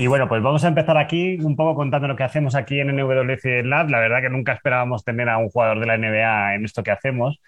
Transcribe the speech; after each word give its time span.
Y 0.00 0.06
bueno, 0.06 0.28
pues 0.28 0.40
vamos 0.44 0.64
a 0.64 0.68
empezar 0.68 0.96
aquí 0.96 1.38
un 1.40 1.56
poco 1.56 1.74
contando 1.74 2.06
lo 2.06 2.14
que 2.14 2.22
hacemos 2.22 2.54
aquí 2.54 2.78
en 2.78 2.94
NWC 2.94 3.64
Lab. 3.64 3.90
La 3.90 3.98
verdad 3.98 4.20
que 4.20 4.30
nunca 4.30 4.52
esperábamos 4.52 5.04
tener 5.04 5.28
a 5.28 5.38
un 5.38 5.48
jugador 5.48 5.80
de 5.80 5.86
la 5.86 5.98
NBA 5.98 6.54
en 6.54 6.64
esto 6.64 6.84
que 6.84 6.92
hacemos. 6.92 7.40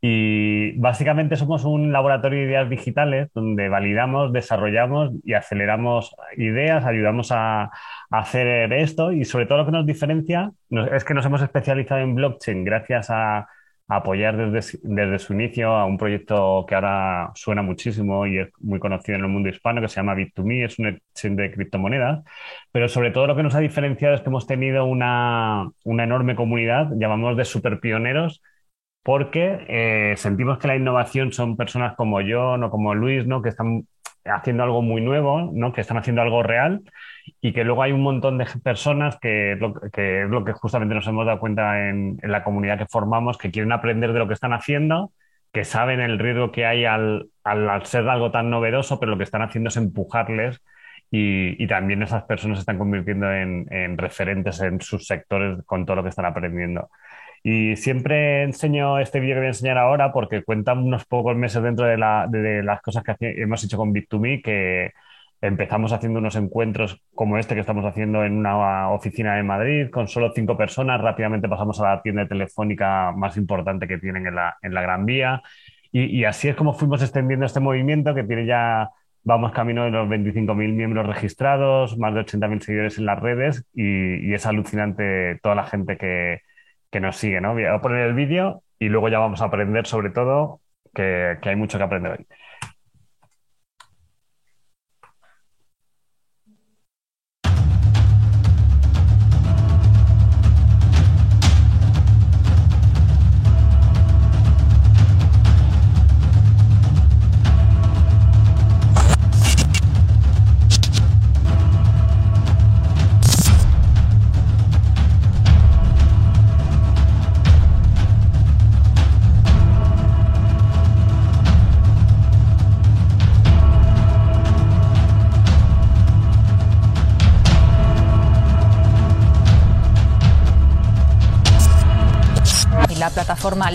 Y 0.00 0.78
básicamente 0.78 1.34
somos 1.34 1.64
un 1.64 1.92
laboratorio 1.92 2.38
de 2.38 2.44
ideas 2.46 2.70
digitales 2.70 3.28
donde 3.34 3.68
validamos, 3.68 4.32
desarrollamos 4.32 5.14
y 5.24 5.32
aceleramos 5.34 6.14
ideas, 6.36 6.84
ayudamos 6.84 7.32
a, 7.32 7.72
hacer 8.10 8.72
esto 8.72 9.10
y 9.10 9.24
sobre 9.24 9.46
todo 9.46 9.58
lo 9.58 9.66
que 9.66 9.72
nos 9.72 9.84
diferencia 9.84 10.52
es 10.92 11.04
que 11.04 11.12
nos 11.12 11.26
hemos 11.26 11.42
especializado 11.42 12.02
en 12.02 12.14
blockchain 12.14 12.64
gracias 12.64 13.08
a 13.10 13.48
apoyar 13.88 14.36
desde, 14.36 14.78
desde, 14.82 15.18
su 15.18 15.32
inicio 15.34 15.70
a 15.70 15.86
un 15.86 15.96
proyecto 15.96 16.64
que 16.68 16.74
ahora 16.74 17.30
suena 17.34 17.62
muchísimo 17.62 18.26
y 18.26 18.38
es 18.38 18.48
muy 18.58 18.80
conocido 18.80 19.16
en 19.16 19.24
el 19.24 19.30
mundo 19.30 19.48
hispano, 19.48 19.80
que 19.80 19.88
se 19.88 19.96
llama 19.96 20.14
Bit2Me, 20.14 20.64
es 20.64 20.78
un 20.78 20.86
exchange 20.88 21.36
de 21.36 21.52
criptomonedas, 21.52 22.24
pero 22.72 22.88
sobre 22.88 23.10
todo 23.12 23.26
lo 23.28 23.36
que 23.36 23.42
nos 23.44 23.54
ha 23.54 23.60
diferenciado 23.60 24.14
es 24.14 24.22
que 24.22 24.28
hemos 24.28 24.46
tenido 24.46 24.84
una, 24.86 25.68
una 25.84 26.04
enorme 26.04 26.34
comunidad, 26.34 26.88
llamamos 26.96 27.36
de 27.36 27.44
super 27.44 27.78
pioneros, 27.80 28.42
porque 29.02 29.64
eh, 29.68 30.14
sentimos 30.16 30.58
que 30.58 30.66
la 30.66 30.76
innovación 30.76 31.32
son 31.32 31.56
personas 31.56 31.94
como 31.96 32.20
yo, 32.20 32.56
no 32.56 32.70
como 32.70 32.94
Luis, 32.94 33.24
¿no? 33.26 33.40
que 33.40 33.50
están 33.50 33.86
haciendo 34.24 34.64
algo 34.64 34.82
muy 34.82 35.00
nuevo, 35.00 35.50
¿no? 35.52 35.72
que 35.72 35.80
están 35.80 35.98
haciendo 35.98 36.22
algo 36.22 36.42
real 36.42 36.82
y 37.40 37.52
que 37.52 37.64
luego 37.64 37.82
hay 37.82 37.92
un 37.92 38.02
montón 38.02 38.38
de 38.38 38.46
personas 38.62 39.18
que, 39.20 39.52
es 39.52 39.58
lo 39.58 40.44
que 40.44 40.52
justamente 40.52 40.94
nos 40.94 41.06
hemos 41.06 41.26
dado 41.26 41.40
cuenta 41.40 41.88
en, 41.88 42.18
la 42.22 42.44
comunidad 42.44 42.78
que 42.78 42.86
formamos, 42.86 43.38
que 43.38 43.50
quieren 43.50 43.72
aprender 43.72 44.12
de 44.12 44.18
lo 44.18 44.28
que 44.28 44.34
están 44.34 44.52
haciendo, 44.52 45.12
que 45.52 45.64
saben 45.64 46.00
el 46.00 46.18
riesgo 46.18 46.52
que 46.52 46.66
hay 46.66 46.84
al, 46.84 47.28
al, 47.44 47.86
ser 47.86 48.08
algo 48.08 48.30
tan 48.30 48.50
novedoso, 48.50 49.00
pero 49.00 49.12
lo 49.12 49.18
que 49.18 49.24
están 49.24 49.42
haciendo 49.42 49.68
es 49.68 49.76
empujarles 49.76 50.60
y, 51.10 51.62
y 51.62 51.66
también 51.66 52.02
esas 52.02 52.24
personas 52.24 52.58
se 52.58 52.60
están 52.60 52.78
convirtiendo 52.78 53.32
en, 53.32 53.66
en, 53.70 53.96
referentes 53.96 54.60
en 54.60 54.80
sus 54.80 55.06
sectores 55.06 55.58
con 55.64 55.86
todo 55.86 55.96
lo 55.96 56.02
que 56.02 56.10
están 56.10 56.26
aprendiendo. 56.26 56.90
Y 57.42 57.76
siempre 57.76 58.42
enseño 58.42 58.98
este 58.98 59.20
vídeo 59.20 59.36
que 59.36 59.40
voy 59.40 59.46
a 59.46 59.50
enseñar 59.50 59.78
ahora 59.78 60.12
porque 60.12 60.42
cuenta 60.42 60.72
unos 60.72 61.04
pocos 61.06 61.36
meses 61.36 61.62
dentro 61.62 61.86
de, 61.86 61.96
la, 61.96 62.26
de, 62.28 62.62
las 62.62 62.82
cosas 62.82 63.04
que 63.04 63.16
hemos 63.40 63.62
hecho 63.62 63.76
con 63.76 63.94
Bit2Me 63.94 64.42
que 64.42 64.90
Empezamos 65.42 65.92
haciendo 65.92 66.18
unos 66.18 66.34
encuentros 66.36 67.02
como 67.14 67.36
este 67.38 67.54
que 67.54 67.60
estamos 67.60 67.84
haciendo 67.84 68.24
en 68.24 68.38
una 68.38 68.90
oficina 68.90 69.36
de 69.36 69.42
Madrid 69.42 69.90
con 69.90 70.08
solo 70.08 70.32
cinco 70.34 70.56
personas. 70.56 71.00
Rápidamente 71.00 71.48
pasamos 71.48 71.80
a 71.80 71.94
la 71.94 72.02
tienda 72.02 72.26
telefónica 72.26 73.12
más 73.12 73.36
importante 73.36 73.86
que 73.86 73.98
tienen 73.98 74.26
en 74.26 74.34
la, 74.34 74.56
en 74.62 74.72
la 74.72 74.80
Gran 74.80 75.04
Vía. 75.04 75.42
Y, 75.92 76.24
así 76.24 76.48
es 76.48 76.56
como 76.56 76.74
fuimos 76.74 77.00
extendiendo 77.02 77.46
este 77.46 77.60
movimiento 77.60 78.14
que 78.14 78.24
tiene 78.24 78.44
ya, 78.44 78.90
vamos 79.24 79.52
camino 79.52 79.84
de 79.84 79.90
los 79.90 80.06
25.000 80.08 80.54
miembros 80.54 81.06
registrados, 81.06 81.96
más 81.96 82.12
de 82.14 82.20
80.000 82.20 82.60
seguidores 82.60 82.98
en 82.98 83.06
las 83.06 83.18
redes 83.18 83.64
y, 83.74 84.34
es 84.34 84.44
alucinante 84.46 85.38
toda 85.42 85.54
la 85.54 85.64
gente 85.64 85.96
que, 85.96 86.42
que 86.90 87.00
nos 87.00 87.16
sigue. 87.16 87.40
¿no? 87.40 87.54
Voy 87.54 87.64
a 87.64 87.80
poner 87.80 88.06
el 88.06 88.14
vídeo 88.14 88.62
y 88.78 88.88
luego 88.88 89.08
ya 89.08 89.18
vamos 89.18 89.40
a 89.40 89.46
aprender 89.46 89.86
sobre 89.86 90.10
todo 90.10 90.60
que, 90.94 91.38
que 91.40 91.48
hay 91.48 91.56
mucho 91.56 91.78
que 91.78 91.84
aprender 91.84 92.12
hoy. 92.12 92.26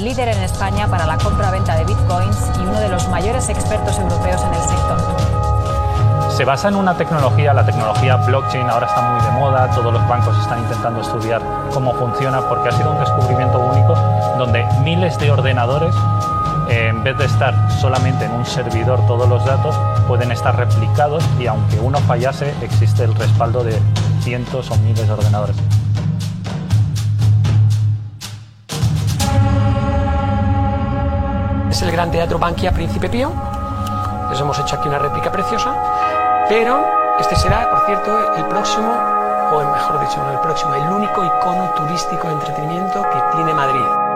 Líder 0.01 0.29
en 0.29 0.43
España 0.43 0.87
para 0.87 1.05
la 1.05 1.17
compra-venta 1.17 1.75
de 1.75 1.85
bitcoins 1.85 2.37
y 2.57 2.61
uno 2.61 2.79
de 2.79 2.89
los 2.89 3.07
mayores 3.09 3.49
expertos 3.49 3.97
europeos 3.99 4.41
en 4.41 4.53
el 4.53 4.61
sector. 4.61 4.97
Se 6.35 6.45
basa 6.45 6.69
en 6.69 6.75
una 6.75 6.95
tecnología, 6.95 7.53
la 7.53 7.65
tecnología 7.65 8.15
blockchain 8.15 8.69
ahora 8.69 8.87
está 8.87 9.01
muy 9.01 9.21
de 9.21 9.31
moda, 9.31 9.69
todos 9.71 9.93
los 9.93 10.07
bancos 10.07 10.37
están 10.39 10.59
intentando 10.59 11.01
estudiar 11.01 11.41
cómo 11.73 11.93
funciona 11.93 12.41
porque 12.41 12.69
ha 12.69 12.71
sido 12.71 12.91
un 12.91 12.99
descubrimiento 12.99 13.59
único 13.59 13.93
donde 14.37 14.65
miles 14.83 15.19
de 15.19 15.29
ordenadores, 15.29 15.93
en 16.69 17.03
vez 17.03 17.17
de 17.17 17.25
estar 17.25 17.53
solamente 17.71 18.25
en 18.25 18.31
un 18.31 18.45
servidor 18.45 19.05
todos 19.05 19.27
los 19.27 19.45
datos, 19.45 19.75
pueden 20.07 20.31
estar 20.31 20.55
replicados 20.55 21.23
y 21.39 21.47
aunque 21.47 21.79
uno 21.79 21.99
fallase 21.99 22.55
existe 22.61 23.03
el 23.03 23.13
respaldo 23.13 23.63
de 23.63 23.77
cientos 24.21 24.71
o 24.71 24.77
miles 24.77 25.05
de 25.05 25.13
ordenadores. 25.13 25.57
El 31.79 31.91
Gran 31.91 32.11
Teatro 32.11 32.37
Bankia 32.37 32.73
Príncipe 32.73 33.07
Pío. 33.07 33.31
Les 34.29 34.39
hemos 34.39 34.59
hecho 34.59 34.75
aquí 34.75 34.89
una 34.89 34.99
réplica 34.99 35.31
preciosa, 35.31 35.73
pero 36.49 36.85
este 37.17 37.35
será, 37.37 37.69
por 37.69 37.85
cierto, 37.85 38.35
el 38.35 38.45
próximo, 38.45 38.91
o 39.53 39.71
mejor 39.71 40.01
dicho, 40.01 40.17
no 40.21 40.33
el 40.33 40.39
próximo, 40.39 40.73
el 40.75 40.91
único 40.91 41.23
icono 41.23 41.69
turístico 41.77 42.27
de 42.27 42.33
entretenimiento 42.33 43.01
que 43.03 43.35
tiene 43.37 43.53
Madrid. 43.53 44.10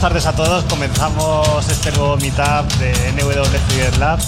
Tardes 0.00 0.26
a 0.26 0.32
todos. 0.32 0.64
Comenzamos 0.64 1.68
este 1.68 1.90
nuevo 1.92 2.16
meetup 2.16 2.70
de 2.78 2.92
NW 3.12 3.98
Lab. 3.98 4.18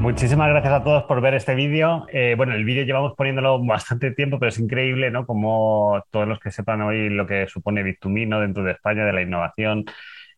Muchísimas 0.00 0.48
gracias 0.48 0.72
a 0.72 0.82
todos 0.82 1.02
por 1.04 1.20
ver 1.20 1.34
este 1.34 1.54
vídeo. 1.54 2.06
Eh, 2.10 2.32
bueno, 2.34 2.54
el 2.54 2.64
vídeo 2.64 2.84
llevamos 2.84 3.12
poniéndolo 3.14 3.62
bastante 3.62 4.10
tiempo, 4.12 4.38
pero 4.38 4.48
es 4.48 4.58
increíble, 4.58 5.10
¿no? 5.10 5.26
Como 5.26 6.02
todos 6.10 6.26
los 6.26 6.40
que 6.40 6.50
sepan 6.50 6.80
hoy 6.80 7.10
lo 7.10 7.26
que 7.26 7.46
supone 7.48 7.84
Bit2Me, 7.84 8.26
¿no? 8.26 8.40
Dentro 8.40 8.64
de 8.64 8.72
España, 8.72 9.04
de 9.04 9.12
la 9.12 9.20
innovación, 9.20 9.84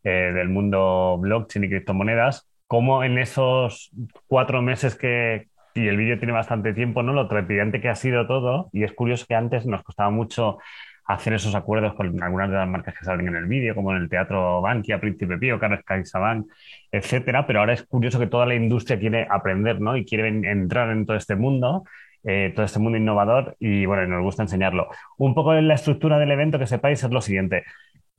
eh, 0.03 0.33
del 0.35 0.49
mundo 0.49 1.17
blockchain 1.21 1.65
y 1.65 1.69
criptomonedas, 1.69 2.49
como 2.67 3.05
en 3.05 3.19
esos 3.19 3.93
cuatro 4.27 4.63
meses 4.63 4.97
que, 4.97 5.47
y 5.75 5.87
el 5.87 5.97
vídeo 5.97 6.19
tiene 6.19 6.33
bastante 6.33 6.75
tiempo, 6.75 7.05
¿no? 7.05 7.13
Lo 7.13 7.29
trepidante 7.29 7.81
que 7.81 7.89
ha 7.89 7.95
sido 7.95 8.27
todo, 8.27 8.69
y 8.73 8.83
es 8.83 8.93
curioso 8.93 9.27
que 9.29 9.37
antes 9.37 9.65
nos 9.65 9.85
costaba 9.85 10.11
mucho 10.11 10.59
hacer 11.13 11.35
esos 11.35 11.55
acuerdos 11.55 11.95
con 11.95 12.23
algunas 12.23 12.51
de 12.51 12.57
las 12.57 12.69
marcas 12.69 12.95
que 12.99 13.05
salen 13.05 13.29
en 13.29 13.37
el 13.37 13.47
vídeo, 13.47 13.75
como 13.75 13.93
en 13.93 14.03
el 14.03 14.09
Teatro 14.09 14.61
Bankia, 14.61 15.01
Príncipe 15.01 15.39
Pío, 15.39 15.59
Carlos 15.59 15.81
CaixaBank, 15.85 16.47
etcétera, 16.91 17.47
pero 17.47 17.61
ahora 17.61 17.75
es 17.75 17.83
curioso 17.85 18.19
que 18.19 18.27
toda 18.27 18.47
la 18.47 18.55
industria 18.55 18.99
quiere 18.99 19.27
aprender, 19.29 19.81
¿no? 19.81 19.97
Y 19.97 20.05
quiere 20.05 20.29
entrar 20.29 20.91
en 20.91 21.07
todo 21.07 21.17
este 21.17 21.37
mundo, 21.37 21.85
eh, 22.25 22.53
todo 22.55 22.65
este 22.65 22.79
mundo 22.79 22.99
innovador 22.99 23.57
y, 23.59 23.85
bueno, 23.87 24.07
nos 24.07 24.23
gusta 24.23 24.43
enseñarlo. 24.43 24.89
Un 25.19 25.35
poco 25.35 25.55
en 25.55 25.69
la 25.69 25.75
estructura 25.75 26.19
del 26.19 26.31
evento, 26.31 26.59
que 26.59 26.67
sepáis, 26.67 27.03
es 27.03 27.11
lo 27.11 27.21
siguiente. 27.21 27.65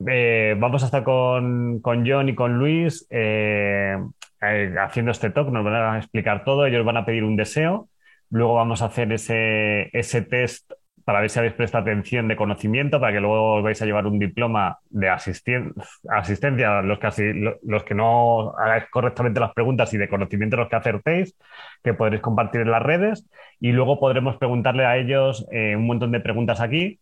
Eh, 0.07 0.55
vamos 0.59 0.83
a 0.83 0.87
estar 0.87 1.03
con, 1.03 1.79
con, 1.81 2.05
John 2.07 2.29
y 2.29 2.35
con 2.35 2.57
Luis 2.59 3.07
eh, 3.09 3.97
haciendo 4.39 5.11
este 5.11 5.29
talk, 5.29 5.49
nos 5.49 5.63
van 5.63 5.75
a 5.75 5.97
explicar 5.97 6.43
todo, 6.43 6.65
ellos 6.65 6.85
van 6.85 6.97
a 6.97 7.05
pedir 7.05 7.23
un 7.23 7.37
deseo, 7.37 7.87
luego 8.29 8.55
vamos 8.55 8.81
a 8.81 8.85
hacer 8.85 9.13
ese, 9.13 9.89
ese 9.97 10.21
test 10.21 10.71
para 11.03 11.19
ver 11.19 11.29
si 11.29 11.39
habéis 11.39 11.53
prestado 11.53 11.83
atención 11.83 12.27
de 12.27 12.35
conocimiento, 12.35 12.99
para 12.99 13.13
que 13.13 13.19
luego 13.19 13.55
os 13.55 13.63
vais 13.63 13.81
a 13.81 13.85
llevar 13.85 14.07
un 14.07 14.19
diploma 14.19 14.79
de 14.89 15.09
asistencia, 15.09 16.81
los 16.81 16.99
que, 16.99 17.57
los 17.63 17.83
que 17.83 17.95
no 17.95 18.53
hagáis 18.57 18.85
correctamente 18.89 19.39
las 19.39 19.53
preguntas 19.53 19.93
y 19.93 19.97
de 19.97 20.07
conocimiento 20.07 20.57
los 20.57 20.69
que 20.69 20.75
acertéis, 20.75 21.37
que 21.83 21.93
podréis 21.93 22.21
compartir 22.21 22.61
en 22.61 22.71
las 22.71 22.81
redes, 22.81 23.29
y 23.59 23.71
luego 23.71 23.99
podremos 23.99 24.37
preguntarle 24.37 24.85
a 24.85 24.97
ellos 24.97 25.47
eh, 25.51 25.75
un 25.75 25.87
montón 25.87 26.11
de 26.11 26.19
preguntas 26.19 26.61
aquí. 26.61 26.99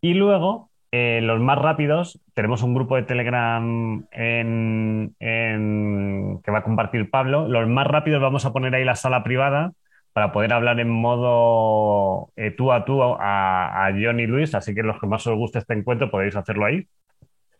Y 0.00 0.14
luego, 0.14 0.70
eh, 0.92 1.20
los 1.22 1.40
más 1.40 1.58
rápidos, 1.58 2.20
tenemos 2.34 2.62
un 2.62 2.74
grupo 2.74 2.96
de 2.96 3.02
Telegram 3.02 4.06
en, 4.10 5.14
que 5.18 6.50
va 6.50 6.58
a 6.58 6.62
compartir 6.62 7.10
Pablo. 7.10 7.48
Los 7.48 7.68
más 7.68 7.86
rápidos 7.86 8.22
vamos 8.22 8.44
a 8.44 8.52
poner 8.52 8.74
ahí 8.74 8.84
la 8.84 8.96
sala 8.96 9.22
privada 9.24 9.72
para 10.14 10.32
poder 10.32 10.52
hablar 10.52 10.78
en 10.80 10.88
modo 10.88 12.30
eh, 12.36 12.52
tú 12.52 12.72
a 12.72 12.84
tú 12.84 13.02
a, 13.02 13.86
a 13.86 13.92
John 13.92 14.20
y 14.20 14.26
Luis, 14.26 14.54
así 14.54 14.74
que 14.74 14.84
los 14.84 14.98
que 15.00 15.08
más 15.08 15.26
os 15.26 15.36
guste 15.36 15.58
este 15.58 15.74
encuentro 15.74 16.10
podéis 16.10 16.36
hacerlo 16.36 16.64
ahí, 16.64 16.86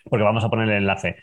porque 0.09 0.23
vamos 0.23 0.45
a 0.45 0.49
poner 0.49 0.69
el 0.71 0.77
enlace. 0.77 1.17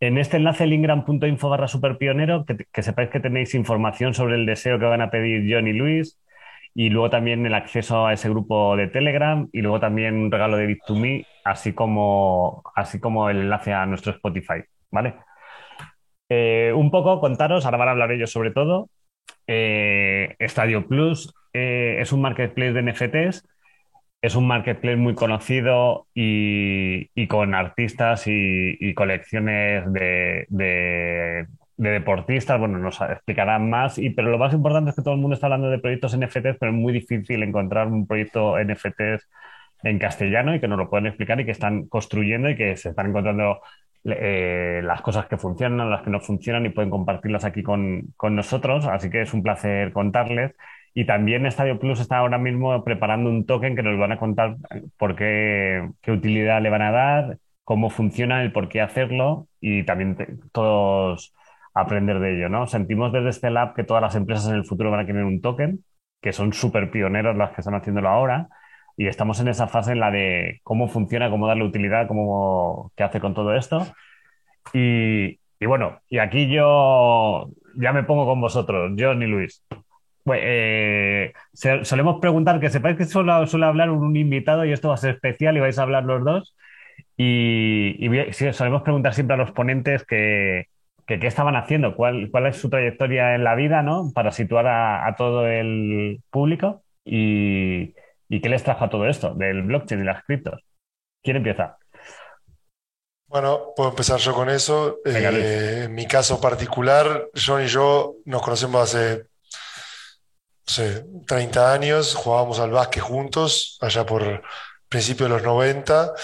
En 0.00 0.16
este 0.16 0.38
enlace, 0.38 0.66
lingram.info 0.66 1.48
barra 1.50 1.68
superpionero, 1.68 2.46
que, 2.46 2.56
que 2.72 2.82
sepáis 2.82 3.10
que 3.10 3.20
tenéis 3.20 3.54
información 3.54 4.14
sobre 4.14 4.34
el 4.36 4.46
deseo 4.46 4.78
que 4.78 4.86
van 4.86 5.02
a 5.02 5.10
pedir 5.10 5.44
John 5.46 5.68
y 5.68 5.74
Luis, 5.74 6.18
y 6.74 6.88
luego 6.88 7.10
también 7.10 7.44
el 7.44 7.54
acceso 7.54 8.06
a 8.06 8.14
ese 8.14 8.30
grupo 8.30 8.74
de 8.74 8.88
Telegram, 8.88 9.48
y 9.52 9.60
luego 9.60 9.78
también 9.78 10.14
un 10.16 10.30
regalo 10.30 10.56
de 10.56 10.68
Bit2Me, 10.68 11.26
así 11.44 11.74
como, 11.74 12.62
así 12.74 12.98
como 12.98 13.28
el 13.28 13.42
enlace 13.42 13.74
a 13.74 13.84
nuestro 13.84 14.12
Spotify, 14.12 14.64
¿vale? 14.90 15.16
Eh, 16.30 16.72
un 16.74 16.90
poco 16.90 17.20
contaros, 17.20 17.66
ahora 17.66 17.76
van 17.76 17.88
a 17.88 17.90
hablar 17.90 18.10
ellos 18.12 18.32
sobre 18.32 18.52
todo, 18.52 18.88
eh, 19.46 20.36
Estadio 20.38 20.86
Plus 20.86 21.34
eh, 21.52 21.96
es 22.00 22.12
un 22.12 22.20
marketplace 22.20 22.72
de 22.72 22.82
NFTs, 22.82 23.46
es 24.22 24.36
un 24.36 24.46
marketplace 24.46 24.96
muy 24.96 25.14
conocido 25.14 26.06
y, 26.14 27.26
con 27.26 27.54
artistas 27.54 28.24
y, 28.26 28.94
colecciones 28.94 29.92
de, 29.92 31.46
deportistas. 31.76 32.58
Bueno, 32.58 32.78
nos 32.78 33.00
explicarán 33.00 33.68
más, 33.68 33.98
y, 33.98 34.10
pero 34.10 34.30
lo 34.30 34.38
más 34.38 34.54
importante 34.54 34.90
es 34.90 34.96
que 34.96 35.02
todo 35.02 35.14
el 35.14 35.20
mundo 35.20 35.34
está 35.34 35.46
hablando 35.46 35.70
de 35.70 35.80
proyectos 35.80 36.16
NFTs, 36.16 36.56
pero 36.60 36.70
es 36.70 36.78
muy 36.78 36.92
difícil 36.92 37.42
encontrar 37.42 37.88
un 37.88 38.06
proyecto 38.06 38.56
NFTs 38.58 39.28
en 39.84 39.98
castellano 39.98 40.54
y 40.54 40.60
que 40.60 40.68
nos 40.68 40.78
lo 40.78 40.88
pueden 40.88 41.06
explicar 41.06 41.40
y 41.40 41.44
que 41.44 41.50
están 41.50 41.86
construyendo 41.88 42.50
y 42.50 42.56
que 42.56 42.76
se 42.76 42.90
están 42.90 43.08
encontrando 43.08 43.60
eh, 44.04 44.80
las 44.82 45.00
cosas 45.00 45.26
que 45.26 45.36
funcionan, 45.36 45.90
las 45.90 46.02
que 46.02 46.10
no 46.10 46.20
funcionan 46.20 46.66
y 46.66 46.70
pueden 46.70 46.90
compartirlas 46.90 47.44
aquí 47.44 47.62
con, 47.62 48.14
nosotros. 48.30 48.86
Así 48.86 49.10
que 49.10 49.22
es 49.22 49.34
un 49.34 49.42
placer 49.42 49.92
contarles. 49.92 50.54
Y 50.94 51.06
también 51.06 51.46
Estadio 51.46 51.78
Plus 51.78 52.00
está 52.00 52.18
ahora 52.18 52.38
mismo 52.38 52.84
preparando 52.84 53.30
un 53.30 53.46
token 53.46 53.76
que 53.76 53.82
nos 53.82 53.98
van 53.98 54.12
a 54.12 54.18
contar 54.18 54.56
por 54.98 55.16
qué, 55.16 55.88
qué 56.02 56.12
utilidad 56.12 56.60
le 56.62 56.70
van 56.70 56.82
a 56.82 56.90
dar, 56.90 57.38
cómo 57.64 57.90
funciona, 57.90 58.42
el 58.42 58.52
por 58.52 58.68
qué 58.68 58.80
hacerlo 58.80 59.48
y 59.60 59.84
también 59.84 60.16
todos 60.52 61.34
aprender 61.74 62.18
de 62.20 62.36
ello, 62.36 62.48
¿no? 62.50 62.66
Sentimos 62.66 63.12
desde 63.12 63.30
este 63.30 63.50
lab 63.50 63.74
que 63.74 63.84
todas 63.84 64.02
las 64.02 64.14
empresas 64.16 64.48
en 64.48 64.56
el 64.56 64.64
futuro 64.66 64.90
van 64.90 65.00
a 65.00 65.06
tener 65.06 65.24
un 65.24 65.40
token, 65.40 65.82
que 66.20 66.32
son 66.32 66.52
súper 66.52 66.90
pioneros 66.90 67.36
las 67.36 67.52
que 67.52 67.62
están 67.62 67.74
haciéndolo 67.74 68.08
ahora 68.10 68.48
y 68.96 69.06
estamos 69.06 69.40
en 69.40 69.48
esa 69.48 69.68
fase 69.68 69.92
en 69.92 70.00
la 70.00 70.10
de 70.10 70.60
cómo 70.62 70.88
funciona, 70.88 71.30
cómo 71.30 71.46
darle 71.46 71.64
utilidad, 71.64 72.06
cómo, 72.06 72.92
qué 72.96 73.04
hace 73.04 73.20
con 73.20 73.34
todo 73.34 73.54
esto. 73.54 73.86
Y, 74.72 75.38
bueno, 75.64 76.00
y 76.08 76.18
aquí 76.18 76.48
yo 76.48 77.50
ya 77.76 77.92
me 77.92 78.02
pongo 78.04 78.26
con 78.26 78.40
vosotros, 78.40 78.92
John 78.98 79.22
y 79.22 79.26
Luis. 79.26 79.64
Pues, 80.24 80.40
eh, 80.42 81.32
solemos 81.82 82.20
preguntar, 82.20 82.60
que 82.60 82.70
sepáis 82.70 82.96
que 82.96 83.04
suele, 83.04 83.46
suele, 83.46 83.66
hablar 83.66 83.90
un 83.90 84.14
invitado 84.16 84.64
y 84.64 84.72
esto 84.72 84.88
va 84.88 84.94
a 84.94 84.98
ser 84.98 85.14
especial 85.14 85.56
y 85.56 85.60
vais 85.60 85.78
a 85.78 85.82
hablar 85.82 86.04
los 86.04 86.24
dos. 86.24 86.56
Y, 87.16 88.08
solemos 88.52 88.82
preguntar 88.82 89.14
siempre 89.14 89.34
a 89.34 89.38
los 89.38 89.52
ponentes 89.52 90.04
que, 90.04 90.66
qué 91.06 91.26
estaban 91.26 91.56
haciendo, 91.56 91.94
cuál, 91.96 92.30
cuál 92.30 92.46
es 92.46 92.56
su 92.56 92.70
trayectoria 92.70 93.34
en 93.34 93.44
la 93.44 93.54
vida, 93.54 93.82
¿no? 93.82 94.12
Para 94.14 94.30
situar 94.32 94.66
a, 94.66 95.06
a 95.06 95.16
todo 95.16 95.46
el 95.46 96.20
público. 96.30 96.82
Y, 97.04 97.94
¿Y 98.32 98.40
qué 98.40 98.48
les 98.48 98.64
trajo 98.64 98.86
a 98.86 98.88
todo 98.88 99.06
esto 99.06 99.34
del 99.34 99.60
blockchain 99.60 100.00
y 100.00 100.04
las 100.04 100.24
criptos? 100.24 100.58
¿Quién 101.22 101.36
empieza? 101.36 101.76
Bueno, 103.26 103.74
puedo 103.76 103.90
empezar 103.90 104.18
yo 104.20 104.32
con 104.32 104.48
eso. 104.48 105.00
Eh, 105.04 105.82
en 105.84 105.94
mi 105.94 106.06
caso 106.06 106.40
particular, 106.40 107.28
John 107.34 107.62
y 107.62 107.66
yo 107.66 108.14
nos 108.24 108.40
conocemos 108.40 108.82
hace, 108.84 109.26
no 111.10 111.20
30 111.26 111.74
años, 111.74 112.14
jugábamos 112.14 112.58
al 112.58 112.70
básquet 112.70 113.02
juntos, 113.02 113.76
allá 113.82 114.06
por 114.06 114.42
principios 114.88 115.28
de 115.28 115.36
los 115.36 115.44
90, 115.44 116.14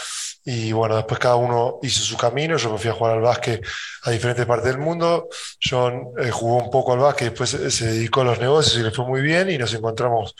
y 0.46 0.72
bueno, 0.72 0.96
después 0.96 1.20
cada 1.20 1.36
uno 1.36 1.78
hizo 1.82 2.00
su 2.00 2.16
camino, 2.16 2.56
yo 2.56 2.72
me 2.72 2.78
fui 2.78 2.88
a 2.88 2.94
jugar 2.94 3.16
al 3.16 3.20
básquet 3.20 3.62
a 4.04 4.10
diferentes 4.10 4.46
partes 4.46 4.72
del 4.72 4.78
mundo, 4.78 5.28
John 5.62 6.08
eh, 6.18 6.30
jugó 6.30 6.56
un 6.56 6.70
poco 6.70 6.94
al 6.94 7.00
básquet, 7.00 7.28
después 7.28 7.50
se 7.50 7.86
dedicó 7.86 8.22
a 8.22 8.24
los 8.24 8.38
negocios 8.38 8.78
y 8.78 8.82
le 8.82 8.92
fue 8.92 9.04
muy 9.04 9.20
bien, 9.20 9.50
y 9.50 9.58
nos 9.58 9.74
encontramos 9.74 10.34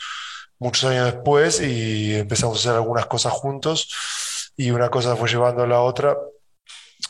muchos 0.59 0.89
años 0.89 1.05
después 1.05 1.61
y 1.61 2.15
empezamos 2.15 2.57
a 2.57 2.59
hacer 2.59 2.77
algunas 2.77 3.07
cosas 3.07 3.33
juntos 3.33 4.51
y 4.55 4.71
una 4.71 4.89
cosa 4.89 5.15
fue 5.15 5.29
llevando 5.29 5.63
a 5.63 5.67
la 5.67 5.81
otra 5.81 6.17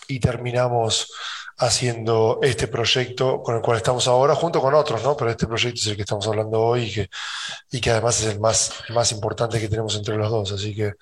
y 0.08 0.20
terminamos 0.20 1.12
haciendo 1.58 2.40
este 2.42 2.68
proyecto 2.68 3.44
con 3.44 3.56
el 3.56 3.62
cual 3.62 3.78
estamos 3.78 4.08
ahora, 4.08 4.34
junto 4.34 4.62
con 4.62 4.74
otros, 4.74 5.04
¿no? 5.04 5.18
Pero 5.18 5.32
este 5.32 5.46
proyecto 5.46 5.80
es 5.80 5.88
el 5.88 5.96
que 5.96 6.04
estamos 6.04 6.26
hablando 6.28 6.62
hoy 6.62 6.84
y 6.84 6.94
que, 6.94 7.10
y 7.72 7.82
que 7.82 7.92
además 7.92 8.22
es 8.22 8.34
el 8.34 8.40
más, 8.40 8.84
más 8.90 9.12
importante 9.12 9.60
que 9.60 9.68
tenemos 9.68 9.96
entre 9.98 10.16
los 10.16 10.30
dos. 10.30 10.54
Así 10.54 10.74
que 10.74 10.94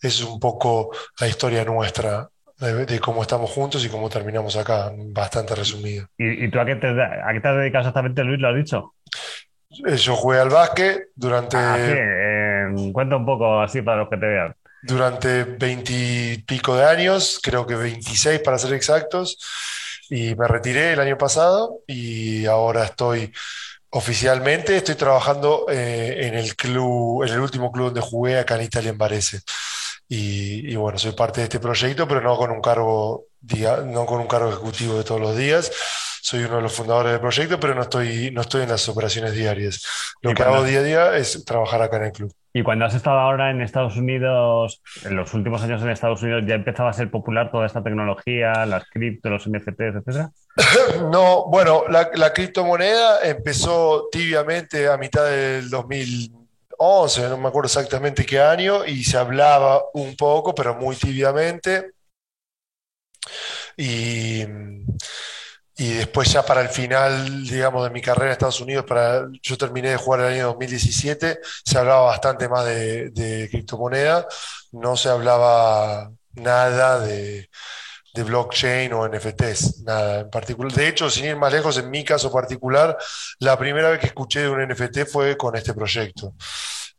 es 0.00 0.22
un 0.22 0.38
poco 0.38 0.90
la 1.18 1.26
historia 1.26 1.64
nuestra 1.64 2.28
de, 2.58 3.00
cómo 3.00 3.22
estamos 3.22 3.50
juntos 3.50 3.84
y 3.84 3.88
cómo 3.88 4.08
terminamos 4.08 4.56
acá, 4.56 4.92
bastante 4.96 5.54
resumido. 5.54 6.06
¿Y, 6.16 6.48
tú 6.48 6.60
a 6.60 6.64
qué, 6.64 6.76
te, 6.76 6.86
a 6.88 7.32
qué 7.32 7.40
te 7.40 7.48
dedicas 7.48 7.80
exactamente, 7.80 8.22
Luis? 8.22 8.40
¿Lo 8.40 8.48
has 8.48 8.56
dicho? 8.56 8.94
Eh, 9.86 9.96
yo 9.96 10.16
jugué 10.16 10.38
al 10.38 10.50
básquet 10.50 11.08
durante. 11.14 11.56
Ah, 11.56 11.76
sí. 12.76 12.92
cuenta 12.92 13.16
un 13.16 13.26
poco 13.26 13.60
así 13.60 13.82
para 13.82 13.98
los 13.98 14.08
que 14.08 14.16
te 14.16 14.26
vean. 14.26 14.54
Durante 14.82 15.44
veintipico 15.44 16.76
de 16.76 16.84
años, 16.84 17.40
creo 17.42 17.66
que 17.66 17.74
26 17.74 18.40
para 18.40 18.58
ser 18.58 18.74
exactos, 18.74 19.38
y 20.10 20.34
me 20.34 20.46
retiré 20.46 20.92
el 20.92 21.00
año 21.00 21.16
pasado 21.16 21.80
y 21.86 22.44
ahora 22.44 22.84
estoy 22.84 23.32
oficialmente, 23.90 24.76
estoy 24.76 24.96
trabajando 24.96 25.66
eh, 25.70 26.26
en 26.26 26.34
el 26.34 26.56
club, 26.56 27.22
en 27.22 27.32
el 27.32 27.40
último 27.40 27.72
club 27.72 27.86
donde 27.86 28.00
jugué 28.00 28.38
acá 28.38 28.56
en 28.56 28.62
Italia, 28.62 28.90
en 28.90 28.98
Varese. 28.98 29.40
Y, 30.06 30.70
y, 30.70 30.76
bueno, 30.76 30.98
soy 30.98 31.12
parte 31.12 31.40
de 31.40 31.44
este 31.44 31.60
proyecto, 31.60 32.06
pero 32.06 32.20
no 32.20 32.36
con 32.36 32.50
un 32.50 32.60
cargo, 32.60 33.24
no 33.86 34.04
con 34.04 34.20
un 34.20 34.26
cargo 34.26 34.50
ejecutivo 34.50 34.98
de 34.98 35.04
todos 35.04 35.20
los 35.20 35.36
días, 35.36 35.72
soy 36.24 36.44
uno 36.44 36.56
de 36.56 36.62
los 36.62 36.72
fundadores 36.72 37.12
del 37.12 37.20
proyecto, 37.20 37.60
pero 37.60 37.74
no 37.74 37.82
estoy, 37.82 38.30
no 38.30 38.40
estoy 38.40 38.62
en 38.62 38.70
las 38.70 38.88
operaciones 38.88 39.34
diarias. 39.34 39.86
Lo 40.22 40.32
que 40.32 40.42
hago 40.42 40.64
día 40.64 40.78
a 40.78 40.82
día 40.82 41.16
es 41.18 41.44
trabajar 41.44 41.82
acá 41.82 41.98
en 41.98 42.04
el 42.04 42.12
club. 42.12 42.32
Y 42.54 42.62
cuando 42.62 42.86
has 42.86 42.94
estado 42.94 43.18
ahora 43.18 43.50
en 43.50 43.60
Estados 43.60 43.98
Unidos, 43.98 44.80
en 45.04 45.16
los 45.16 45.34
últimos 45.34 45.62
años 45.62 45.82
en 45.82 45.90
Estados 45.90 46.22
Unidos, 46.22 46.44
¿ya 46.46 46.54
empezaba 46.54 46.88
a 46.88 46.94
ser 46.94 47.10
popular 47.10 47.50
toda 47.50 47.66
esta 47.66 47.82
tecnología, 47.82 48.64
las 48.64 48.88
cripto, 48.88 49.28
los 49.28 49.46
NFTs, 49.46 49.96
etcétera? 49.96 50.30
no, 51.12 51.44
bueno, 51.50 51.84
la, 51.90 52.08
la, 52.14 52.32
criptomoneda 52.32 53.22
empezó 53.22 54.08
tibiamente 54.10 54.88
a 54.88 54.96
mitad 54.96 55.26
del 55.26 55.68
2011, 55.68 57.28
no 57.28 57.36
me 57.36 57.48
acuerdo 57.48 57.66
exactamente 57.66 58.24
qué 58.24 58.40
año, 58.40 58.86
y 58.86 59.04
se 59.04 59.18
hablaba 59.18 59.82
un 59.92 60.16
poco, 60.16 60.54
pero 60.54 60.74
muy 60.74 60.96
tibiamente. 60.96 61.90
Y 63.76 64.46
y 65.76 65.94
después 65.94 66.32
ya 66.32 66.44
para 66.44 66.60
el 66.60 66.68
final, 66.68 67.44
digamos, 67.44 67.82
de 67.84 67.90
mi 67.90 68.00
carrera 68.00 68.26
en 68.26 68.32
Estados 68.32 68.60
Unidos, 68.60 68.84
para, 68.86 69.26
yo 69.42 69.58
terminé 69.58 69.90
de 69.90 69.96
jugar 69.96 70.20
el 70.20 70.34
año 70.34 70.46
2017, 70.46 71.40
se 71.64 71.78
hablaba 71.78 72.02
bastante 72.02 72.48
más 72.48 72.64
de, 72.64 73.10
de 73.10 73.48
criptomoneda, 73.50 74.26
no 74.72 74.96
se 74.96 75.08
hablaba 75.08 76.12
nada 76.34 77.00
de, 77.00 77.50
de, 78.14 78.22
blockchain 78.22 78.92
o 78.92 79.08
NFTs, 79.08 79.82
nada 79.82 80.20
en 80.20 80.30
particular. 80.30 80.72
De 80.72 80.86
hecho, 80.86 81.10
sin 81.10 81.24
ir 81.24 81.36
más 81.36 81.52
lejos, 81.52 81.76
en 81.78 81.90
mi 81.90 82.04
caso 82.04 82.30
particular, 82.30 82.96
la 83.40 83.58
primera 83.58 83.90
vez 83.90 83.98
que 83.98 84.06
escuché 84.06 84.42
de 84.42 84.50
un 84.50 84.62
NFT 84.62 85.06
fue 85.10 85.36
con 85.36 85.56
este 85.56 85.74
proyecto. 85.74 86.34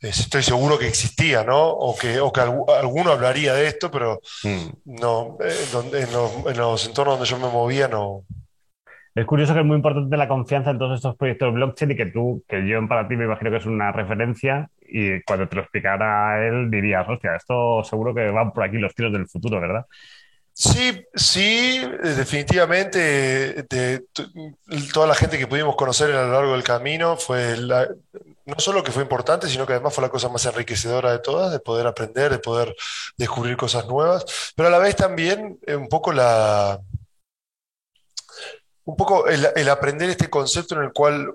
estoy 0.01 0.43
seguro 0.43 0.77
que 0.77 0.87
existía, 0.89 1.45
¿no? 1.45 1.69
O 1.69 1.95
que, 1.95 2.19
o 2.19 2.31
que 2.33 2.41
alguno 2.41 3.11
hablaría 3.11 3.53
de 3.53 3.67
esto, 3.67 3.89
pero 3.89 4.19
mm. 4.43 4.67
no, 4.85 5.37
en, 5.39 6.11
los, 6.11 6.45
en 6.45 6.57
los 6.57 6.85
entornos 6.87 7.17
donde 7.17 7.29
yo 7.29 7.37
me 7.37 7.47
movía 7.47 7.87
no, 7.87 8.25
es 9.15 9.25
curioso 9.25 9.53
que 9.53 9.61
es 9.61 9.65
muy 9.65 9.77
importante 9.77 10.17
la 10.17 10.27
confianza 10.27 10.71
en 10.71 10.77
todos 10.77 10.97
estos 10.97 11.15
proyectos 11.15 11.53
blockchain 11.53 11.91
y 11.91 11.95
que 11.95 12.05
tú, 12.07 12.43
que 12.47 12.67
yo 12.67 12.85
para 12.87 13.07
ti 13.07 13.15
me 13.15 13.25
imagino 13.25 13.49
que 13.49 13.57
es 13.57 13.65
una 13.65 13.91
referencia 13.93 14.69
y 14.81 15.21
cuando 15.23 15.47
te 15.47 15.55
lo 15.55 15.61
explicara 15.61 16.45
él 16.45 16.69
dirías, 16.69 17.07
hostia, 17.07 17.35
esto 17.35 17.81
seguro 17.83 18.13
que 18.13 18.29
van 18.29 18.51
por 18.51 18.63
aquí 18.63 18.77
los 18.77 18.93
tiros 18.93 19.13
del 19.13 19.27
futuro, 19.27 19.61
¿verdad? 19.61 19.85
Sí, 20.57 21.03
sí, 21.13 21.81
definitivamente. 22.01 23.65
De, 23.69 24.05
toda 24.93 25.05
la 25.05 25.15
gente 25.15 25.37
que 25.37 25.47
pudimos 25.47 25.75
conocer 25.75 26.11
a 26.11 26.23
lo 26.27 26.31
largo 26.31 26.53
del 26.53 26.63
camino 26.63 27.17
fue 27.17 27.57
no 27.57 28.55
solo 28.59 28.81
que 28.81 28.93
fue 28.93 29.03
importante, 29.03 29.47
sino 29.49 29.65
que 29.65 29.73
además 29.73 29.93
fue 29.93 30.03
la 30.03 30.09
cosa 30.09 30.29
más 30.29 30.45
enriquecedora 30.45 31.11
de 31.11 31.19
todas, 31.19 31.51
de 31.51 31.59
poder 31.59 31.87
aprender, 31.87 32.31
de 32.31 32.39
poder 32.39 32.73
descubrir 33.17 33.57
cosas 33.57 33.85
nuevas, 33.87 34.53
pero 34.55 34.69
a 34.69 34.71
la 34.71 34.77
vez 34.77 34.95
también 34.95 35.59
eh, 35.65 35.75
un 35.75 35.89
poco 35.89 36.13
la, 36.13 36.79
un 38.85 38.95
poco 38.95 39.27
el, 39.27 39.69
aprender 39.69 40.09
este 40.09 40.29
concepto 40.29 40.75
en 40.75 40.83
el 40.83 40.93
cual 40.93 41.33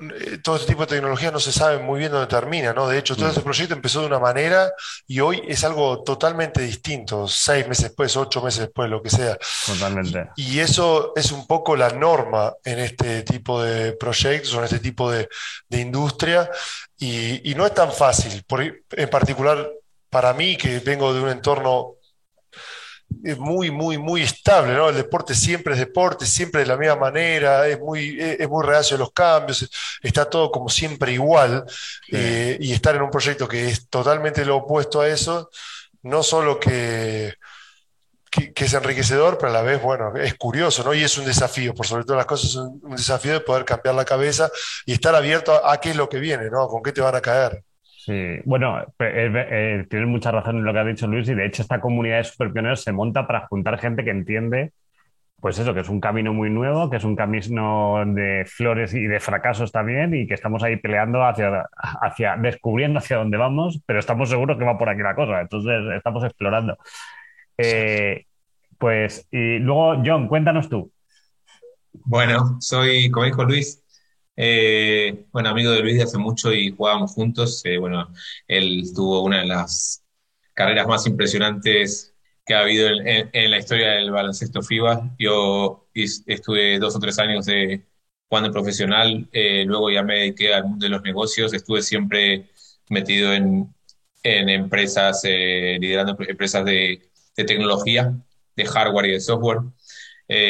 eh, 0.00 0.38
todo 0.42 0.56
este 0.56 0.68
tipo 0.68 0.82
de 0.82 0.94
tecnología 0.96 1.30
no 1.30 1.40
se 1.40 1.52
sabe 1.52 1.78
muy 1.78 1.98
bien 1.98 2.12
dónde 2.12 2.26
termina, 2.26 2.72
¿no? 2.72 2.88
De 2.88 2.98
hecho, 2.98 3.14
todo 3.14 3.26
mm. 3.26 3.30
este 3.30 3.40
proyecto 3.40 3.74
empezó 3.74 4.00
de 4.00 4.06
una 4.06 4.18
manera 4.18 4.72
y 5.06 5.20
hoy 5.20 5.42
es 5.48 5.64
algo 5.64 6.02
totalmente 6.02 6.60
distinto, 6.60 7.26
seis 7.28 7.66
meses 7.66 7.84
después, 7.84 8.16
ocho 8.16 8.42
meses 8.42 8.60
después, 8.60 8.90
lo 8.90 9.02
que 9.02 9.10
sea. 9.10 9.38
Totalmente. 9.66 10.30
Y, 10.36 10.58
eso 10.58 11.12
es 11.16 11.32
un 11.32 11.46
poco 11.46 11.76
la 11.76 11.90
norma 11.90 12.52
en 12.64 12.78
este 12.78 13.22
tipo 13.22 13.62
de 13.62 13.92
proyectos 13.92 14.54
o 14.54 14.58
en 14.58 14.64
este 14.64 14.78
tipo 14.78 15.10
de, 15.10 15.28
industria 15.70 16.50
y, 16.98 17.50
y, 17.50 17.54
no 17.54 17.66
es 17.66 17.74
tan 17.74 17.90
fácil, 17.90 18.44
por, 18.46 18.62
en 18.62 19.10
particular 19.10 19.70
para 20.10 20.34
mí, 20.34 20.56
que 20.56 20.80
vengo 20.80 21.14
de 21.14 21.22
un 21.22 21.30
entorno 21.30 21.94
es 23.24 23.38
muy, 23.38 23.70
muy, 23.70 23.98
muy 23.98 24.22
estable, 24.22 24.74
¿no? 24.74 24.88
El 24.88 24.96
deporte 24.96 25.34
siempre 25.34 25.74
es 25.74 25.80
deporte, 25.80 26.26
siempre 26.26 26.60
de 26.60 26.66
la 26.66 26.76
misma 26.76 26.96
manera, 26.96 27.66
es 27.66 27.78
muy, 27.78 28.16
es 28.20 28.48
muy 28.48 28.64
reacio 28.64 28.96
a 28.96 29.00
los 29.00 29.12
cambios, 29.12 29.68
está 30.02 30.28
todo 30.28 30.50
como 30.50 30.68
siempre 30.68 31.12
igual, 31.12 31.64
eh, 32.10 32.56
y 32.60 32.72
estar 32.72 32.94
en 32.94 33.02
un 33.02 33.10
proyecto 33.10 33.48
que 33.48 33.68
es 33.68 33.88
totalmente 33.88 34.44
lo 34.44 34.56
opuesto 34.56 35.00
a 35.00 35.08
eso, 35.08 35.50
no 36.02 36.22
solo 36.22 36.58
que, 36.58 37.34
que, 38.30 38.64
es 38.64 38.74
enriquecedor, 38.74 39.38
pero 39.38 39.50
a 39.50 39.52
la 39.52 39.62
vez, 39.62 39.80
bueno, 39.80 40.14
es 40.16 40.34
curioso, 40.34 40.82
¿no? 40.84 40.94
Y 40.94 41.04
es 41.04 41.18
un 41.18 41.26
desafío, 41.26 41.74
por 41.74 41.86
sobre 41.86 42.04
todas 42.04 42.18
las 42.18 42.26
cosas, 42.26 42.50
es 42.50 42.56
un, 42.56 42.96
desafío 42.96 43.32
de 43.34 43.40
poder 43.40 43.64
cambiar 43.64 43.94
la 43.94 44.04
cabeza 44.04 44.50
y 44.86 44.92
estar 44.92 45.14
abierto 45.14 45.52
a, 45.52 45.72
a 45.72 45.80
qué 45.80 45.90
es 45.90 45.96
lo 45.96 46.08
que 46.08 46.18
viene, 46.18 46.50
¿no? 46.50 46.66
Con 46.68 46.82
qué 46.82 46.92
te 46.92 47.00
van 47.00 47.14
a 47.14 47.20
caer. 47.20 47.62
Sí, 48.04 48.40
bueno, 48.44 48.84
eh, 48.98 49.86
tienes 49.88 50.08
mucha 50.08 50.32
razón 50.32 50.56
en 50.56 50.64
lo 50.64 50.72
que 50.72 50.78
ha 50.80 50.84
dicho 50.84 51.06
Luis 51.06 51.28
y 51.28 51.34
de 51.34 51.46
hecho 51.46 51.62
esta 51.62 51.80
comunidad 51.80 52.16
de 52.16 52.24
superpioneros 52.24 52.82
se 52.82 52.90
monta 52.90 53.28
para 53.28 53.46
juntar 53.46 53.78
gente 53.78 54.02
que 54.02 54.10
entiende, 54.10 54.72
pues 55.40 55.56
eso, 55.60 55.72
que 55.72 55.82
es 55.82 55.88
un 55.88 56.00
camino 56.00 56.32
muy 56.32 56.50
nuevo, 56.50 56.90
que 56.90 56.96
es 56.96 57.04
un 57.04 57.14
camino 57.14 58.02
de 58.04 58.44
flores 58.44 58.92
y 58.92 59.06
de 59.06 59.20
fracasos 59.20 59.70
también 59.70 60.14
y 60.14 60.26
que 60.26 60.34
estamos 60.34 60.64
ahí 60.64 60.78
peleando 60.78 61.24
hacia, 61.24 61.64
hacia 61.76 62.36
descubriendo 62.38 62.98
hacia 62.98 63.18
dónde 63.18 63.36
vamos, 63.36 63.80
pero 63.86 64.00
estamos 64.00 64.28
seguros 64.28 64.58
que 64.58 64.64
va 64.64 64.76
por 64.76 64.88
aquí 64.88 65.02
la 65.02 65.14
cosa, 65.14 65.40
entonces 65.40 65.80
estamos 65.96 66.24
explorando. 66.24 66.76
Eh, 67.56 68.24
pues, 68.78 69.28
y 69.30 69.60
luego, 69.60 70.02
John, 70.04 70.26
cuéntanos 70.26 70.68
tú. 70.68 70.90
Bueno, 71.92 72.56
soy, 72.58 73.12
como 73.12 73.26
dijo 73.26 73.44
Luis, 73.44 73.81
eh, 74.36 75.26
bueno, 75.32 75.50
amigo 75.50 75.70
de 75.72 75.80
Luis 75.80 75.96
de 75.96 76.04
hace 76.04 76.18
mucho 76.18 76.52
y 76.52 76.70
jugábamos 76.70 77.12
juntos. 77.12 77.62
Eh, 77.64 77.78
bueno, 77.78 78.12
él 78.48 78.84
tuvo 78.94 79.22
una 79.22 79.40
de 79.40 79.46
las 79.46 80.04
carreras 80.54 80.86
más 80.86 81.06
impresionantes 81.06 82.14
que 82.44 82.54
ha 82.54 82.60
habido 82.60 82.88
en, 82.88 83.50
la 83.50 83.58
historia 83.58 83.92
del 83.92 84.10
baloncesto 84.10 84.62
FIBA. 84.62 85.14
Yo 85.18 85.88
estuve 85.94 86.78
dos 86.78 86.96
o 86.96 87.00
tres 87.00 87.18
años 87.18 87.46
de 87.46 87.84
jugando 88.28 88.50
profesional, 88.50 89.28
eh, 89.32 89.64
luego 89.66 89.90
ya 89.90 90.02
me 90.02 90.18
dediqué 90.18 90.54
al 90.54 90.64
mundo 90.64 90.84
de 90.84 90.90
los 90.90 91.02
negocios, 91.02 91.52
estuve 91.52 91.82
siempre 91.82 92.50
metido 92.88 93.32
en, 93.32 93.74
empresas, 94.24 95.22
liderando 95.24 96.16
empresas 96.18 96.64
de, 96.64 97.10
de, 97.36 97.44
tecnología, 97.44 98.14
de 98.56 98.64
hardware 98.64 99.06
y 99.06 99.12
de 99.12 99.20
software. 99.20 99.60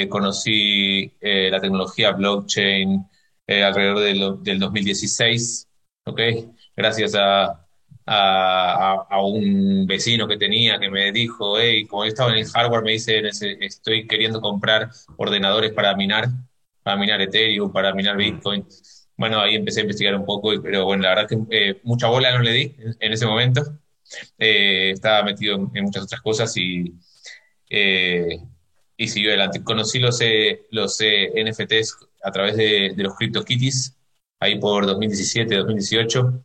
conocí 0.08 1.12
la 1.20 1.60
tecnología 1.60 2.12
blockchain, 2.12 3.06
eh, 3.52 3.64
alrededor 3.64 4.42
del 4.42 4.58
2016, 4.58 5.68
¿ok? 6.06 6.20
Gracias 6.74 7.14
a, 7.14 7.62
a, 8.06 9.22
un 9.22 9.86
vecino 9.86 10.26
que 10.26 10.36
tenía 10.36 10.78
que 10.78 10.90
me 10.90 11.12
dijo, 11.12 11.58
hey, 11.58 11.86
como 11.86 12.04
yo 12.04 12.08
estaba 12.08 12.30
en 12.32 12.38
el 12.38 12.46
hardware, 12.46 12.82
me 12.82 12.92
dice, 12.92 13.22
estoy 13.60 14.06
queriendo 14.06 14.40
comprar 14.40 14.90
ordenadores 15.18 15.72
para 15.72 15.94
minar, 15.94 16.28
para 16.82 16.96
minar 16.96 17.20
Ethereum, 17.20 17.70
para 17.72 17.92
minar. 17.94 18.16
Bitcoin. 18.16 18.66
Bueno, 19.16 19.40
ahí 19.40 19.54
empecé 19.54 19.80
a 19.80 19.82
investigar 19.82 20.14
un 20.16 20.24
poco, 20.24 20.50
pero 20.62 20.86
bueno, 20.86 21.02
la 21.02 21.10
verdad 21.10 21.28
que 21.28 21.38
eh, 21.50 21.80
mucha 21.84 22.08
bola 22.08 22.32
no 22.32 22.42
le 22.42 22.52
di 22.52 22.74
en, 23.00 23.12
ese 23.12 23.26
momento. 23.26 23.62
Eh, 24.38 24.92
estaba 24.94 25.22
metido 25.22 25.70
en, 25.74 25.84
muchas 25.84 26.04
otras 26.04 26.20
cosas 26.22 26.56
y, 26.56 26.94
y 27.68 29.08
siguió 29.08 29.30
adelante. 29.30 29.62
Conocí 29.62 29.98
los, 30.00 30.18
los 30.70 30.98
NFTs 31.00 31.98
a 32.22 32.30
través 32.30 32.56
de, 32.56 32.94
los 32.96 33.14
CryptoKitties, 33.16 33.96
ahí 34.40 34.58
por 34.58 34.86
2017, 34.86 35.56
2018. 35.56 36.42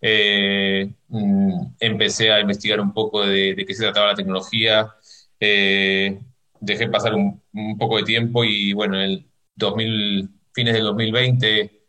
Eh, 0.00 0.92
mm, 1.08 1.66
empecé 1.80 2.30
a 2.32 2.40
investigar 2.40 2.80
un 2.80 2.92
poco 2.92 3.26
de, 3.26 3.54
qué 3.66 3.74
se 3.74 3.84
trataba 3.84 4.08
la 4.08 4.14
tecnología, 4.14 4.94
eh, 5.40 6.20
dejé 6.60 6.88
pasar 6.88 7.14
un, 7.14 7.42
poco 7.78 7.96
de 7.98 8.04
tiempo 8.04 8.44
y 8.44 8.72
bueno, 8.72 8.96
en 8.96 9.02
el 9.02 9.26
2000, 9.56 10.30
fines 10.52 10.74
del 10.74 10.84
2020 10.84 11.82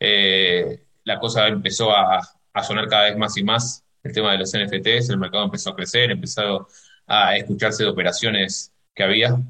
eh, 0.00 0.84
la 1.04 1.18
cosa 1.18 1.48
empezó 1.48 1.90
a, 1.96 2.20
sonar 2.62 2.88
cada 2.88 3.04
vez 3.04 3.16
más 3.16 3.36
y 3.36 3.44
más, 3.44 3.84
el 4.02 4.12
tema 4.12 4.32
de 4.32 4.38
los 4.38 4.52
NFTs, 4.52 5.10
el 5.10 5.18
mercado 5.18 5.44
empezó 5.44 5.70
a 5.70 5.76
crecer, 5.76 6.10
empezó 6.10 6.68
a 7.06 7.36
escucharse 7.36 7.84
de 7.84 7.90
operaciones 7.90 8.72
que 8.94 9.02
había 9.02 9.40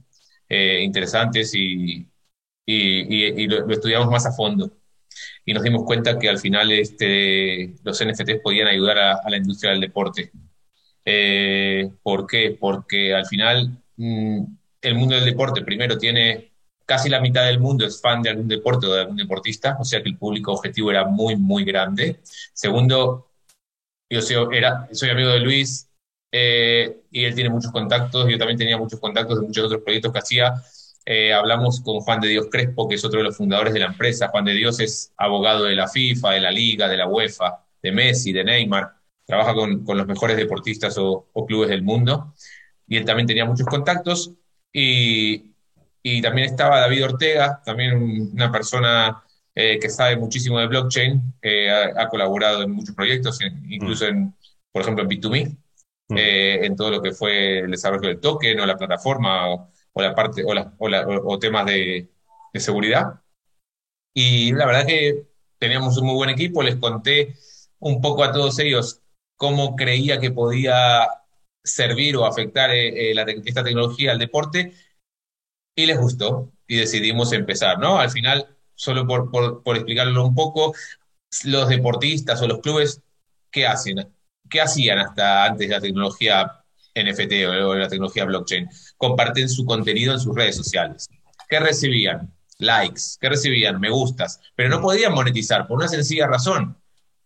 interesantes 0.49 1.55
y, 1.55 2.07
y, 2.66 3.47
lo, 3.47 3.69
estudiamos 3.71 4.11
más 4.11 4.26
a 4.26 4.33
fondo. 4.33 4.71
Y 5.45 5.54
nos 5.54 5.62
dimos 5.62 5.85
cuenta 5.85 6.19
que 6.19 6.28
al 6.28 6.38
final 6.38 6.71
este, 6.73 7.75
los 7.83 8.02
NFTs 8.04 8.40
podían 8.42 8.69
ayudar 8.69 8.99
a, 8.99 9.31
la 9.31 9.37
industria 9.37 9.73
del 9.73 9.81
deporte. 9.81 10.31
Eh, 11.04 11.90
¿Por 12.02 12.26
qué? 12.26 12.57
Porque 12.59 13.14
al 13.14 13.26
final 13.26 13.83
mm, 13.97 14.45
el 14.83 14.95
mundo 14.95 15.14
del 15.16 15.25
deporte 15.25 15.62
primero 15.62 15.99
tiene 15.99 16.52
casi 16.85 17.09
la 17.09 17.21
mitad 17.21 17.47
del 17.47 17.61
mundo 17.61 17.87
es 17.87 18.00
fan 18.00 18.23
de 18.23 18.31
algún 18.31 18.49
deporte 18.49 18.87
o 18.87 18.92
de 18.92 19.00
algún 19.00 19.16
deportista, 19.16 19.76
o 19.81 19.85
sea 19.85 20.02
que 20.02 20.09
el 20.09 20.19
público 20.19 20.52
objetivo 20.52 20.90
era 20.90 21.04
muy, 21.04 21.37
muy 21.37 21.64
grande. 21.64 22.21
Segundo, 22.52 23.31
yo 24.11 24.21
soy, 24.21 24.57
era, 24.57 24.88
soy 24.92 25.11
amigo 25.11 25.31
de 25.31 25.40
Luis 25.40 25.88
eh, 26.31 27.02
y 27.11 27.25
él 27.25 27.35
tiene 27.35 27.50
muchos 27.50 27.73
contactos, 27.73 28.28
yo 28.28 28.38
también 28.38 28.59
tenía 28.59 28.76
muchos 28.76 29.00
contactos 29.00 29.40
de 29.40 29.47
muchos 29.47 29.64
otros 29.64 29.83
proyectos 29.83 30.12
que 30.12 30.19
hacía 30.19 30.54
eh, 31.05 31.33
hablamos 31.33 31.81
con 31.81 32.01
Juan 32.01 32.21
de 32.21 32.29
Dios 32.29 32.47
Crespo, 32.51 32.89
que 32.89 32.95
es 32.95 33.05
otro 33.05 33.19
de 33.19 33.25
los 33.25 33.37
fundadores 33.37 33.75
de 33.75 33.81
la 33.81 33.87
empresa. 33.87 34.29
Juan 34.29 34.45
de 34.45 34.55
Dios 34.55 34.79
es 34.81 35.13
abogado 35.17 35.65
de 35.65 35.75
la 35.75 35.89
FIFA, 35.89 36.33
de 36.33 36.41
la 36.41 36.51
Liga, 36.51 36.89
de 36.89 36.97
la 36.97 37.09
UEFA, 37.09 37.65
de 37.83 37.93
Messi, 37.93 38.33
de 38.33 38.45
Neymar. 38.45 38.93
Trabaja 39.27 39.55
con, 39.55 39.85
los 39.85 40.07
mejores 40.07 40.37
deportistas 40.37 40.97
o, 40.99 41.27
clubes 41.47 41.71
del 41.71 41.83
mundo. 41.83 42.35
Y 42.87 42.97
él 42.97 43.05
también 43.05 43.27
tenía 43.27 43.45
muchos 43.45 43.67
contactos. 43.67 44.33
Y, 44.73 45.51
también 46.23 46.49
estaba 46.49 46.81
David 46.81 47.05
Ortega, 47.05 47.63
también 47.65 48.31
una 48.33 48.51
persona 48.51 49.23
eh, 49.55 49.79
que 49.81 49.89
sabe 49.89 50.17
muchísimo 50.17 50.59
de 50.59 50.67
blockchain, 50.67 51.35
que 51.41 51.71
ha, 51.71 52.09
colaborado 52.09 52.63
en 52.63 52.73
muchos 52.73 52.95
proyectos, 52.95 53.39
incluso 53.69 54.07
en, 54.07 54.35
por 54.73 54.83
ejemplo, 54.83 55.05
en 55.05 55.11
B2Me, 55.11 55.57
mm. 56.09 56.17
eh, 56.17 56.67
en 56.67 56.77
todo 56.77 56.91
lo 56.91 57.03
que 57.03 57.13
fue 57.13 57.61
el 57.61 57.71
desarrollo 57.71 58.09
del 58.09 58.21
token 58.21 58.61
o 58.61 58.67
la 58.67 58.77
plataforma 58.77 59.49
o 59.49 59.72
la 59.95 60.15
parte 60.15 60.45
o, 60.45 60.53
o, 60.79 61.39
temas 61.39 61.67
de, 61.67 62.09
seguridad. 62.55 63.21
Y 64.15 64.53
la 64.53 64.67
verdad 64.67 64.87
que 64.87 65.27
teníamos 65.59 65.97
un 65.99 66.07
muy 66.07 66.15
buen 66.15 66.31
equipo, 66.31 66.63
les 66.63 66.77
conté 66.77 67.37
un 67.79 68.01
poco 68.01 68.25
a 68.25 68.33
todos 68.33 68.59
ellos 68.59 69.01
cómo 69.37 69.77
creía 69.77 70.21
que 70.21 70.31
podía 70.31 71.09
servir 71.65 72.17
o 72.17 72.27
afectar 72.27 72.71
eh, 72.71 73.13
eh, 73.13 73.43
esta 73.45 73.65
tecnología 73.65 74.13
al 74.13 74.19
deporte 74.19 74.75
y 75.77 75.87
les 75.87 75.99
gustó 75.99 76.53
y 76.67 76.77
decidimos 76.77 77.33
empezar, 77.33 77.79
¿no? 77.79 77.99
Al 77.99 78.11
final, 78.11 78.57
solo 78.75 79.07
por, 79.07 79.31
por, 79.31 79.77
explicarlo 79.77 80.25
un 80.25 80.35
poco, 80.35 80.75
los 81.45 81.69
deportistas 81.69 82.41
o 82.43 82.49
los 82.49 82.61
clubes, 82.61 83.03
¿qué 83.51 83.67
hacen? 83.67 84.13
¿Qué 84.49 84.61
hacían 84.61 84.99
hasta 84.99 85.45
antes 85.45 85.69
de 85.69 85.75
la 85.75 85.81
tecnología 85.81 86.62
NFT 86.95 87.47
o 87.65 87.75
la 87.75 87.89
tecnología 87.89 88.25
blockchain, 88.25 88.69
comparten 88.97 89.49
su 89.49 89.65
contenido 89.65 90.13
en 90.13 90.21
sus 90.21 90.35
redes 90.35 90.57
sociales. 90.57 91.09
¿Qué 91.49 91.61
recibían? 91.61 92.33
Likes, 92.59 93.03
¿qué 93.21 93.29
recibían? 93.29 93.81
Me 93.81 93.91
gustas, 93.91 94.41
pero 94.55 94.69
no 94.69 94.81
podían 94.81 95.13
monetizar 95.13 95.67
por 95.67 95.79
una 95.79 95.89
sencilla 95.89 96.27
razón. 96.27 96.77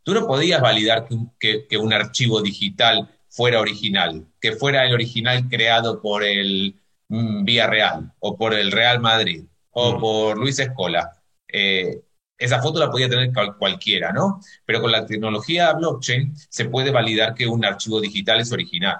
Tú 0.02 0.14
no 0.14 0.26
podías 0.26 0.60
validar 0.60 1.06
que, 1.38 1.66
que 1.68 1.76
un 1.76 1.92
archivo 1.92 2.40
digital 2.40 3.10
fuera 3.36 3.60
original, 3.60 4.26
que 4.40 4.52
fuera 4.52 4.86
el 4.86 4.94
original 4.94 5.46
creado 5.48 6.00
por 6.00 6.24
el 6.24 6.80
mm, 7.08 7.44
Villarreal 7.44 8.12
o 8.20 8.36
por 8.36 8.54
el 8.54 8.72
Real 8.72 9.00
Madrid 9.00 9.44
o 9.70 9.96
mm. 9.96 10.00
por 10.00 10.38
Luis 10.38 10.58
Escola. 10.58 11.22
Eh, 11.46 12.00
esa 12.38 12.62
foto 12.62 12.80
la 12.80 12.90
podía 12.90 13.08
tener 13.08 13.30
cualquiera, 13.58 14.12
¿no? 14.12 14.40
Pero 14.64 14.80
con 14.80 14.90
la 14.90 15.06
tecnología 15.06 15.72
blockchain 15.72 16.34
se 16.48 16.66
puede 16.66 16.90
validar 16.90 17.34
que 17.34 17.46
un 17.46 17.64
archivo 17.64 18.00
digital 18.00 18.40
es 18.40 18.52
original. 18.52 18.98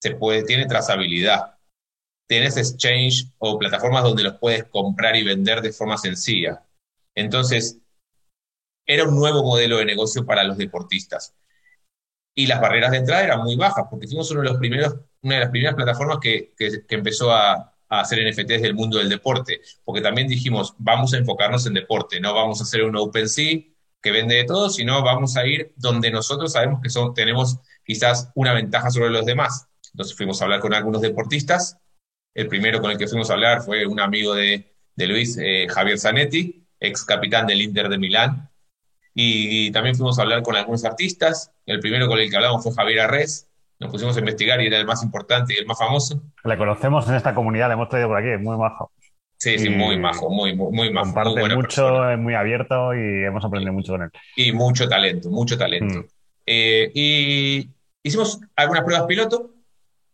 Se 0.00 0.14
puede, 0.14 0.44
tiene 0.44 0.66
trazabilidad. 0.66 1.58
Tienes 2.28 2.56
exchange 2.56 3.32
o 3.38 3.58
plataformas 3.58 4.02
donde 4.04 4.22
los 4.22 4.38
puedes 4.38 4.64
comprar 4.64 5.16
y 5.16 5.24
vender 5.24 5.62
de 5.62 5.72
forma 5.72 5.96
sencilla. 5.96 6.62
Entonces, 7.14 7.78
era 8.86 9.04
un 9.04 9.16
nuevo 9.16 9.42
modelo 9.42 9.78
de 9.78 9.84
negocio 9.84 10.24
para 10.24 10.44
los 10.44 10.56
deportistas 10.56 11.34
y 12.38 12.46
las 12.46 12.60
barreras 12.60 12.92
de 12.92 12.98
entrada 12.98 13.24
eran 13.24 13.42
muy 13.42 13.56
bajas, 13.56 13.86
porque 13.90 14.06
fuimos 14.06 14.30
uno 14.30 14.42
de 14.42 14.48
los 14.50 14.58
primeros, 14.58 14.94
una 15.22 15.34
de 15.34 15.40
las 15.40 15.50
primeras 15.50 15.74
plataformas 15.74 16.18
que, 16.22 16.54
que, 16.56 16.84
empezó 16.94 17.32
a, 17.32 17.74
a, 17.88 18.00
hacer 18.00 18.20
NFTs 18.20 18.62
del 18.62 18.74
mundo 18.74 18.98
del 18.98 19.08
deporte, 19.08 19.60
porque 19.84 20.00
también 20.00 20.28
dijimos, 20.28 20.72
vamos 20.78 21.12
a 21.12 21.18
enfocarnos 21.18 21.66
en 21.66 21.74
deporte, 21.74 22.20
no 22.20 22.34
vamos 22.34 22.60
a 22.60 22.62
hacer 22.62 22.84
un 22.84 22.94
OpenSea 22.94 23.58
que 24.00 24.12
vende 24.12 24.36
de 24.36 24.44
todo, 24.44 24.70
sino 24.70 25.02
vamos 25.02 25.36
a 25.36 25.44
ir 25.48 25.72
donde 25.74 26.12
nosotros 26.12 26.52
sabemos 26.52 26.80
que 26.80 26.90
son, 26.90 27.12
tenemos 27.12 27.58
quizás 27.84 28.30
una 28.36 28.52
ventaja 28.52 28.92
sobre 28.92 29.10
los 29.10 29.26
demás. 29.26 29.66
Entonces 29.92 30.16
fuimos 30.16 30.40
a 30.40 30.44
hablar 30.44 30.60
con 30.60 30.74
algunos 30.74 31.02
deportistas. 31.02 31.78
El 32.34 32.48
primero 32.48 32.80
con 32.80 32.90
el 32.90 32.98
que 32.98 33.08
fuimos 33.08 33.30
a 33.30 33.34
hablar 33.34 33.62
fue 33.62 33.86
un 33.86 34.00
amigo 34.00 34.34
de, 34.34 34.74
de 34.94 35.06
Luis, 35.06 35.38
eh, 35.38 35.66
Javier 35.68 35.98
Zanetti, 35.98 36.66
ex 36.78 37.04
capitán 37.04 37.46
del 37.46 37.62
Inter 37.62 37.88
de 37.88 37.98
Milán, 37.98 38.50
y 39.20 39.72
también 39.72 39.96
fuimos 39.96 40.16
a 40.18 40.22
hablar 40.22 40.42
con 40.42 40.54
algunos 40.54 40.84
artistas. 40.84 41.50
El 41.66 41.80
primero 41.80 42.06
con 42.06 42.20
el 42.20 42.30
que 42.30 42.36
hablamos 42.36 42.62
fue 42.62 42.72
Javier 42.72 43.00
Arrés. 43.00 43.50
Nos 43.80 43.90
pusimos 43.90 44.16
a 44.16 44.20
investigar 44.20 44.60
y 44.60 44.66
era 44.66 44.78
el 44.78 44.86
más 44.86 45.02
importante 45.02 45.54
y 45.54 45.56
el 45.56 45.66
más 45.66 45.76
famoso. 45.76 46.22
Le 46.44 46.56
conocemos 46.56 47.08
en 47.08 47.16
esta 47.16 47.34
comunidad, 47.34 47.66
le 47.66 47.74
hemos 47.74 47.88
traído 47.88 48.08
por 48.08 48.18
aquí, 48.18 48.28
es 48.28 48.40
muy 48.40 48.56
majo. 48.56 48.92
Sí, 49.36 49.58
sí, 49.58 49.70
muy 49.70 49.98
majo, 49.98 50.30
muy, 50.30 50.54
muy, 50.54 50.72
muy 50.72 50.92
majo. 50.92 51.12
Comparte 51.14 51.54
mucho, 51.54 52.10
es 52.10 52.18
muy 52.18 52.34
abierto 52.34 52.94
y 52.94 53.24
hemos 53.24 53.44
aprendido 53.44 53.72
mucho 53.72 53.92
con 53.92 54.02
él. 54.02 54.10
Y 54.36 54.52
mucho 54.52 54.88
talento, 54.88 55.30
mucho 55.30 55.58
talento. 55.58 56.00
Mm. 56.00 56.04
Eh, 56.46 56.90
y 56.94 57.70
hicimos 58.02 58.40
algunas 58.54 58.84
pruebas 58.84 59.06
piloto. 59.06 59.50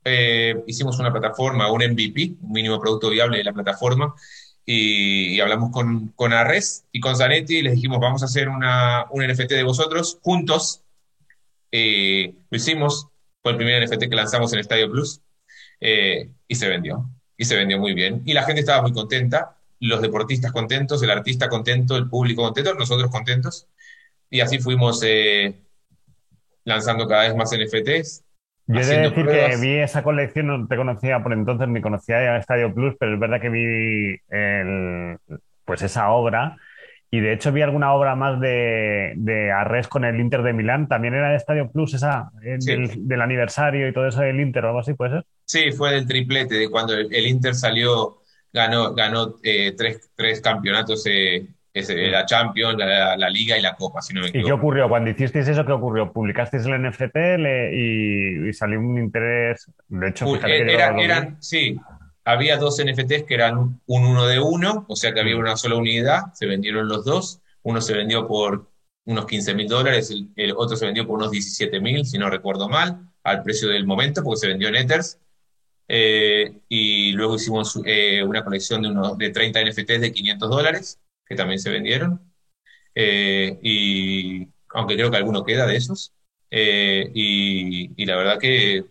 Eh, 0.04 0.62
hicimos 0.66 0.98
una 0.98 1.10
plataforma, 1.10 1.70
un 1.72 1.82
MVP, 1.82 2.34
un 2.42 2.52
mínimo 2.52 2.78
producto 2.78 3.08
viable 3.10 3.38
de 3.38 3.44
la 3.44 3.52
plataforma, 3.52 4.14
y, 4.66 5.40
hablamos 5.40 5.70
con, 5.70 6.08
con 6.08 6.32
Arres 6.32 6.86
y 6.92 7.00
con 7.00 7.16
Zanetti 7.16 7.58
y 7.58 7.62
les 7.62 7.74
dijimos, 7.74 8.00
vamos 8.00 8.22
a 8.22 8.26
hacer 8.26 8.48
una, 8.48 9.06
un 9.10 9.26
NFT 9.26 9.50
de 9.50 9.62
vosotros 9.62 10.18
juntos. 10.22 10.82
Eh, 11.70 12.34
lo 12.50 12.56
hicimos, 12.56 13.08
fue 13.42 13.52
el 13.52 13.58
primer 13.58 13.84
NFT 13.84 14.08
que 14.08 14.16
lanzamos 14.16 14.52
en 14.52 14.60
Estadio 14.60 14.90
Plus 14.90 15.20
eh, 15.80 16.30
y 16.48 16.54
se 16.54 16.68
vendió. 16.68 17.10
Y 17.36 17.44
se 17.44 17.56
vendió 17.56 17.78
muy 17.78 17.94
bien. 17.94 18.22
Y 18.24 18.32
la 18.32 18.44
gente 18.44 18.60
estaba 18.60 18.82
muy 18.82 18.92
contenta, 18.92 19.56
los 19.80 20.00
deportistas 20.00 20.52
contentos, 20.52 21.02
el 21.02 21.10
artista 21.10 21.48
contento, 21.48 21.96
el 21.96 22.08
público 22.08 22.42
contento, 22.42 22.74
nosotros 22.74 23.10
contentos. 23.10 23.66
Y 24.30 24.40
así 24.40 24.58
fuimos 24.58 25.02
eh, 25.04 25.60
lanzando 26.64 27.06
cada 27.06 27.24
vez 27.24 27.36
más 27.36 27.50
NFTs 27.52 28.24
yo 28.66 28.80
he 28.80 28.84
de 28.84 28.98
decir 28.98 29.26
que 29.26 29.56
vi 29.60 29.78
esa 29.78 30.02
colección, 30.02 30.46
no 30.46 30.66
te 30.66 30.76
conocía 30.76 31.22
por 31.22 31.32
entonces, 31.32 31.68
ni 31.68 31.80
conocía 31.80 32.22
ya 32.22 32.36
Estadio 32.36 32.72
Plus, 32.74 32.94
pero 32.98 33.14
es 33.14 33.20
verdad 33.20 33.40
que 33.40 33.48
vi 33.48 34.16
pues 35.64 35.82
esa 35.82 36.10
obra. 36.10 36.56
Y 37.10 37.20
de 37.20 37.32
hecho 37.32 37.52
vi 37.52 37.62
alguna 37.62 37.92
obra 37.94 38.16
más 38.16 38.40
de, 38.40 39.12
de 39.16 39.52
Arres 39.52 39.86
con 39.86 40.04
el 40.04 40.18
Inter 40.18 40.42
de 40.42 40.52
Milán. 40.52 40.88
¿También 40.88 41.14
era 41.14 41.30
de 41.30 41.36
Estadio 41.36 41.70
Plus 41.70 41.94
esa, 41.94 42.30
del, 42.40 43.20
aniversario 43.20 43.86
y 43.86 43.92
todo 43.92 44.08
eso 44.08 44.20
del 44.22 44.40
Inter 44.40 44.64
o 44.64 44.68
algo 44.68 44.80
así, 44.80 44.94
puede 44.94 45.12
ser? 45.12 45.24
Sí, 45.44 45.70
fue 45.70 45.92
del 45.92 46.08
triplete, 46.08 46.56
de 46.56 46.68
cuando 46.68 46.94
el, 46.94 47.26
Inter 47.28 47.54
salió, 47.54 48.18
ganó, 48.52 48.94
ganó 48.94 49.36
eh, 49.44 49.74
tres, 49.76 50.10
tres, 50.16 50.40
campeonatos 50.40 51.06
eh, 51.06 51.46
es 51.74 51.90
eh, 51.90 52.08
la 52.08 52.24
Champions, 52.24 52.78
la, 52.78 53.28
Liga 53.28 53.58
y 53.58 53.60
la 53.60 53.74
Copa, 53.74 54.00
si 54.00 54.14
no 54.14 54.20
me 54.20 54.28
equivoco. 54.28 54.46
¿Y 54.46 54.48
qué 54.48 54.52
ocurrió? 54.52 54.88
Cuando 54.88 55.10
hicisteis 55.10 55.48
eso, 55.48 55.66
¿qué 55.66 55.72
ocurrió? 55.72 56.12
¿Publicasteis 56.12 56.64
el 56.66 56.80
NFT 56.80 57.16
y, 57.72 58.52
salió 58.52 58.78
un 58.78 58.96
interés? 58.96 59.66
De 59.88 60.08
hecho, 60.08 60.36
eran, 60.36 61.36
sí, 61.42 61.76
había 62.24 62.58
dos 62.58 62.80
NFTs 62.80 63.24
que 63.24 63.34
eran 63.34 63.58
un 63.86 64.04
uno 64.04 64.26
de 64.26 64.38
uno, 64.38 64.86
o 64.88 64.94
sea 64.94 65.12
que 65.12 65.20
había 65.20 65.36
una 65.36 65.56
sola 65.56 65.74
unidad, 65.74 66.32
se 66.34 66.46
vendieron 66.46 66.86
los 66.88 67.04
dos. 67.04 67.40
Uno 67.62 67.80
se 67.80 67.94
vendió 67.94 68.28
por 68.28 68.70
unos 69.06 69.26
15 69.26 69.54
mil 69.54 69.66
dólares, 69.66 70.14
el, 70.36 70.54
otro 70.56 70.76
se 70.76 70.86
vendió 70.86 71.04
por 71.06 71.16
unos 71.16 71.32
17 71.32 71.80
mil, 71.80 72.06
si 72.06 72.18
no 72.18 72.30
recuerdo 72.30 72.68
mal, 72.68 73.00
al 73.24 73.42
precio 73.42 73.68
del 73.68 73.84
momento, 73.84 74.22
porque 74.22 74.38
se 74.38 74.46
vendió 74.46 74.68
en 74.68 74.76
Ethers. 74.76 75.18
Eh, 75.88 76.60
y 76.68 77.12
luego 77.12 77.34
hicimos 77.34 77.80
eh, 77.84 78.22
una 78.22 78.44
colección 78.44 78.82
de, 78.82 78.90
unos, 78.90 79.18
de 79.18 79.30
30 79.30 79.60
NFTs 79.64 80.00
de 80.00 80.12
500 80.12 80.48
dólares 80.48 81.00
que 81.26 81.34
también 81.34 81.58
se 81.58 81.70
vendieron. 81.70 82.20
Eh, 82.94 83.58
y 83.62 84.48
aunque 84.74 84.94
creo 84.94 85.10
que 85.10 85.16
alguno 85.16 85.44
queda 85.44 85.66
de 85.66 85.76
esos. 85.76 86.12
Eh, 86.50 87.10
y, 87.14 88.04
la 88.04 88.16
verdad 88.16 88.38
que 88.38 88.84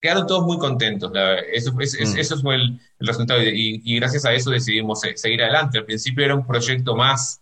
quedaron 0.00 0.26
todos 0.26 0.44
muy 0.44 0.58
contentos. 0.58 1.12
eso, 1.52 1.72
mm. 1.72 2.18
eso 2.18 2.40
fue 2.40 2.56
el, 2.56 2.80
resultado. 2.98 3.40
Y, 3.42 3.96
gracias 3.96 4.24
a 4.24 4.34
eso 4.34 4.50
decidimos 4.50 5.00
seguir 5.14 5.42
adelante. 5.42 5.78
Al 5.78 5.86
principio 5.86 6.24
era 6.24 6.34
un 6.34 6.46
proyecto 6.46 6.94
más, 6.94 7.40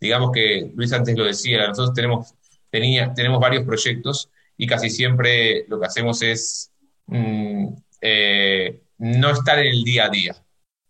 digamos 0.00 0.32
que 0.32 0.72
Luis 0.74 0.92
antes 0.92 1.16
lo 1.16 1.24
decía, 1.24 1.68
nosotros 1.68 1.94
tenemos, 1.94 2.34
tenía, 2.70 3.12
tenemos 3.14 3.40
varios 3.40 3.64
proyectos 3.64 4.30
y 4.56 4.66
casi 4.66 4.90
siempre 4.90 5.64
lo 5.68 5.78
que 5.78 5.86
hacemos 5.86 6.22
es 6.22 6.72
mm, 7.06 7.68
eh, 8.00 8.82
no 8.98 9.30
estar 9.30 9.58
en 9.58 9.66
el 9.66 9.84
día 9.84 10.06
a 10.06 10.10
día 10.10 10.36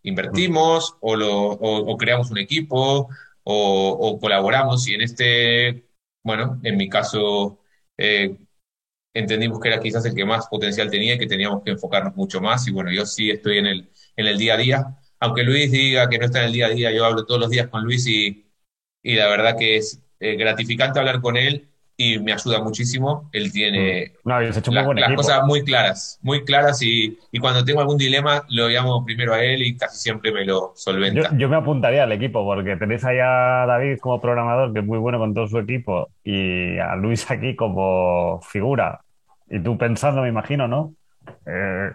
invertimos 0.03 0.97
o, 1.01 1.17
lo, 1.17 1.97
creamos 1.97 2.31
un 2.31 2.39
equipo 2.39 3.09
o, 3.45 4.19
colaboramos. 4.21 4.87
Y 4.89 4.95
en 4.95 5.03
este, 5.03 5.85
bueno, 6.23 6.61
en 6.63 6.77
mi 6.77 6.89
caso 6.89 7.61
eh, 7.97 8.37
entendimos 9.15 9.61
que 9.61 9.69
era 9.69 9.81
quizás 9.81 10.05
el 10.07 10.15
que 10.15 10.25
más 10.25 10.47
potencial 10.49 10.91
tenía 10.91 11.15
y 11.15 11.19
que 11.19 11.27
teníamos 11.27 11.63
que 11.63 11.73
enfocarnos 11.73 12.17
mucho 12.17 12.41
más. 12.41 12.67
Y 12.69 12.73
bueno, 12.73 12.91
yo 12.93 13.07
sí 13.07 13.31
estoy 13.31 13.59
en 13.59 13.67
el, 13.67 13.91
en 14.17 14.27
el 14.27 14.39
día 14.39 14.55
a 14.55 14.57
día. 14.59 14.99
Aunque 15.21 15.43
Luis 15.43 15.71
diga 15.73 16.09
que 16.09 16.19
no 16.19 16.27
está 16.27 16.41
en 16.41 16.47
el 16.47 16.53
día 16.53 16.67
a 16.67 16.71
día, 16.71 16.93
yo 16.93 17.05
hablo 17.05 17.27
todos 17.27 17.41
los 17.41 17.51
días 17.51 17.69
con 17.69 17.83
Luis 17.85 18.07
y, 18.07 18.47
y 19.03 19.15
la 19.17 19.29
verdad 19.29 19.57
que 19.59 19.77
es 19.77 20.01
eh, 20.21 20.37
gratificante 20.37 20.99
hablar 20.99 21.21
con 21.21 21.37
él 21.37 21.69
y 22.01 22.21
me 22.21 22.33
ayuda 22.33 22.63
muchísimo. 22.63 23.29
Él 23.33 23.53
tiene 23.53 24.13
mm. 24.23 24.31
las 24.31 25.15
cosas 25.17 25.45
muy 25.45 25.65
claras, 25.65 26.19
muy 26.23 26.45
claras 26.45 26.81
y, 26.81 27.19
y, 27.33 27.41
cuando 27.41 27.65
tengo 27.65 27.81
algún 27.81 27.99
dilema 27.99 28.45
lo 28.51 28.69
llamo 28.69 29.05
primero 29.05 29.35
a 29.35 29.43
él 29.43 29.63
y 29.63 29.77
casi 29.77 29.99
siempre 29.99 30.31
me 30.31 30.45
lo 30.45 30.73
solventa. 30.77 31.37
Yo, 31.37 31.49
me 31.49 31.57
apuntaría 31.57 32.05
al 32.05 32.13
equipo 32.13 32.45
porque 32.45 32.77
tenéis 32.77 33.05
ahí 33.05 33.19
a 33.19 33.67
David 33.67 33.99
como 33.99 34.21
programador 34.21 34.73
que 34.73 34.79
es 34.79 34.87
muy 34.87 34.99
bueno 34.99 35.19
con 35.19 35.35
todo 35.35 35.49
su 35.49 35.59
equipo 35.59 36.09
y 36.23 36.79
a 36.79 36.95
Luis 36.95 37.29
aquí 37.31 37.57
como 37.57 38.41
figura. 38.43 39.01
Y 39.51 39.59
tú 39.61 39.77
pensando, 39.77 40.23
me 40.23 40.29
imagino, 40.29 40.69
¿no? 40.69 40.95
Eh, 41.47 41.91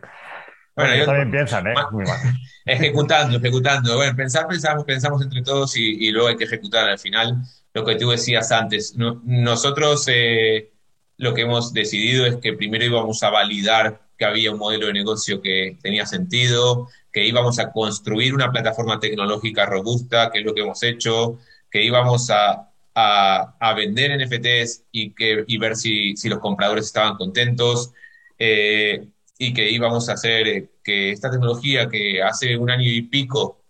bueno, 0.76 0.94
ellos 0.94 1.06
también 1.06 1.32
piensan, 1.32 1.68
¿eh? 1.68 1.74
Ejecutando, 2.66 3.38
ejecutando. 3.38 3.96
Bueno, 3.98 4.16
pensar, 4.16 4.48
pensamos, 4.48 4.86
pensamos 4.86 5.22
entre 5.22 5.42
todos 5.42 5.76
y, 5.76 6.08
y 6.08 6.12
luego 6.12 6.30
hay 6.30 6.38
que 6.38 6.46
ejecutar 6.46 6.90
al 6.90 6.98
final 6.98 7.44
lo 7.74 7.86
que 7.86 7.96
tú 7.96 8.10
decías 8.10 8.52
antes. 8.52 8.96
nosotros 8.96 10.06
eh, 10.08 10.72
lo 11.18 11.34
que 11.34 11.42
hemos 11.42 11.74
decidido 11.74 12.26
es 12.26 12.38
que 12.38 12.54
primero 12.54 12.86
íbamos 12.86 13.22
a 13.24 13.30
validar 13.30 14.02
que 14.18 14.26
había 14.26 14.52
un 14.52 14.60
modelo 14.60 14.88
de 14.88 14.94
negocio 14.94 15.42
que 15.42 15.78
tenía 15.82 16.06
sentido, 16.06 16.88
que 17.12 17.26
íbamos 17.26 17.60
a 17.60 17.72
construir 17.72 18.34
una 18.34 18.52
plataforma 18.52 19.00
tecnológica 19.00 19.66
robusta, 19.66 20.30
que 20.32 20.40
es 20.40 20.46
lo 20.46 20.54
que 20.54 20.62
hemos 20.62 20.82
hecho, 20.84 21.40
que 21.72 21.84
íbamos 21.84 22.30
a, 22.30 22.70
a, 22.96 23.74
vender 23.76 24.12
NFTs 24.20 24.86
y, 24.92 25.12
que, 25.14 25.44
y 25.48 25.58
ver 25.58 25.76
si, 25.76 26.16
si 26.16 26.30
los 26.30 26.40
compradores 26.40 26.86
estaban 26.86 27.16
contentos. 27.16 27.92
Eh, 28.38 29.08
y 29.44 29.54
que 29.54 29.70
íbamos 29.70 30.10
a 30.10 30.14
hacer 30.14 30.48
eh, 30.48 30.70
que 30.84 31.12
esta 31.12 31.30
tecnología 31.30 31.90
que 31.90 32.22
hace 32.24 32.58
un 32.58 32.70
año 32.72 32.88
y 32.90 33.02
pico 33.04 33.64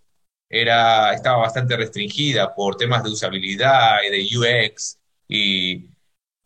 era, 0.48 1.12
estaba 1.12 1.38
bastante 1.38 1.76
restringida 1.76 2.54
por 2.54 2.76
temas 2.76 3.02
de 3.02 3.10
usabilidad 3.10 3.96
y 4.06 4.10
de 4.10 4.38
UX 4.38 4.98
y, 5.28 5.88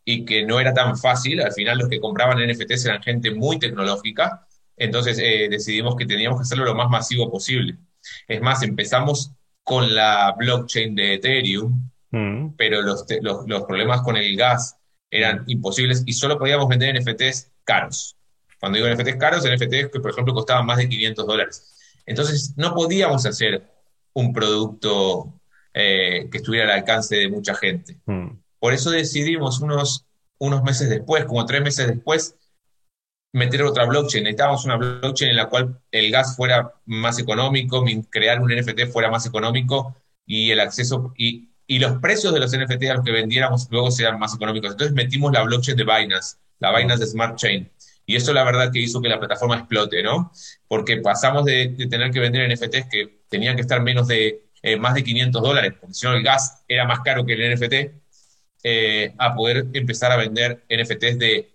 y 0.05 0.25
que 0.25 0.45
no 0.45 0.59
era 0.59 0.73
tan 0.73 0.97
fácil. 0.97 1.41
Al 1.41 1.53
final 1.53 1.77
los 1.77 1.89
que 1.89 1.99
compraban 1.99 2.39
NFTs 2.39 2.85
eran 2.85 3.03
gente 3.03 3.31
muy 3.31 3.59
tecnológica, 3.59 4.47
entonces 4.77 5.19
eh, 5.19 5.47
decidimos 5.49 5.95
que 5.95 6.05
teníamos 6.05 6.39
que 6.39 6.43
hacerlo 6.43 6.65
lo 6.65 6.75
más 6.75 6.89
masivo 6.89 7.29
posible. 7.31 7.77
Es 8.27 8.41
más, 8.41 8.63
empezamos 8.63 9.31
con 9.63 9.93
la 9.93 10.33
blockchain 10.37 10.95
de 10.95 11.15
Ethereum, 11.15 11.89
mm. 12.11 12.55
pero 12.57 12.81
los, 12.81 13.05
los, 13.21 13.47
los, 13.47 13.63
problemas 13.63 14.01
con 14.01 14.17
el 14.17 14.35
gas 14.35 14.77
eran 15.11 15.43
imposibles 15.47 16.03
y 16.05 16.13
solo 16.13 16.39
podíamos 16.39 16.67
vender 16.67 16.99
NFTs 16.99 17.51
caros. 17.63 18.18
Cuando 18.59 18.77
digo 18.77 18.93
NFTs 18.93 19.15
caros, 19.15 19.43
NFTs 19.43 19.89
que 19.91 19.99
por 19.99 20.11
ejemplo 20.11 20.33
costaban 20.33 20.65
más 20.65 20.77
de 20.77 20.89
500 20.89 21.25
dólares. 21.25 21.75
Entonces 22.05 22.53
no 22.57 22.73
podíamos 22.73 23.25
hacer 23.25 23.63
un 24.13 24.33
producto 24.33 25.39
eh, 25.73 26.27
que 26.31 26.37
estuviera 26.39 26.65
al 26.65 26.79
alcance 26.79 27.15
de 27.15 27.29
mucha 27.29 27.55
gente. 27.55 27.97
Hmm. 28.05 28.29
Por 28.59 28.73
eso 28.73 28.89
decidimos 28.89 29.61
unos, 29.61 30.05
unos 30.39 30.63
meses 30.63 30.89
después, 30.89 31.25
como 31.25 31.45
tres 31.45 31.61
meses 31.61 31.87
después, 31.87 32.35
meter 33.31 33.63
otra 33.63 33.85
blockchain. 33.85 34.23
Necesitábamos 34.23 34.65
una 34.65 34.77
blockchain 34.77 35.31
en 35.31 35.37
la 35.37 35.47
cual 35.49 35.79
el 35.91 36.11
gas 36.11 36.35
fuera 36.35 36.73
más 36.85 37.19
económico, 37.19 37.85
crear 38.09 38.41
un 38.41 38.53
NFT 38.53 38.91
fuera 38.91 39.09
más 39.09 39.25
económico 39.25 39.95
y 40.25 40.51
el 40.51 40.59
acceso 40.59 41.13
y, 41.17 41.49
y 41.67 41.79
los 41.79 41.99
precios 41.99 42.33
de 42.33 42.39
los 42.39 42.51
NFT 42.51 42.83
a 42.89 42.95
los 42.95 43.05
que 43.05 43.11
vendiéramos 43.11 43.67
luego 43.69 43.91
sean 43.91 44.19
más 44.19 44.35
económicos. 44.35 44.71
Entonces 44.71 44.95
metimos 44.95 45.31
la 45.31 45.43
blockchain 45.43 45.77
de 45.77 45.83
Binance, 45.83 46.37
la 46.59 46.75
Binance 46.75 47.05
de 47.05 47.11
Smart 47.11 47.37
Chain. 47.37 47.71
Y 48.09 48.15
eso 48.15 48.33
la 48.33 48.43
verdad 48.43 48.71
que 48.73 48.79
hizo 48.79 49.03
que 49.03 49.07
la 49.07 49.19
plataforma 49.19 49.55
explote, 49.55 50.01
¿no? 50.01 50.31
Porque 50.67 50.97
pasamos 50.97 51.45
de, 51.45 51.75
tener 51.91 52.09
que 52.09 52.19
vender 52.19 52.51
NFTs 52.51 52.87
que 52.89 53.21
tenían 53.29 53.55
que 53.55 53.61
estar 53.61 53.83
menos 53.83 54.07
de 54.07 54.49
eh, 54.63 54.77
más 54.77 54.95
de 54.95 55.03
500 55.03 55.39
dólares, 55.39 55.73
porque 55.79 55.93
si 55.93 56.07
no 56.07 56.13
el 56.13 56.23
gas 56.23 56.63
era 56.67 56.87
más 56.87 57.01
caro 57.01 57.23
que 57.23 57.33
el 57.33 57.53
NFT, 57.53 57.73
eh, 58.63 59.13
a 59.15 59.35
poder 59.35 59.67
empezar 59.73 60.11
a 60.11 60.17
vender 60.17 60.65
NFTs 60.67 61.19
de 61.19 61.53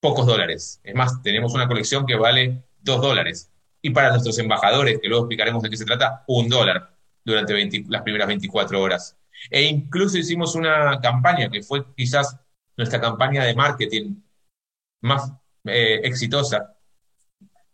pocos 0.00 0.26
dólares. 0.26 0.80
Es 0.82 0.92
más, 0.96 1.22
tenemos 1.22 1.54
una 1.54 1.68
colección 1.68 2.04
que 2.04 2.16
vale 2.16 2.64
2 2.80 3.00
dólares. 3.00 3.52
Y 3.80 3.90
para 3.90 4.10
nuestros 4.10 4.36
embajadores, 4.40 4.98
que 5.00 5.06
luego 5.06 5.26
explicaremos 5.26 5.62
de 5.62 5.70
qué 5.70 5.76
se 5.76 5.84
trata, 5.84 6.24
un 6.26 6.48
dólar 6.48 6.96
durante 7.24 7.54
las 7.88 8.02
primeras 8.02 8.26
24 8.26 8.82
horas. 8.82 9.16
E 9.48 9.62
incluso 9.62 10.18
hicimos 10.18 10.56
una 10.56 11.00
campaña 11.00 11.48
que 11.48 11.62
fue 11.62 11.84
quizás 11.94 12.36
nuestra 12.76 13.00
campaña 13.00 13.44
de 13.44 13.54
marketing 13.54 14.16
más 15.00 15.30
eh, 15.64 16.00
exitosa, 16.04 16.74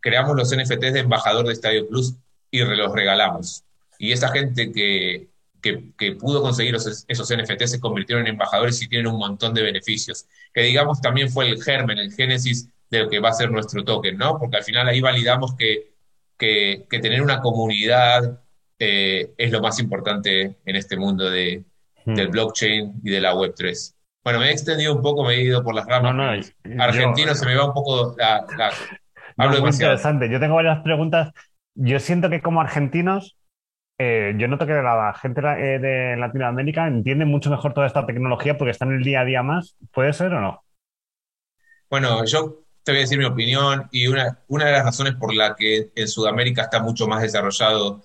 creamos 0.00 0.36
los 0.36 0.54
NFTs 0.54 0.92
de 0.92 1.00
embajador 1.00 1.46
de 1.46 1.52
Estadio 1.52 1.86
Plus 1.88 2.14
y 2.50 2.60
los 2.60 2.92
regalamos. 2.92 3.64
Y 3.98 4.12
esa 4.12 4.28
gente 4.28 4.72
que, 4.72 5.28
que, 5.60 6.12
pudo 6.12 6.40
conseguir 6.40 6.74
esos, 6.74 7.04
esos, 7.08 7.34
NFTs 7.34 7.72
se 7.72 7.80
convirtieron 7.80 8.26
en 8.26 8.34
embajadores 8.34 8.80
y 8.82 8.88
tienen 8.88 9.08
un 9.08 9.18
montón 9.18 9.54
de 9.54 9.62
beneficios. 9.62 10.26
Que 10.52 10.62
digamos 10.62 11.00
también 11.00 11.30
fue 11.30 11.48
el 11.48 11.62
germen, 11.62 11.98
el 11.98 12.12
génesis 12.12 12.68
de 12.90 13.00
lo 13.00 13.10
que 13.10 13.18
va 13.18 13.30
a 13.30 13.34
ser 13.34 13.50
nuestro 13.50 13.84
token, 13.84 14.16
¿no? 14.16 14.38
Porque 14.38 14.58
al 14.58 14.64
final 14.64 14.88
ahí 14.88 15.00
validamos 15.00 15.54
que, 15.56 15.92
que, 16.38 16.86
tener 16.90 17.22
una 17.22 17.40
comunidad 17.40 18.40
eh, 18.78 19.32
es 19.36 19.50
lo 19.50 19.60
más 19.60 19.78
importante 19.80 20.56
en 20.64 20.76
este 20.76 20.96
mundo 20.96 21.28
de, 21.28 21.64
hmm. 22.04 22.14
del 22.14 22.28
blockchain 22.28 23.00
y 23.02 23.10
de 23.10 23.20
la 23.20 23.34
Web3. 23.34 23.94
Bueno, 24.24 24.40
me 24.40 24.48
he 24.48 24.52
extendido 24.52 24.94
un 24.94 25.02
poco, 25.02 25.24
me 25.24 25.34
he 25.34 25.42
ido 25.42 25.62
por 25.62 25.74
las 25.74 25.86
ramas. 25.86 26.52
Argentino 26.78 27.34
se 27.34 27.46
me 27.46 27.54
va 27.54 27.66
un 27.66 27.72
poco 27.72 28.14
la... 28.18 28.44
hablo 29.36 29.56
demasiado. 29.56 29.92
interesante. 29.92 30.28
Yo 30.30 30.40
tengo 30.40 30.56
varias 30.56 30.80
preguntas. 30.82 31.32
Yo 31.74 31.98
siento 32.00 32.28
que 32.28 32.42
como 32.42 32.60
argentinos, 32.60 33.36
eh, 33.98 34.34
yo 34.36 34.48
noto 34.48 34.66
que 34.66 34.74
la 34.74 35.14
gente 35.14 35.40
eh, 35.40 35.78
de 35.78 36.16
Latinoamérica 36.16 36.86
entiende 36.86 37.24
mucho 37.24 37.50
mejor 37.50 37.72
toda 37.72 37.86
esta 37.86 38.04
tecnología 38.04 38.58
porque 38.58 38.72
está 38.72 38.84
en 38.84 38.92
el 38.92 39.04
día 39.04 39.20
a 39.20 39.24
día 39.24 39.42
más. 39.42 39.76
¿Puede 39.92 40.12
ser 40.12 40.34
o 40.34 40.40
no? 40.40 40.64
Bueno, 41.88 42.24
yo 42.24 42.64
te 42.82 42.92
voy 42.92 42.98
a 42.98 43.02
decir 43.02 43.18
mi 43.18 43.24
opinión 43.24 43.88
y 43.92 44.08
una, 44.08 44.40
una 44.48 44.66
de 44.66 44.72
las 44.72 44.84
razones 44.84 45.14
por 45.14 45.34
la 45.34 45.54
que 45.56 45.90
en 45.94 46.08
Sudamérica 46.08 46.62
está 46.62 46.82
mucho 46.82 47.06
más 47.06 47.22
desarrollado 47.22 48.02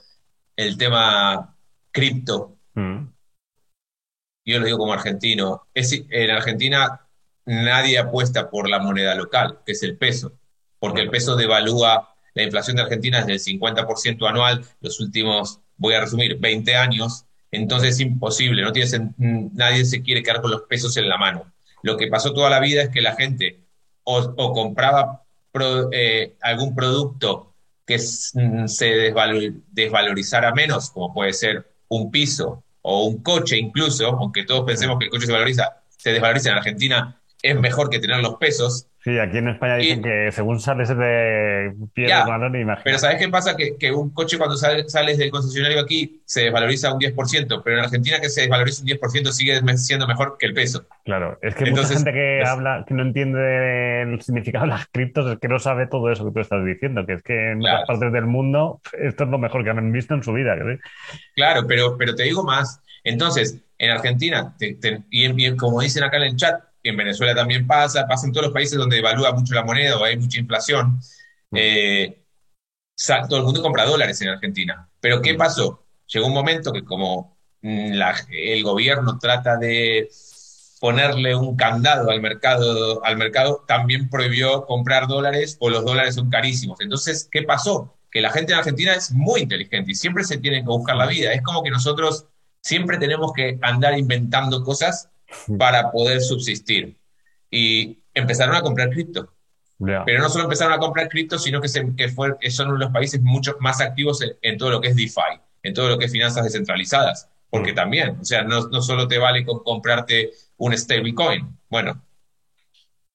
el 0.56 0.78
tema 0.78 1.56
cripto. 1.92 2.58
Mm 2.76 3.08
yo 4.46 4.60
lo 4.60 4.66
digo 4.66 4.78
como 4.78 4.94
argentino, 4.94 5.68
es, 5.74 6.04
en 6.10 6.32
Argentina 6.32 7.02
nadie 7.46 7.98
apuesta 7.98 8.50
por 8.50 8.70
la 8.70 8.80
moneda 8.80 9.16
local, 9.16 9.60
que 9.66 9.74
es 9.74 9.84
el 9.84 9.98
peso, 9.98 10.34
porque 10.80 11.02
el 11.02 11.10
peso 11.10 11.36
devalúa, 11.36 12.16
la 12.34 12.44
inflación 12.44 12.76
de 12.76 12.84
Argentina 12.84 13.20
es 13.20 13.28
del 13.28 13.40
50% 13.40 14.28
anual, 14.28 14.66
los 14.82 15.00
últimos, 15.00 15.60
voy 15.78 15.94
a 15.94 16.02
resumir, 16.02 16.38
20 16.40 16.76
años, 16.76 17.26
entonces 17.52 17.92
es 17.92 18.00
imposible, 18.00 18.64
no 18.64 18.72
tiene, 18.72 19.12
nadie 19.18 19.86
se 19.86 20.02
quiere 20.02 20.24
quedar 20.24 20.42
con 20.42 20.52
los 20.52 20.64
pesos 20.64 20.98
en 20.98 21.08
la 21.08 21.18
mano. 21.18 21.54
Lo 21.84 21.98
que 21.98 22.08
pasó 22.08 22.34
toda 22.34 22.50
la 22.50 22.60
vida 22.60 22.84
es 22.84 22.90
que 22.90 23.02
la 23.02 23.16
gente 23.16 23.60
o, 24.04 24.54
compraba 24.54 25.24
eh, 25.92 26.36
algún 26.42 26.74
producto 26.74 27.54
que 27.86 28.00
se 28.00 29.14
desvalorizara 29.72 30.54
menos, 30.54 30.90
como 30.90 31.14
puede 31.14 31.34
ser 31.34 31.70
un 31.90 32.10
piso 32.10 32.64
o 32.84 33.06
un 33.06 33.24
coche 33.24 33.58
incluso, 33.58 34.08
aunque 34.08 34.44
todos 34.44 34.64
pensemos 34.66 35.00
que 35.00 35.06
el 35.06 35.12
coche 35.12 35.26
se 35.26 35.32
valoriza, 35.32 35.82
se 35.90 36.12
desvaloriza 36.12 36.52
en 36.52 36.58
Argentina, 36.58 37.22
es 37.42 37.60
mejor 37.60 37.90
que 37.90 38.00
tener 38.00 38.20
los 38.20 38.36
pesos. 38.36 38.88
Sí, 39.04 39.20
aquí 39.20 39.38
en 39.38 39.50
España 39.50 39.76
dicen 39.76 40.02
que 40.02 40.32
según 40.32 40.62
sales 40.62 40.88
de 40.88 41.74
piedra, 41.94 42.26
valor, 42.26 42.56
imagínate. 42.56 42.84
Pero 42.86 43.00
¿sabes 43.00 43.18
qué 43.18 43.28
pasa? 43.28 43.58
Que, 43.58 43.76
que 43.78 43.92
un 43.92 44.12
coche 44.12 44.38
cuando 44.38 44.56
sales 44.56 45.18
del 45.18 45.30
concesionario 45.30 45.82
aquí 45.82 46.22
se 46.24 46.44
desvaloriza 46.44 46.94
un 46.94 47.02
10%, 47.02 47.62
pero 47.66 47.78
en 47.78 47.84
Argentina 47.84 48.22
que 48.22 48.30
se 48.30 48.42
desvaloriza 48.42 48.82
un 48.82 48.88
10% 48.88 49.32
sigue 49.32 49.60
siendo 49.78 50.08
mejor 50.08 50.38
que 50.40 50.46
el 50.46 50.54
peso. 50.54 50.86
Claro, 51.04 51.38
es 51.42 51.54
que 51.54 51.70
mucha 51.70 51.86
gente 51.86 52.14
que 52.14 52.44
habla, 52.46 52.86
que 52.88 52.94
no 52.94 53.04
entiende 53.04 54.04
el 54.04 54.22
significado 54.22 54.64
de 54.64 54.72
las 54.72 54.88
criptos, 54.88 55.30
es 55.34 55.38
que 55.38 55.50
no 55.50 55.60
sabe 55.60 55.88
todo 55.88 56.10
eso 56.10 56.24
que 56.26 56.32
tú 56.32 56.40
estás 56.40 56.64
diciendo, 56.64 57.06
que 57.06 57.14
es 57.16 57.24
que 57.24 57.52
en 57.52 57.60
otras 57.60 57.86
partes 57.86 58.14
del 58.14 58.26
mundo 58.26 58.80
esto 58.98 59.26
es 59.26 59.30
lo 59.30 59.38
mejor 59.38 59.66
que 59.66 59.70
han 59.70 59.92
visto 59.92 60.14
en 60.14 60.24
su 60.24 60.32
vida. 60.32 60.56
Claro, 61.36 61.68
pero, 61.68 61.98
pero 61.98 62.16
te 62.16 62.24
digo 62.24 62.46
más. 62.46 62.82
Entonces, 63.04 63.60
en 63.78 63.92
Argentina, 63.92 64.56
y 65.10 65.56
como 65.58 65.82
dicen 65.82 66.04
acá 66.06 66.16
en 66.16 66.24
el 66.24 66.36
chat, 66.38 66.62
en 66.84 66.98
Venezuela 66.98 67.34
también 67.34 67.66
pasa, 67.66 68.06
pasa 68.08 68.28
en 68.28 68.34
todos 68.34 68.48
los 68.48 68.54
países 68.54 68.78
donde 68.78 69.00
evalúa 69.00 69.32
mucho 69.32 69.54
la 69.54 69.64
moneda 69.64 69.98
o 69.98 70.04
hay 70.04 70.18
mucha 70.18 70.40
inflación. 70.40 71.00
Mm. 71.52 71.56
Eh, 71.58 72.20
todo 73.28 73.38
el 73.38 73.44
mundo 73.44 73.62
compra 73.62 73.86
dólares 73.86 74.22
en 74.22 74.30
Argentina. 74.30 74.90
Pero 75.00 75.22
¿qué 75.22 75.34
mm. 75.34 75.38
pasó? 75.38 75.86
Llegó 76.08 76.28
un 76.28 76.34
momento 76.34 76.72
que 76.72 76.84
como 76.84 77.38
mm, 77.62 77.94
el 78.32 78.64
gobierno 78.64 79.18
trata 79.18 79.58
de 79.58 80.10
ponerle 80.80 81.34
un 81.34 81.56
candado 81.56 82.12
al 82.12 82.20
mercado, 82.22 83.04
al 83.06 83.16
mercado, 83.16 83.64
también 83.66 84.10
prohibió 84.10 84.66
comprar 84.66 85.08
dólares 85.08 85.56
o 85.62 85.70
los 85.70 85.86
dólares 85.86 86.16
son 86.16 86.30
carísimos. 86.30 86.82
Entonces, 86.82 87.30
¿qué 87.32 87.44
pasó? 87.44 87.98
Que 88.12 88.20
la 88.20 88.32
gente 88.32 88.52
en 88.52 88.60
Argentina 88.60 88.94
es 88.94 89.12
muy 89.12 89.40
inteligente 89.40 89.94
y 89.94 89.96
siempre 89.96 90.26
se 90.26 90.40
tiene 90.40 90.58
que 90.58 90.68
buscar 90.68 90.98
la 90.98 91.06
vida. 91.06 91.32
Es 91.32 91.42
como 91.42 91.64
que 91.64 91.72
nosotros 91.72 92.26
siempre 92.62 92.98
tenemos 92.98 93.32
que 93.32 93.58
andar 93.62 93.98
inventando 93.98 94.62
cosas 94.64 95.10
para 95.58 95.92
poder 95.92 96.22
subsistir. 96.22 96.98
Y 97.50 98.04
empezaron 98.14 98.56
a 98.56 98.62
comprar 98.62 98.90
cripto. 98.90 99.34
Pero 100.06 100.22
no 100.22 100.30
solo 100.30 100.46
empezaron 100.46 100.74
a 100.74 100.78
comprar 100.78 101.10
cripto, 101.10 101.38
sino 101.38 101.60
que, 101.60 101.68
se, 101.68 101.96
que, 101.96 102.08
fue, 102.10 102.38
son 102.50 102.68
uno 102.68 102.78
de 102.78 102.86
los 102.86 102.94
países 102.94 103.22
mucho 103.22 103.58
más 103.60 103.82
activos 103.82 104.24
en, 104.42 104.58
todo 104.58 104.70
lo 104.70 104.80
que 104.80 104.90
es 104.90 104.96
DeFi, 104.96 105.40
en 105.62 105.74
todo 105.74 105.90
lo 105.90 105.98
que 105.98 106.06
es 106.06 106.12
finanzas 106.12 106.44
descentralizadas. 106.44 107.30
Porque 107.50 107.74
mm. 107.74 107.76
también, 107.76 108.18
o 108.22 108.26
sea, 108.26 108.44
no, 108.44 108.68
no 108.68 108.82
solo 108.82 109.08
te 109.08 109.18
vale 109.18 109.46
con 109.46 109.64
comprarte 109.64 110.32
un 110.58 110.78
stablecoin. 110.78 111.58
Bueno, 111.70 112.02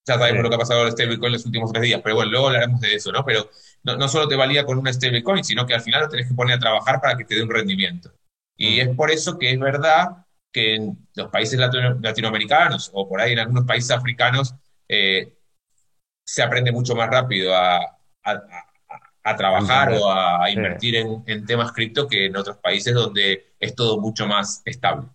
ya 0.06 0.18
sabemos 0.18 0.42
lo 0.42 0.48
que 0.48 0.56
ha 0.56 0.58
pasado 0.58 0.80
con 0.80 0.88
el 0.88 0.92
stablecoin 0.92 1.26
en 1.26 1.32
los 1.32 1.46
últimos 1.46 1.72
tres 1.72 1.82
días, 1.82 2.00
pero 2.02 2.16
bueno, 2.16 2.30
luego 2.30 2.46
hablaremos 2.48 2.80
de 2.80 2.94
eso, 2.94 3.12
¿no? 3.12 3.24
Pero 3.24 3.48
no, 3.84 3.96
no 3.96 4.08
solo 4.08 4.28
te 4.28 4.36
valía 4.36 4.64
con 4.64 4.78
un 4.78 4.92
stablecoin, 4.92 5.44
sino 5.44 5.66
que 5.66 5.74
al 5.74 5.80
final 5.80 6.02
lo 6.02 6.08
tenés 6.08 6.28
que 6.28 6.34
poner 6.34 6.56
a 6.56 6.60
trabajar 6.60 7.00
para 7.00 7.16
que 7.16 7.24
te 7.24 7.34
dé 7.34 7.42
un 7.42 7.50
rendimiento. 7.50 8.12
Y 8.56 8.76
mm. 8.76 8.80
es 8.80 8.96
por 8.96 9.10
eso 9.10 9.38
que 9.38 9.50
es 9.50 9.58
verdad 9.58 10.26
que 10.52 10.74
en 10.74 11.08
los 11.14 11.28
países 11.28 11.58
latinoamericanos 11.58 12.90
o 12.94 13.08
por 13.08 13.20
ahí 13.20 13.32
en 13.32 13.40
algunos 13.40 13.64
países 13.64 13.90
africanos 13.90 14.54
eh, 14.88 15.34
se 16.24 16.42
aprende 16.42 16.72
mucho 16.72 16.94
más 16.94 17.08
rápido 17.10 17.54
a, 17.54 17.80
trabajar 19.36 19.92
o 19.92 20.10
a, 20.10 20.50
invertir 20.50 20.96
en, 20.96 21.44
temas 21.44 21.72
cripto 21.72 22.08
que 22.08 22.26
en 22.26 22.36
otros 22.36 22.56
países 22.58 22.94
donde 22.94 23.52
es 23.60 23.74
todo 23.74 24.00
mucho 24.00 24.26
más 24.26 24.62
estable. 24.64 25.08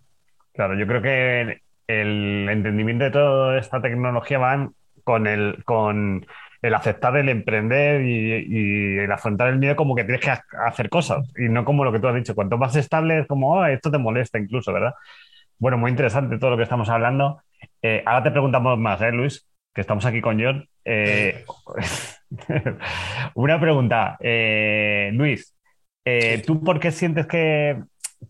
Claro, 0.52 0.78
yo 0.78 0.86
creo 0.86 1.02
que 1.02 1.60
el 1.88 2.48
entendimiento 2.48 3.04
de 3.04 3.10
toda 3.10 3.58
esta 3.58 3.82
tecnología 3.82 4.38
va 4.38 4.70
con 5.02 5.26
el, 5.26 5.62
con 5.64 6.26
el 6.64 6.74
aceptar 6.74 7.14
el 7.18 7.28
emprender 7.28 8.00
y, 8.00 8.98
el 8.98 9.12
afrontar 9.12 9.48
el 9.48 9.58
miedo 9.58 9.76
como 9.76 9.94
que 9.94 10.04
tienes 10.04 10.22
que 10.22 10.32
hacer 10.66 10.88
cosas 10.88 11.30
y 11.36 11.50
no 11.50 11.62
como 11.62 11.84
lo 11.84 11.92
que 11.92 12.00
tú 12.00 12.08
has 12.08 12.14
dicho. 12.14 12.34
Cuanto 12.34 12.56
más 12.56 12.74
estable 12.74 13.20
es 13.20 13.26
como, 13.26 13.52
oh, 13.52 13.66
esto 13.66 13.90
te 13.90 13.98
molesta 13.98 14.38
incluso, 14.38 14.72
¿verdad? 14.72 14.94
Bueno, 15.58 15.76
muy 15.76 15.90
interesante 15.90 16.38
todo 16.38 16.50
lo 16.50 16.56
que 16.56 16.62
estamos 16.62 16.88
hablando. 16.88 17.42
Eh, 17.82 18.02
ahora 18.06 18.24
te 18.24 18.30
preguntamos 18.30 18.78
más, 18.78 18.98
¿eh, 19.02 19.12
Luis? 19.12 19.46
Que 19.74 19.82
estamos 19.82 20.06
aquí 20.06 20.22
con 20.22 20.42
John. 20.42 20.66
Eh, 20.86 21.44
una 23.34 23.60
pregunta, 23.60 24.16
eh, 24.20 25.10
Luis. 25.12 25.54
¿Tú 26.46 26.64
por 26.64 26.80
qué 26.80 26.92
sientes 26.92 27.26
que, 27.26 27.76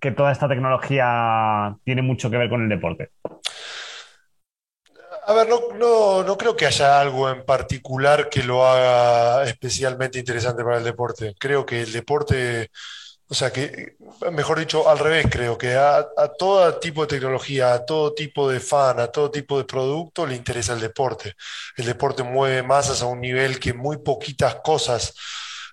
que 0.01 0.11
toda 0.11 0.33
esta 0.33 0.49
tecnología 0.49 1.77
tiene 1.85 2.03
mucho 2.03 2.31
que 2.31 2.39
ver 2.39 2.49
con 2.49 2.63
el 2.63 2.69
deporte? 2.69 3.11
A 5.27 5.33
ver, 5.33 5.49
no, 5.49 6.23
no, 6.23 6.37
creo 6.37 6.55
que 6.57 6.67
haya 6.67 7.01
algo 7.01 7.31
en 7.31 7.45
particular 7.45 8.29
que 8.29 8.43
lo 8.43 8.67
haga 8.67 9.45
especialmente 9.45 10.19
interesante 10.19 10.63
para 10.63 10.79
el 10.79 10.85
deporte. 10.85 11.35
Creo 11.39 11.65
que 11.65 11.83
el 11.83 11.93
deporte 11.93 12.71
o 13.27 13.35
sea 13.35 13.51
que, 13.53 13.97
mejor 14.33 14.59
dicho, 14.59 14.89
al 14.89 14.99
revés, 14.99 15.27
creo 15.31 15.57
que 15.57 15.75
a, 15.75 16.07
todo 16.39 16.79
tipo 16.79 17.03
de 17.03 17.09
tecnología, 17.17 17.73
a 17.73 17.85
todo 17.85 18.15
tipo 18.15 18.51
de 18.51 18.61
fan, 18.61 19.01
a 19.01 19.09
todo 19.09 19.31
tipo 19.31 19.59
de 19.59 19.65
producto 19.65 20.27
le 20.27 20.37
interesa 20.37 20.75
el 20.75 20.81
deporte. 20.81 21.35
El 21.77 21.87
deporte 21.87 22.23
mueve 22.23 22.63
masas 22.63 23.03
a 23.03 23.07
un 23.07 23.21
nivel 23.21 23.59
que 23.59 23.73
muy 23.73 23.97
poquitas 23.99 24.57
cosas 24.63 25.15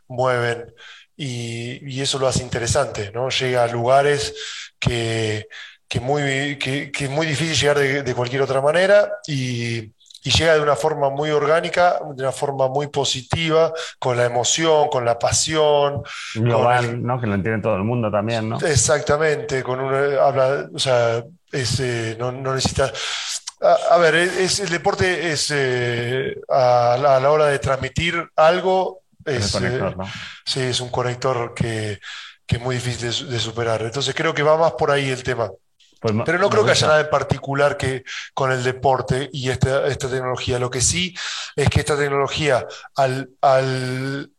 mueven 0.08 0.74
y, 1.16 1.94
y 1.94 2.02
eso 2.02 2.20
lo 2.20 2.28
hace 2.28 2.42
interesante, 2.44 3.12
¿no? 3.12 3.30
Llega 3.30 3.64
a 3.64 3.68
lugares 3.68 4.34
que 4.80 5.48
que, 5.92 6.00
muy, 6.00 6.58
que, 6.58 6.90
es 6.98 7.10
muy 7.10 7.28
difícil 7.28 7.54
llegar 7.54 7.78
de, 7.78 8.16
cualquier 8.16 8.42
otra 8.42 8.62
manera 8.62 9.12
y, 9.28 9.92
llega 10.24 10.54
de 10.54 10.62
una 10.62 10.78
forma 10.78 11.10
muy 11.10 11.32
orgánica, 11.32 12.00
de 12.16 12.24
una 12.24 12.32
forma 12.32 12.70
muy 12.70 12.88
positiva, 12.88 13.74
con 14.00 14.16
la 14.16 14.26
emoción, 14.26 14.88
con 14.88 15.04
la 15.04 15.20
pasión. 15.20 16.02
Global, 16.36 17.04
¿no? 17.04 17.20
Que 17.20 17.28
lo 17.28 17.34
entiende 17.34 17.62
todo 17.62 17.76
el 17.76 17.84
mundo 17.84 18.10
también, 18.10 18.48
¿no? 18.48 18.60
Exactamente, 18.60 19.64
con 19.64 19.82
una, 19.82 20.24
habla, 20.24 20.70
o 20.74 20.80
sea, 20.80 21.26
es, 21.52 21.84
no, 22.18 22.32
no 22.32 22.56
necesitas 22.56 22.94
a, 23.60 23.98
ver, 23.98 24.16
es, 24.16 24.62
el 24.62 24.70
deporte 24.70 25.34
es 25.34 25.52
eh, 25.54 26.40
a, 26.48 26.98
la, 27.22 27.30
hora 27.30 27.48
de 27.48 27.60
transmitir 27.60 28.30
algo, 28.38 29.02
es, 29.26 29.54
eh, 29.56 29.94
sí, 30.46 30.62
es 30.62 30.80
un 30.80 30.90
conector 30.90 31.54
que, 31.54 32.00
es 32.48 32.62
muy 32.62 32.76
difícil 32.76 33.30
de, 33.30 33.40
superar. 33.40 33.82
Entonces 33.82 34.16
creo 34.16 34.34
que 34.34 34.44
va 34.44 34.58
más 34.58 34.72
por 34.74 34.90
ahí 34.92 35.10
el 35.10 35.24
tema. 35.24 35.52
Pues 36.02 36.16
Pero 36.26 36.40
no 36.40 36.50
creo 36.50 36.66
que 36.66 36.72
haya 36.72 36.88
nada 36.88 37.02
en 37.02 37.10
particular 37.12 37.78
que 37.78 38.04
con 38.34 38.52
el 38.52 38.64
deporte 38.64 39.30
y 39.32 39.50
esta, 39.50 39.86
esta 39.86 40.10
tecnología. 40.10 40.58
Lo 40.58 40.72
que 40.72 40.82
sí 40.82 41.16
es 41.56 41.70
que 41.70 41.82
esta 41.82 41.96
tecnología, 41.96 42.66
al, 42.96 43.30
al 43.40 44.32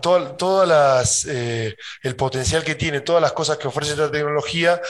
todas 0.00 0.66
las, 0.66 1.26
eh, 1.26 1.76
el 2.02 2.16
potencial 2.16 2.64
que 2.64 2.74
tiene, 2.74 3.02
todas 3.02 3.20
las 3.20 3.32
cosas 3.32 3.58
que 3.58 3.68
ofrece 3.68 3.92
esta 3.92 4.10
tecnología, 4.10 4.80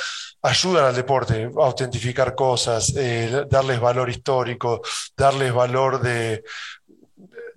ayudan 0.43 0.85
al 0.85 0.95
deporte 0.95 1.51
a 1.59 1.65
autentificar 1.65 2.35
cosas, 2.37 2.95
eh, 2.97 3.45
darles 3.51 3.81
valor 3.81 4.09
histórico, 4.09 4.81
darles 5.17 5.53
valor 5.53 6.01
de, 6.01 6.45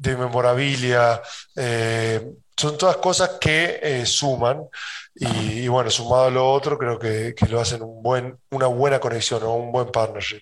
de 0.02 0.18
memorabilia. 0.18 1.22
Eh, 1.56 2.22
son 2.58 2.78
todas 2.78 2.98
cosas 2.98 3.38
que 3.40 3.80
eh, 3.82 4.06
suman 4.06 4.64
y, 5.16 5.68
bueno, 5.68 5.90
sumado 5.90 6.26
a 6.26 6.32
lo 6.32 6.50
otro, 6.50 6.78
creo 6.78 6.98
que, 6.98 7.34
lo 7.50 7.60
hacen 7.60 7.82
un 7.84 8.02
buen, 8.02 8.36
una 8.52 8.68
buena 8.68 9.00
conexión 9.00 9.44
o 9.44 9.56
un 9.56 9.72
buen 9.72 9.92
partnership. 9.92 10.42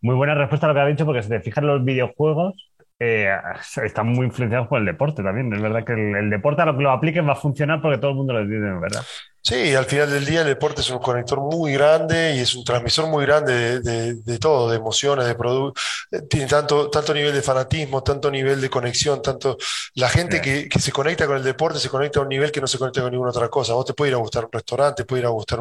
Muy 0.00 0.14
buena 0.14 0.34
respuesta 0.34 0.66
a 0.66 0.68
lo 0.70 0.74
que 0.74 0.80
ha 0.80 0.86
dicho, 0.86 1.04
porque 1.04 1.22
si 1.22 1.28
te 1.28 1.40
fijas 1.40 1.62
los 1.62 1.84
videojuegos, 1.84 2.54
están 2.98 4.08
muy 4.08 4.26
influenciados 4.26 4.68
por 4.68 4.78
el 4.78 4.86
deporte 4.86 5.22
también. 5.22 5.52
Es 5.52 5.60
verdad 5.60 5.84
que 5.84 5.92
el, 5.92 6.30
deporte 6.30 6.62
a 6.62 6.66
lo 6.66 6.76
que 6.76 6.82
lo 6.82 6.90
apliquen 6.90 7.28
va 7.28 7.32
a 7.32 7.36
funcionar 7.36 7.82
porque 7.82 7.98
todo 7.98 8.12
el 8.12 8.16
mundo 8.16 8.32
lo 8.32 8.40
entiende, 8.40 8.72
¿verdad? 8.80 9.02
Sí, 9.44 9.74
al 9.74 9.86
final 9.86 10.08
del 10.08 10.24
día 10.24 10.42
el 10.42 10.46
deporte 10.46 10.82
es 10.82 10.90
un 10.90 11.00
conector 11.00 11.40
muy 11.40 11.72
grande 11.72 12.36
y 12.36 12.38
es 12.38 12.54
un 12.54 12.62
transmisor 12.64 13.08
muy 13.08 13.26
grande 13.26 13.80
de, 13.80 14.38
todo, 14.38 14.70
de 14.70 14.76
emociones, 14.76 15.26
de 15.26 15.34
productos. 15.34 15.82
Eh, 16.12 16.22
tiene 16.30 16.46
tanto, 16.46 16.88
tanto 16.88 17.12
nivel 17.12 17.34
de 17.34 17.42
fanatismo, 17.42 18.04
tanto 18.04 18.30
nivel 18.30 18.60
de 18.60 18.70
conexión, 18.70 19.20
tanto 19.20 19.58
la 19.94 20.08
gente 20.08 20.40
que, 20.40 20.68
se 20.78 20.92
conecta 20.92 21.26
con 21.26 21.36
el 21.36 21.42
deporte 21.42 21.80
se 21.80 21.88
conecta 21.88 22.20
a 22.20 22.22
un 22.22 22.28
nivel 22.28 22.52
que 22.52 22.60
no 22.60 22.68
se 22.68 22.78
conecta 22.78 23.02
con 23.02 23.10
ninguna 23.10 23.30
otra 23.30 23.48
cosa. 23.48 23.74
Vos 23.74 23.84
te 23.84 23.94
puede 23.94 24.12
ir 24.12 24.14
a 24.14 24.18
gustar 24.18 24.44
un 24.44 24.52
restaurante, 24.52 25.02
te 25.02 25.06
puede 25.06 25.22
ir 25.22 25.26
a 25.26 25.30
gustar 25.30 25.58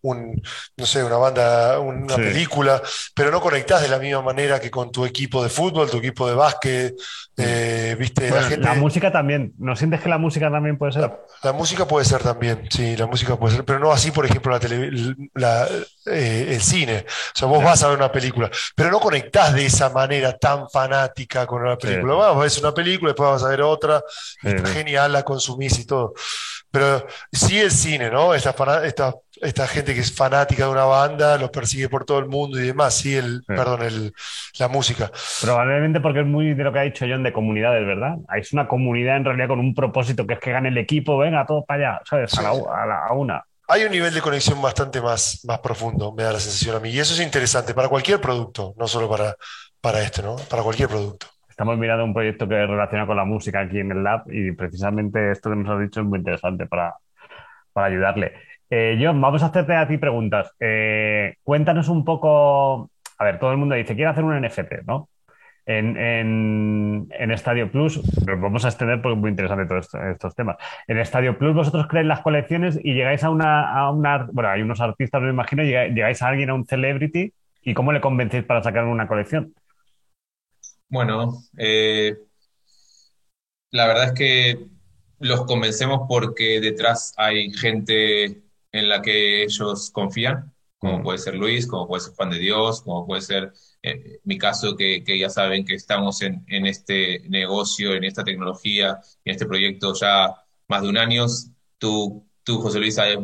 un, 0.00 0.42
no 0.78 0.86
sé, 0.86 1.04
una 1.04 1.16
banda, 1.16 1.78
una 1.78 2.16
película, 2.16 2.80
pero 3.14 3.30
no 3.30 3.42
conectás 3.42 3.82
de 3.82 3.88
la 3.88 3.98
misma 3.98 4.22
manera 4.22 4.58
que 4.58 4.70
con 4.70 4.90
tu 4.90 5.04
equipo 5.04 5.42
de 5.42 5.50
fútbol, 5.50 5.90
tu 5.90 5.98
equipo 5.98 6.26
de 6.26 6.34
básquet, 6.34 6.94
eh, 7.36 7.96
viste, 7.98 8.30
la, 8.30 8.42
gente... 8.44 8.66
la 8.66 8.74
música 8.74 9.12
también. 9.12 9.52
¿No 9.58 9.76
sientes 9.76 10.00
que 10.00 10.08
la 10.08 10.18
música 10.18 10.50
también 10.50 10.78
puede 10.78 10.92
ser? 10.92 11.12
La, 11.42 11.52
música 11.52 11.86
puede 11.86 12.06
ser 12.06 12.22
también, 12.22 12.66
sí, 12.70 12.96
la 12.96 13.09
música 13.10 13.36
puede 13.36 13.56
ser, 13.56 13.64
pero 13.64 13.78
no 13.78 13.92
así, 13.92 14.10
por 14.10 14.24
ejemplo, 14.24 14.58
la, 15.34 15.68
eh, 16.06 16.46
el 16.50 16.60
cine. 16.62 17.04
O 17.08 17.38
sea, 17.38 17.48
vos 17.48 17.62
vas 17.62 17.82
a 17.82 17.88
ver 17.88 17.96
una 17.96 18.10
película, 18.10 18.50
pero 18.74 18.90
no 18.90 19.00
conectás 19.00 19.54
de 19.54 19.66
esa 19.66 19.90
manera 19.90 20.36
tan 20.38 20.70
fanática 20.70 21.46
con 21.46 21.62
una 21.62 21.76
película. 21.76 22.14
Vas 22.14 22.36
a 22.36 22.38
ver 22.38 22.52
una 22.60 22.74
película, 22.74 23.10
después 23.10 23.30
vas 23.30 23.42
a 23.42 23.48
ver 23.48 23.62
otra, 23.62 24.02
está 24.42 24.68
genial, 24.68 25.12
la 25.12 25.22
consumís 25.22 25.78
y 25.78 25.86
todo. 25.86 26.14
Pero 26.70 27.06
sí 27.32 27.58
el 27.58 27.70
cine, 27.70 28.10
¿no? 28.10 28.32
Esta, 28.32 28.54
esta, 28.84 29.14
esta, 29.40 29.66
gente 29.66 29.92
que 29.92 30.00
es 30.00 30.14
fanática 30.14 30.66
de 30.66 30.70
una 30.70 30.84
banda, 30.84 31.36
los 31.36 31.50
persigue 31.50 31.88
por 31.88 32.04
todo 32.04 32.20
el 32.20 32.26
mundo 32.26 32.60
y 32.60 32.66
demás, 32.66 32.94
sí, 32.94 33.16
el, 33.16 33.42
perdón, 33.44 33.82
el, 33.82 34.12
la 34.58 34.68
música. 34.68 35.10
Probablemente 35.40 36.00
porque 36.00 36.20
es 36.20 36.26
muy 36.26 36.54
de 36.54 36.62
lo 36.62 36.72
que 36.72 36.78
ha 36.78 36.82
dicho 36.82 37.06
John 37.08 37.24
de 37.24 37.32
comunidades, 37.32 37.84
¿verdad? 37.84 38.16
Es 38.36 38.52
una 38.52 38.68
comunidad 38.68 39.16
en 39.16 39.24
realidad 39.24 39.48
con 39.48 39.58
un 39.58 39.74
propósito 39.74 40.26
que 40.26 40.34
es 40.34 40.40
que 40.40 40.52
gane 40.52 40.68
el 40.68 40.78
equipo, 40.78 41.18
venga, 41.18 41.44
todos 41.44 41.64
para 41.66 41.94
allá, 41.94 42.00
¿sabes? 42.08 42.38
A, 42.38 42.42
la, 42.42 43.06
a, 43.08 43.12
una. 43.14 43.44
Hay 43.66 43.84
un 43.84 43.90
nivel 43.90 44.14
de 44.14 44.20
conexión 44.20 44.62
bastante 44.62 45.00
más, 45.00 45.40
más 45.44 45.58
profundo, 45.58 46.12
me 46.12 46.22
da 46.22 46.32
la 46.32 46.40
sensación 46.40 46.76
a 46.76 46.80
mí. 46.80 46.90
Y 46.90 47.00
eso 47.00 47.14
es 47.14 47.20
interesante 47.20 47.74
para 47.74 47.88
cualquier 47.88 48.20
producto, 48.20 48.74
no 48.76 48.86
solo 48.86 49.08
para, 49.08 49.34
para 49.80 50.02
este, 50.02 50.22
¿no? 50.22 50.36
Para 50.36 50.62
cualquier 50.62 50.88
producto. 50.88 51.26
Estamos 51.60 51.76
mirando 51.76 52.06
un 52.06 52.14
proyecto 52.14 52.48
que 52.48 52.54
relaciona 52.54 53.06
con 53.06 53.18
la 53.18 53.26
música 53.26 53.60
aquí 53.60 53.80
en 53.80 53.90
el 53.90 54.02
lab 54.02 54.22
y 54.30 54.52
precisamente 54.52 55.30
esto 55.30 55.50
que 55.50 55.56
nos 55.56 55.68
has 55.68 55.78
dicho 55.78 56.00
es 56.00 56.06
muy 56.06 56.18
interesante 56.18 56.64
para, 56.64 56.94
para 57.74 57.88
ayudarle. 57.88 58.32
Eh, 58.70 58.98
John, 58.98 59.20
vamos 59.20 59.42
a 59.42 59.48
hacerte 59.48 59.74
a 59.74 59.86
ti 59.86 59.98
preguntas. 59.98 60.54
Eh, 60.58 61.34
cuéntanos 61.42 61.90
un 61.90 62.02
poco, 62.02 62.88
a 63.18 63.24
ver, 63.24 63.38
todo 63.38 63.52
el 63.52 63.58
mundo 63.58 63.74
dice, 63.74 63.94
quiero 63.94 64.10
hacer 64.10 64.24
un 64.24 64.40
NFT, 64.40 64.86
¿no? 64.86 65.10
En, 65.66 67.10
Estadio 67.30 67.70
Plus, 67.70 68.00
vamos 68.24 68.64
a 68.64 68.68
extender 68.68 69.02
porque 69.02 69.16
es 69.16 69.20
muy 69.20 69.28
interesante 69.28 69.66
todos 69.66 69.94
estos 69.94 70.34
temas. 70.34 70.56
En 70.88 70.96
Estadio 70.96 71.36
Plus 71.36 71.54
vosotros 71.54 71.86
creéis 71.88 72.08
las 72.08 72.20
colecciones 72.20 72.80
y 72.82 72.94
llegáis 72.94 73.22
a 73.22 73.28
una, 73.28 73.70
a 73.70 73.90
una, 73.90 74.26
bueno, 74.32 74.48
hay 74.48 74.62
unos 74.62 74.80
artistas, 74.80 75.20
me 75.20 75.28
imagino, 75.28 75.62
llegáis 75.62 76.22
a 76.22 76.28
alguien, 76.28 76.48
a 76.48 76.54
un 76.54 76.64
celebrity, 76.64 77.34
¿y 77.60 77.74
cómo 77.74 77.92
le 77.92 78.00
convencéis 78.00 78.44
para 78.44 78.62
sacar 78.62 78.86
una 78.86 79.06
colección? 79.06 79.52
Bueno, 80.90 81.44
eh, 81.56 82.18
la 83.70 83.86
verdad 83.86 84.06
es 84.06 84.12
que 84.12 84.66
los 85.20 85.44
convencemos 85.46 86.02
porque 86.08 86.60
detrás 86.60 87.14
hay 87.16 87.52
gente 87.52 88.42
en 88.72 88.88
la 88.88 89.00
que 89.00 89.44
ellos 89.44 89.90
confían, 89.92 90.52
como 90.78 90.98
mm. 90.98 91.02
puede 91.04 91.18
ser 91.18 91.36
Luis, 91.36 91.66
como 91.68 91.86
puede 91.86 92.02
ser 92.02 92.14
Juan 92.14 92.30
de 92.30 92.38
Dios, 92.38 92.82
como 92.82 93.06
puede 93.06 93.22
ser 93.22 93.52
eh, 93.82 94.18
mi 94.24 94.36
caso, 94.36 94.76
que, 94.76 95.04
ya 95.18 95.30
saben 95.30 95.64
que 95.64 95.74
estamos 95.74 96.22
en, 96.22 96.44
este 96.66 97.20
negocio, 97.28 97.94
en 97.94 98.04
esta 98.04 98.24
tecnología, 98.24 99.00
en 99.24 99.32
este 99.32 99.46
proyecto 99.46 99.94
ya 99.94 100.34
más 100.68 100.82
de 100.82 100.88
un 100.88 100.98
año. 100.98 101.26
Tú, 101.78 102.26
tú 102.42 102.60
José 102.60 102.80
Luis, 102.80 102.96
sabes 102.96 103.18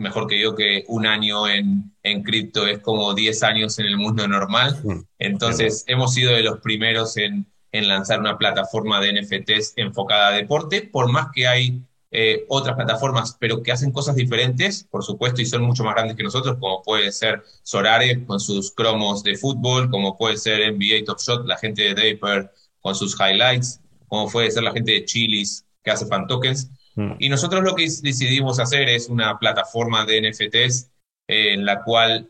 mejor 0.00 0.26
que 0.26 0.40
yo 0.40 0.54
que 0.54 0.84
un 0.88 1.06
año 1.06 1.46
en, 1.46 1.92
en 2.02 2.22
cripto 2.22 2.66
es 2.66 2.80
como 2.80 3.14
10 3.14 3.42
años 3.42 3.78
en 3.78 3.86
el 3.86 3.96
mundo 3.96 4.26
normal. 4.26 4.80
Mm. 4.82 5.00
Entonces, 5.18 5.84
hemos 5.86 6.14
sido 6.14 6.32
de 6.32 6.42
los 6.42 6.58
primeros 6.60 7.16
en, 7.16 7.46
en, 7.72 7.88
lanzar 7.88 8.18
una 8.18 8.38
plataforma 8.38 9.00
de 9.00 9.20
NFTs 9.20 9.74
enfocada 9.76 10.28
a 10.28 10.32
deporte, 10.32 10.82
por 10.82 11.12
más 11.12 11.28
que 11.32 11.46
hay 11.46 11.82
eh, 12.10 12.44
otras 12.48 12.74
plataformas, 12.74 13.36
pero 13.38 13.62
que 13.62 13.70
hacen 13.70 13.92
cosas 13.92 14.16
diferentes, 14.16 14.84
por 14.90 15.04
supuesto, 15.04 15.42
y 15.42 15.46
son 15.46 15.62
mucho 15.62 15.84
más 15.84 15.94
grandes 15.94 16.16
que 16.16 16.24
nosotros, 16.24 16.56
como 16.58 16.82
puede 16.82 17.12
ser 17.12 17.44
Sorare 17.62 18.24
con 18.24 18.40
sus 18.40 18.72
cromos 18.72 19.22
de 19.22 19.36
fútbol, 19.36 19.90
como 19.90 20.16
puede 20.16 20.36
ser 20.36 20.72
NBA 20.72 21.04
Top 21.04 21.20
Shot, 21.20 21.46
la 21.46 21.56
gente 21.58 21.82
de 21.82 21.94
Daper 21.94 22.50
con 22.80 22.96
sus 22.96 23.16
highlights, 23.20 23.80
como 24.08 24.28
puede 24.28 24.50
ser 24.50 24.64
la 24.64 24.72
gente 24.72 24.92
de 24.92 25.04
Chilis 25.04 25.64
que 25.84 25.90
hace 25.90 26.06
fan 26.06 26.26
tokens. 26.26 26.70
Mm. 26.94 27.12
Y 27.18 27.28
nosotros 27.28 27.62
lo 27.62 27.74
que 27.74 27.84
decidimos 27.84 28.58
hacer 28.58 28.88
es 28.88 29.08
una 29.08 29.38
plataforma 29.38 30.04
de 30.04 30.30
NFTs 30.30 30.90
en 31.28 31.64
la 31.64 31.82
cual 31.82 32.28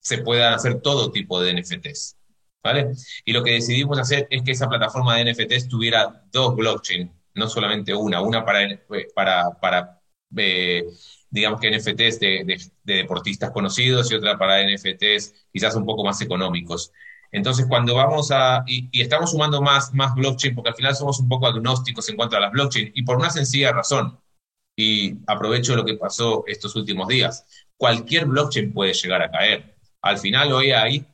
se 0.00 0.18
puedan 0.18 0.54
hacer 0.54 0.80
todo 0.80 1.10
tipo 1.10 1.40
de 1.40 1.54
NFTs. 1.54 2.16
¿Vale? 2.62 2.92
Y 3.24 3.32
lo 3.32 3.44
que 3.44 3.52
decidimos 3.52 3.98
hacer 3.98 4.26
es 4.28 4.42
que 4.42 4.50
esa 4.50 4.68
plataforma 4.68 5.16
de 5.16 5.32
NFTs 5.32 5.68
tuviera 5.68 6.24
dos 6.32 6.56
blockchain, 6.56 7.12
no 7.34 7.48
solamente 7.48 7.94
una, 7.94 8.20
una 8.20 8.44
para, 8.44 8.66
para, 9.14 9.50
para 9.60 10.00
eh, 10.36 10.84
digamos 11.30 11.60
que 11.60 11.70
NFTs 11.70 12.18
de, 12.18 12.58
deportistas 12.82 13.50
conocidos 13.50 14.10
y 14.10 14.14
otra 14.14 14.38
para 14.38 14.62
NFTs 14.62 15.46
quizás 15.52 15.76
un 15.76 15.84
poco 15.84 16.04
más 16.04 16.20
económicos. 16.22 16.92
Entonces, 17.36 17.66
cuando 17.68 17.94
vamos 17.94 18.30
a, 18.30 18.64
y, 18.66 18.88
estamos 18.98 19.32
sumando 19.32 19.60
más, 19.60 19.92
más 19.92 20.14
blockchain, 20.14 20.54
porque 20.54 20.70
al 20.70 20.74
final 20.74 20.96
somos 20.96 21.20
un 21.20 21.28
poco 21.28 21.46
agnósticos 21.46 22.08
en 22.08 22.16
cuanto 22.16 22.34
a 22.38 22.40
las 22.40 22.50
blockchain, 22.50 22.92
y 22.94 23.02
por 23.02 23.18
una 23.18 23.28
sencilla 23.28 23.72
razón, 23.72 24.18
y 24.74 25.18
aprovecho 25.26 25.76
lo 25.76 25.84
que 25.84 25.96
pasó 25.96 26.44
estos 26.46 26.74
últimos 26.76 27.08
días, 27.08 27.44
cualquier 27.76 28.24
blockchain 28.24 28.72
puede 28.72 28.94
llegar 28.94 29.20
a 29.20 29.30
caer. 29.30 29.76
Al 30.00 30.16
final 30.16 30.50
hoy 30.50 30.70
hay 30.72 31.06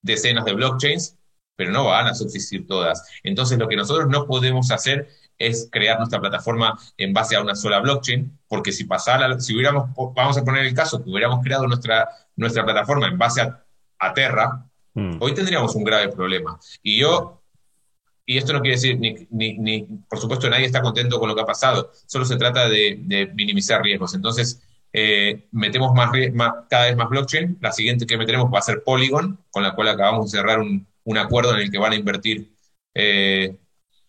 decenas 0.00 0.44
de 0.44 0.52
blockchains, 0.52 1.18
pero 1.56 1.72
no 1.72 1.86
van 1.86 2.06
a 2.06 2.14
subsistir 2.14 2.68
todas. 2.68 3.04
Entonces, 3.24 3.58
lo 3.58 3.66
que 3.66 3.74
nosotros 3.74 4.08
no 4.08 4.26
podemos 4.26 4.70
hacer 4.70 5.08
es 5.38 5.68
crear 5.72 5.98
nuestra 5.98 6.20
plataforma 6.20 6.78
en 6.96 7.12
base 7.12 7.34
a 7.34 7.42
una 7.42 7.56
sola 7.56 7.80
blockchain, 7.80 8.38
porque 8.46 8.70
si 8.70 8.84
pasara, 8.84 9.40
si 9.40 9.56
hubiéramos, 9.56 9.90
vamos 10.14 10.38
a 10.38 10.44
poner 10.44 10.66
el 10.66 10.74
caso, 10.74 11.02
que 11.02 11.10
hubiéramos 11.10 11.42
creado 11.42 11.66
nuestra, 11.66 12.08
nuestra 12.36 12.64
plataforma 12.64 13.08
en 13.08 13.18
base 13.18 13.40
a, 13.40 13.64
a 13.98 14.14
Terra, 14.14 14.68
Mm. 14.94 15.16
Hoy 15.20 15.34
tendríamos 15.34 15.74
un 15.74 15.84
grave 15.84 16.08
problema. 16.08 16.58
Y 16.82 17.00
yo, 17.00 17.42
y 18.26 18.38
esto 18.38 18.52
no 18.52 18.60
quiere 18.60 18.76
decir, 18.76 18.98
ni, 18.98 19.26
ni, 19.30 19.82
por 20.08 20.18
supuesto, 20.18 20.48
nadie 20.48 20.66
está 20.66 20.82
contento 20.82 21.18
con 21.18 21.28
lo 21.28 21.34
que 21.34 21.42
ha 21.42 21.46
pasado, 21.46 21.90
solo 22.06 22.24
se 22.24 22.36
trata 22.36 22.68
de, 22.68 23.30
minimizar 23.34 23.82
riesgos. 23.82 24.14
Entonces, 24.14 24.62
eh, 24.92 25.48
metemos 25.52 25.94
más, 25.94 26.10
cada 26.68 26.86
vez 26.86 26.96
más 26.96 27.08
blockchain. 27.08 27.58
La 27.60 27.72
siguiente 27.72 28.06
que 28.06 28.16
meteremos 28.16 28.52
va 28.52 28.58
a 28.58 28.62
ser 28.62 28.82
Polygon, 28.84 29.38
con 29.50 29.62
la 29.62 29.74
cual 29.74 29.88
acabamos 29.88 30.30
de 30.30 30.38
cerrar 30.38 30.60
un, 30.60 30.86
acuerdo 31.18 31.54
en 31.54 31.60
el 31.60 31.70
que 31.70 31.78
van 31.78 31.92
a 31.92 31.96
invertir 31.96 32.52
eh, 32.94 33.56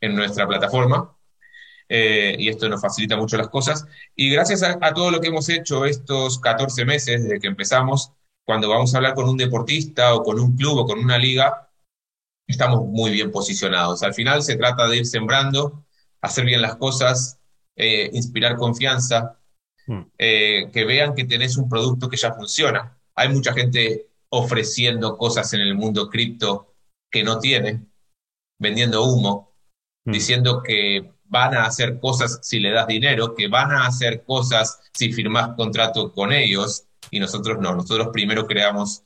en 0.01 0.15
nuestra 0.15 0.47
plataforma. 0.47 1.09
eh, 1.89 2.35
y 2.39 2.49
esto 2.49 2.69
nos 2.69 2.81
facilita 2.81 3.17
mucho 3.17 3.37
las 3.37 3.49
cosas. 3.49 3.85
Y 4.15 4.29
gracias 4.31 4.63
a, 4.63 4.93
todo 4.93 5.11
lo 5.11 5.19
que 5.21 5.27
hemos 5.27 5.49
hecho 5.49 5.85
estos 5.85 6.39
14 6.39 6.85
meses 6.85 7.23
desde 7.23 7.39
que 7.39 7.47
empezamos, 7.47 8.11
cuando 8.45 8.69
vamos 8.69 8.93
a 8.93 8.97
hablar 8.97 9.15
con 9.15 9.29
un 9.29 9.37
deportista 9.37 10.13
o 10.13 10.23
con 10.23 10.39
un 10.39 10.55
club 10.55 10.79
o 10.79 10.85
con 10.85 10.99
una 10.99 11.17
liga, 11.17 11.69
estamos 12.47 12.85
muy 12.85 13.11
bien 13.11 13.31
posicionados. 13.31 14.03
Al 14.03 14.13
final 14.13 14.43
se 14.43 14.57
trata 14.57 14.87
de 14.87 14.97
ir 14.97 15.05
sembrando, 15.05 15.85
hacer 16.21 16.45
bien 16.45 16.61
las 16.61 16.75
cosas, 16.75 17.39
eh, 17.75 18.09
inspirar 18.13 18.57
confianza, 18.57 19.39
hmm. 19.87 20.01
eh, 20.17 20.69
que 20.73 20.85
vean 20.85 21.15
que 21.15 21.25
tenés 21.25 21.57
un 21.57 21.69
producto 21.69 22.09
que 22.09 22.17
ya 22.17 22.33
funciona. 22.33 22.97
Hay 23.15 23.29
mucha 23.29 23.53
gente 23.53 24.07
ofreciendo 24.29 25.17
cosas 25.17 25.53
en 25.53 25.61
el 25.61 25.75
mundo 25.75 26.09
cripto 26.09 26.73
que 27.09 27.23
no 27.23 27.39
tiene, 27.39 27.85
vendiendo 28.59 29.03
humo, 29.03 29.53
hmm. 30.05 30.11
diciendo 30.11 30.61
que 30.63 31.13
van 31.25 31.55
a 31.55 31.65
hacer 31.65 31.99
cosas 31.99 32.39
si 32.43 32.59
le 32.59 32.71
das 32.71 32.87
dinero, 32.87 33.33
que 33.33 33.47
van 33.47 33.71
a 33.71 33.87
hacer 33.87 34.23
cosas 34.23 34.81
si 34.93 35.13
firmas 35.13 35.55
contrato 35.55 36.11
con 36.11 36.31
ellos, 36.31 36.85
y 37.15 37.19
nosotros 37.19 37.57
no, 37.59 37.75
nosotros 37.75 38.09
primero 38.11 38.47
creamos 38.47 39.03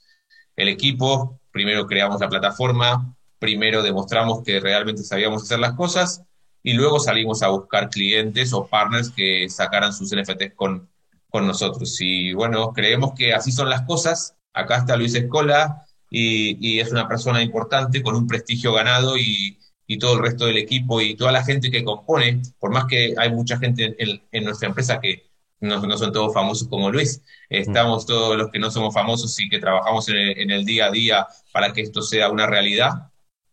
el 0.55 0.69
equipo, 0.69 1.39
primero 1.51 1.85
creamos 1.87 2.21
la 2.21 2.29
plataforma, 2.29 3.15
primero 3.39 3.83
demostramos 3.83 4.43
que 4.43 4.59
realmente 4.59 5.03
sabíamos 5.03 5.43
hacer 5.43 5.59
las 5.59 5.73
cosas 5.73 6.23
y 6.63 6.73
luego 6.73 6.99
salimos 6.99 7.43
a 7.43 7.49
buscar 7.49 7.89
clientes 7.89 8.53
o 8.53 8.67
partners 8.67 9.11
que 9.11 9.49
sacaran 9.49 9.93
sus 9.93 10.15
NFTs 10.15 10.53
con, 10.55 10.89
con 11.29 11.45
nosotros. 11.45 11.97
Y 11.99 12.33
bueno, 12.33 12.73
creemos 12.73 13.13
que 13.15 13.33
así 13.33 13.51
son 13.51 13.69
las 13.69 13.83
cosas. 13.83 14.35
Acá 14.53 14.77
está 14.77 14.97
Luis 14.97 15.13
Escola 15.15 15.85
y, 16.09 16.57
y 16.65 16.79
es 16.79 16.91
una 16.91 17.07
persona 17.07 17.41
importante 17.43 18.01
con 18.01 18.15
un 18.15 18.27
prestigio 18.27 18.73
ganado 18.73 19.17
y, 19.17 19.59
y 19.87 19.97
todo 19.97 20.15
el 20.15 20.23
resto 20.23 20.45
del 20.45 20.57
equipo 20.57 20.99
y 21.01 21.15
toda 21.15 21.31
la 21.31 21.43
gente 21.43 21.71
que 21.71 21.83
compone, 21.83 22.41
por 22.59 22.71
más 22.71 22.85
que 22.85 23.15
hay 23.17 23.31
mucha 23.31 23.57
gente 23.57 23.95
en, 23.97 24.43
nuestra 24.43 24.67
empresa 24.67 24.99
que 24.99 25.26
no, 25.59 25.81
no, 25.81 25.97
son 25.97 26.11
todos 26.11 26.33
famosos 26.33 26.67
como 26.67 26.91
Luis, 26.91 27.21
estamos 27.49 28.05
todos 28.05 28.37
los 28.37 28.51
que 28.51 28.59
no 28.59 28.71
somos 28.71 28.93
famosos 28.93 29.39
y 29.39 29.49
que 29.49 29.59
trabajamos 29.59 30.07
en 30.09 30.51
el, 30.51 30.65
día 30.65 30.85
a 30.87 30.91
día 30.91 31.27
para 31.51 31.73
que 31.73 31.81
esto 31.81 32.01
sea 32.01 32.29
una 32.29 32.47
realidad. 32.47 33.11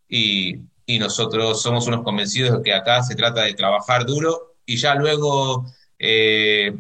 Y, 0.08 0.60
y, 0.86 0.98
nosotros 0.98 1.62
somos 1.62 1.86
unos 1.86 2.02
convencidos 2.04 2.56
de 2.56 2.62
que 2.62 2.74
acá 2.74 3.02
se 3.02 3.14
trata 3.14 3.42
de 3.42 3.54
trabajar 3.54 4.06
duro 4.06 4.56
y 4.66 4.76
ya 4.76 4.94
luego 4.94 5.66
eh, 5.98 6.76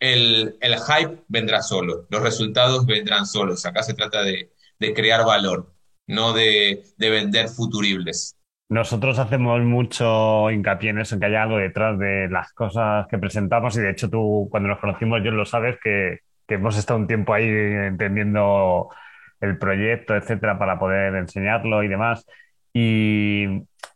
el, 0.00 0.56
el, 0.60 0.74
hype 0.78 1.24
vendrá 1.28 1.62
solo, 1.62 2.06
los 2.10 2.22
resultados 2.22 2.86
vendrán 2.86 3.26
solos, 3.26 3.66
acá 3.66 3.82
se 3.82 3.94
trata 3.94 4.22
de, 4.22 4.52
de 4.78 4.94
crear 4.94 5.24
valor, 5.24 5.72
no 6.06 6.32
de, 6.32 6.84
de 6.96 7.10
vender 7.10 7.48
futuribles. 7.48 8.36
Nosotros 8.72 9.18
hacemos 9.18 9.60
mucho 9.60 10.50
hincapié 10.50 10.90
en 10.90 11.00
eso, 11.00 11.14
en 11.14 11.20
que 11.20 11.26
haya 11.26 11.42
algo 11.42 11.58
detrás 11.58 11.98
de 11.98 12.30
las 12.30 12.54
cosas 12.54 13.06
que 13.06 13.18
presentamos 13.18 13.76
y 13.76 13.82
de 13.82 13.90
hecho 13.90 14.08
tú 14.08 14.48
cuando 14.50 14.70
nos 14.70 14.78
conocimos 14.78 15.22
yo 15.22 15.30
lo 15.30 15.44
sabes 15.44 15.76
que, 15.84 16.20
hemos 16.48 16.78
estado 16.78 16.98
un 16.98 17.06
tiempo 17.06 17.34
ahí 17.34 17.44
entendiendo 17.46 18.88
el 19.40 19.58
proyecto, 19.58 20.16
etcétera, 20.16 20.58
para 20.58 20.78
poder 20.78 21.14
enseñarlo 21.16 21.82
y 21.82 21.88
demás. 21.88 22.26
Y, 22.72 23.44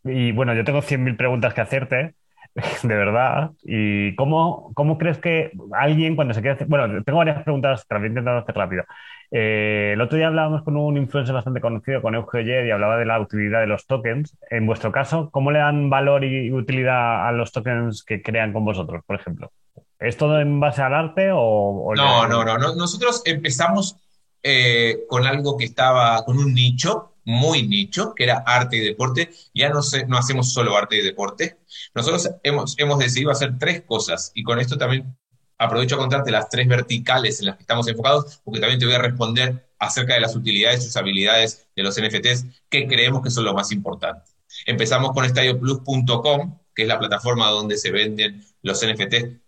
y 0.05 0.33
bueno, 0.33 0.53
yo 0.55 0.65
tengo 0.65 0.83
100.000 0.83 1.17
preguntas 1.17 1.55
que 1.55 1.61
hacerte, 1.62 2.15
de 2.83 2.95
verdad. 2.95 3.51
¿Y 3.62 4.14
cómo, 4.16 4.73
cómo 4.75 4.99
crees 4.99 5.19
que 5.19 5.53
alguien 5.73 6.16
cuando 6.16 6.35
se 6.35 6.40
quiere 6.40 6.55
hacer... 6.55 6.66
Bueno, 6.66 7.03
tengo 7.05 7.19
varias 7.19 7.42
preguntas, 7.42 7.87
te 7.87 7.95
las 7.95 8.01
voy 8.01 8.07
a 8.07 8.09
intentar 8.09 8.37
hacer 8.38 8.55
rápido. 8.55 8.85
Eh, 9.31 9.90
el 9.95 10.01
otro 10.01 10.16
día 10.16 10.29
hablábamos 10.29 10.62
con 10.62 10.77
un 10.77 10.97
influencer 10.97 11.35
bastante 11.35 11.61
conocido, 11.61 12.01
con 12.01 12.14
Eugenio 12.14 12.64
y 12.64 12.71
hablaba 12.71 12.97
de 12.97 13.05
la 13.05 13.21
utilidad 13.21 13.61
de 13.61 13.66
los 13.66 13.87
tokens. 13.87 14.37
En 14.51 14.66
vuestro 14.66 14.90
caso, 14.90 15.31
¿cómo 15.31 15.51
le 15.51 15.59
dan 15.59 15.90
valor 15.90 16.25
y 16.25 16.51
utilidad 16.53 17.29
a 17.29 17.33
los 17.33 17.53
tokens 17.53 18.03
que 18.05 18.23
crean 18.23 18.53
con 18.53 18.64
vosotros, 18.64 19.03
por 19.07 19.16
ejemplo? 19.16 19.53
¿Es 19.99 20.16
todo 20.16 20.40
en 20.40 20.61
base 20.61 20.83
al 20.83 20.95
arte 20.95 21.31
o...? 21.33 21.92
no, 21.95 22.29
no, 22.29 22.45
no, 22.45 22.75
Nosotros 22.75 23.23
empezamos 23.25 23.97
eh, 24.42 25.01
con 25.09 25.27
algo 25.27 25.57
que 25.57 25.64
estaba, 25.64 26.25
con 26.25 26.38
un 26.38 26.55
nicho, 26.55 27.15
muy 27.27 27.67
nicho, 27.67 28.15
que 28.15 28.25
era 28.25 28.43
arte 28.47 28.77
y 28.77 28.81
deporte. 28.81 29.31
Ya 29.53 29.69
no, 29.69 29.83
sé, 29.83 30.07
no 30.07 30.17
hacemos 30.17 30.53
solo 30.53 30.77
arte 30.77 30.97
y 30.97 31.03
deporte. 31.03 31.59
Nosotros 31.95 32.31
hemos, 32.43 32.79
hemos 32.79 32.99
decidido 32.99 33.31
hacer 33.31 33.59
tres 33.59 33.83
cosas 33.83 34.33
y 34.35 34.43
con 34.43 34.59
esto 34.59 34.79
también 34.79 35.15
aprovecho 35.59 35.97
a 35.97 35.99
contarte 35.99 36.31
las 36.31 36.49
tres 36.49 36.69
verticales 36.69 37.41
en 37.41 37.47
las 37.47 37.57
que 37.57 37.62
estamos 37.62 37.89
enfocados, 37.89 38.41
porque 38.45 38.61
también 38.61 38.79
te 38.79 38.87
voy 38.87 38.95
a 38.95 38.99
responder 38.99 39.69
acerca 39.79 40.15
de 40.15 40.21
las 40.21 40.37
utilidades 40.37 40.85
y 40.85 40.89
usabilidades 40.89 41.69
de 41.75 41.83
los 41.83 42.01
NFTs 42.01 42.47
que 42.69 42.87
creemos 42.87 43.23
que 43.23 43.31
son 43.31 43.45
lo 43.45 43.55
más 43.55 43.73
importante. 43.73 44.31
Empezamos 44.65 45.12
con 45.12 45.25
estadioplus.com, 45.25 46.59
que 46.75 46.83
es 46.83 46.89
la 46.89 46.99
plataforma 46.99 47.51
donde 47.51 47.77
se 47.77 47.91
venden 47.91 48.45
los 48.62 48.81
NFTs 48.87 49.41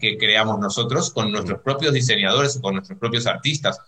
que, 0.00 0.18
creamos 0.18 0.58
nosotros 0.58 1.10
con 1.10 1.30
nuestros 1.30 1.60
propios 1.60 1.94
diseñadores 1.94 2.56
o 2.56 2.60
con 2.60 2.74
nuestros 2.74 2.98
propios 2.98 3.26
artistas 3.26 3.78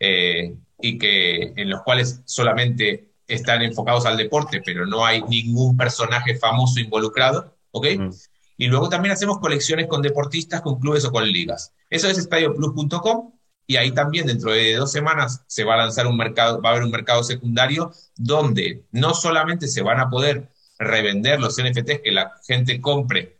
eh, 0.00 0.56
y 0.80 0.98
que 0.98 1.52
en 1.56 1.70
los 1.70 1.82
cuales 1.82 2.22
solamente 2.24 3.10
están 3.28 3.62
enfocados 3.62 4.06
al 4.06 4.16
deporte, 4.16 4.60
pero 4.64 4.86
no 4.86 5.04
hay 5.04 5.22
ningún 5.22 5.76
personaje 5.76 6.36
famoso 6.36 6.80
involucrado, 6.80 7.56
¿ok? 7.70 7.86
Y 8.56 8.66
luego 8.66 8.88
también 8.88 9.12
hacemos 9.12 9.38
colecciones 9.38 9.86
con 9.86 10.02
deportistas, 10.02 10.62
con 10.62 10.80
clubes 10.80 11.04
o 11.04 11.12
con 11.12 11.26
ligas. 11.30 11.72
Eso 11.88 12.08
es 12.08 12.18
estadioplus.com 12.18 13.32
y 13.66 13.76
ahí 13.76 13.92
también 13.92 14.26
dentro 14.26 14.52
de 14.52 14.74
dos 14.74 14.90
semanas 14.90 15.44
se 15.46 15.64
va 15.64 15.74
a 15.74 15.78
lanzar 15.78 16.06
un 16.06 16.16
mercado, 16.16 16.60
va 16.60 16.70
a 16.70 16.72
haber 16.72 16.84
un 16.84 16.90
mercado 16.90 17.22
secundario 17.22 17.92
donde 18.16 18.84
no 18.90 19.14
solamente 19.14 19.68
se 19.68 19.82
van 19.82 20.00
a 20.00 20.10
poder 20.10 20.50
revender 20.78 21.40
los 21.40 21.56
NFTs 21.56 22.00
que 22.02 22.10
la 22.10 22.32
gente 22.46 22.80
compre 22.80 23.39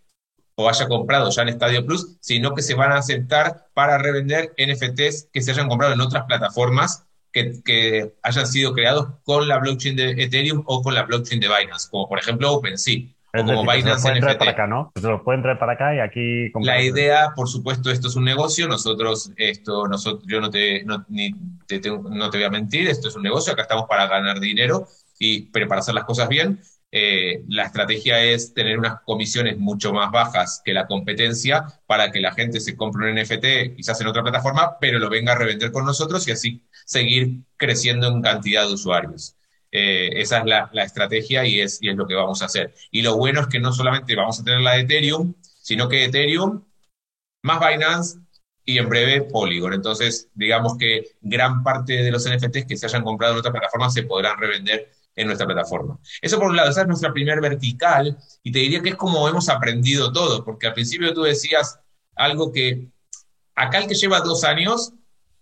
o 0.61 0.68
haya 0.68 0.87
comprado 0.88 1.31
ya 1.31 1.42
en 1.42 1.49
Estadio 1.49 1.85
Plus, 1.87 2.16
sino 2.20 2.55
que 2.55 2.62
se 2.62 2.75
van 2.75 2.92
a 2.92 2.99
aceptar 2.99 3.66
para 3.75 3.99
revender 3.99 4.53
NFTs 4.59 5.29
que 5.33 5.40
se 5.40 5.53
hayan 5.53 5.68
comprado 5.68 5.94
en 5.94 6.01
otras 6.01 6.25
plataformas 6.25 7.07
que, 7.33 7.62
que, 7.64 8.12
hayan 8.23 8.46
sido 8.46 8.73
creados 8.73 9.09
con 9.25 9.49
la 9.49 9.59
blockchain 9.59 9.96
de 9.96 10.11
Ethereum 10.23 10.62
o 10.66 10.83
con 10.83 10.94
la 10.94 11.05
blockchain 11.05 11.40
de 11.40 11.49
Binance, 11.49 11.88
como 11.90 12.09
por 12.09 12.18
ejemplo 12.18 12.53
OpenSea 12.53 13.07
como 13.33 13.62
Binance 13.62 14.12
NFT. 14.12 14.38
Para 14.38 14.51
acá, 14.51 14.66
¿no? 14.66 14.92
Se 14.96 15.07
los 15.07 15.23
pueden 15.23 15.42
traer 15.42 15.59
para 15.59 15.73
acá 15.73 15.94
y 15.94 16.01
aquí. 16.01 16.51
La 16.61 16.83
idea, 16.83 17.33
por 17.35 17.49
supuesto, 17.49 17.90
esto 17.90 18.09
es 18.09 18.16
un 18.16 18.25
negocio. 18.25 18.66
Nosotros, 18.66 19.33
esto, 19.37 19.87
nosotros, 19.87 20.25
yo 20.27 20.40
no 20.40 20.51
te, 20.51 20.85
no, 20.85 21.05
ni 21.09 21.33
te, 21.66 21.81
no 21.81 22.31
te 22.31 22.38
voy 22.38 22.44
a 22.44 22.51
mentir, 22.51 22.88
esto 22.88 23.09
es 23.09 23.16
un 23.16 23.23
negocio. 23.23 23.53
Acá 23.53 23.62
estamos 23.62 23.87
para 23.88 24.07
ganar 24.09 24.40
dinero 24.40 24.87
y, 25.18 25.42
pero 25.51 25.68
para 25.68 25.81
hacer 25.81 25.94
las 25.94 26.05
cosas 26.05 26.29
bien. 26.29 26.61
Eh, 26.92 27.44
la 27.48 27.66
estrategia 27.66 28.22
es 28.22 28.53
tener 28.53 28.79
unas 28.79 29.00
comisiones 29.03 29.57
mucho 29.59 29.92
más 29.92 30.11
bajas 30.11 30.61
que 30.64 30.72
la 30.72 30.87
competencia 30.88 31.64
para 31.87 32.11
que 32.11 32.20
la 32.20 32.33
gente 32.33 32.59
se 32.59 32.76
compre 32.76 33.11
un 33.11 33.16
NFT 33.16 33.76
quizás 33.76 34.00
en 34.00 34.09
otra 34.09 34.22
plataforma, 34.22 34.76
pero 34.81 34.98
lo 34.98 35.09
venga 35.09 35.33
a 35.33 35.38
revender 35.38 35.70
con 35.70 35.85
nosotros 35.85 36.26
y 36.26 36.33
así 36.33 36.62
seguir 36.85 37.42
creciendo 37.57 38.09
en 38.09 38.22
cantidad 38.22 38.66
de 38.66 38.74
usuarios. 38.74 39.37
Eh, 39.72 40.11
esa 40.20 40.38
es 40.38 40.46
la, 40.46 40.70
estrategia 40.85 41.46
y 41.46 41.61
es, 41.61 41.79
y 41.81 41.90
es 41.90 41.96
lo 41.96 42.07
que 42.07 42.14
vamos 42.14 42.42
a 42.42 42.46
hacer. 42.46 42.74
Y 42.90 43.03
lo 43.03 43.16
bueno 43.16 43.40
es 43.42 43.46
que 43.46 43.61
no 43.61 43.72
solamente 43.72 44.16
vamos 44.16 44.40
a 44.40 44.44
tener 44.44 44.61
la 44.61 44.72
de 44.72 44.81
Ethereum, 44.81 45.35
sino 45.42 45.88
que 45.88 46.05
Ethereum 46.05 46.64
más 47.42 47.61
Binance 47.61 48.18
y 48.64 48.79
en 48.79 48.88
breve 48.88 49.22
Polygon. 49.22 49.72
Entonces, 49.74 50.29
digamos 50.35 50.76
que 50.76 51.12
gran 51.20 51.62
parte 51.62 52.03
de 52.03 52.11
los 52.11 52.29
NFTs 52.29 52.66
que 52.66 52.76
se 52.76 52.87
hayan 52.87 53.05
comprado 53.05 53.35
en 53.35 53.38
otra 53.40 53.53
plataforma 53.53 53.90
se 53.90 54.03
podrán 54.03 54.38
revender 54.38 54.90
en 55.20 55.26
nuestra 55.26 55.46
plataforma. 55.46 55.98
Eso 56.20 56.38
por 56.38 56.48
un 56.48 56.56
lado, 56.56 56.70
esa 56.70 56.83
es 56.83 56.87
nuestra 56.87 57.12
primer 57.12 57.40
vertical 57.40 58.16
y 58.42 58.52
te 58.52 58.59
diría 58.61 58.83
que 58.83 58.90
es 58.90 58.96
como 58.96 59.28
hemos 59.28 59.48
aprendido 59.48 60.12
todo, 60.12 60.44
porque 60.44 60.66
al 60.66 60.74
principio 60.74 61.12
tú 61.12 61.22
decías 61.22 61.78
algo 62.16 62.52
que 62.52 62.88
acá 63.54 63.78
el 63.78 63.87
que 63.87 63.94
lleva 63.94 64.20
dos 64.20 64.44
años 64.44 64.92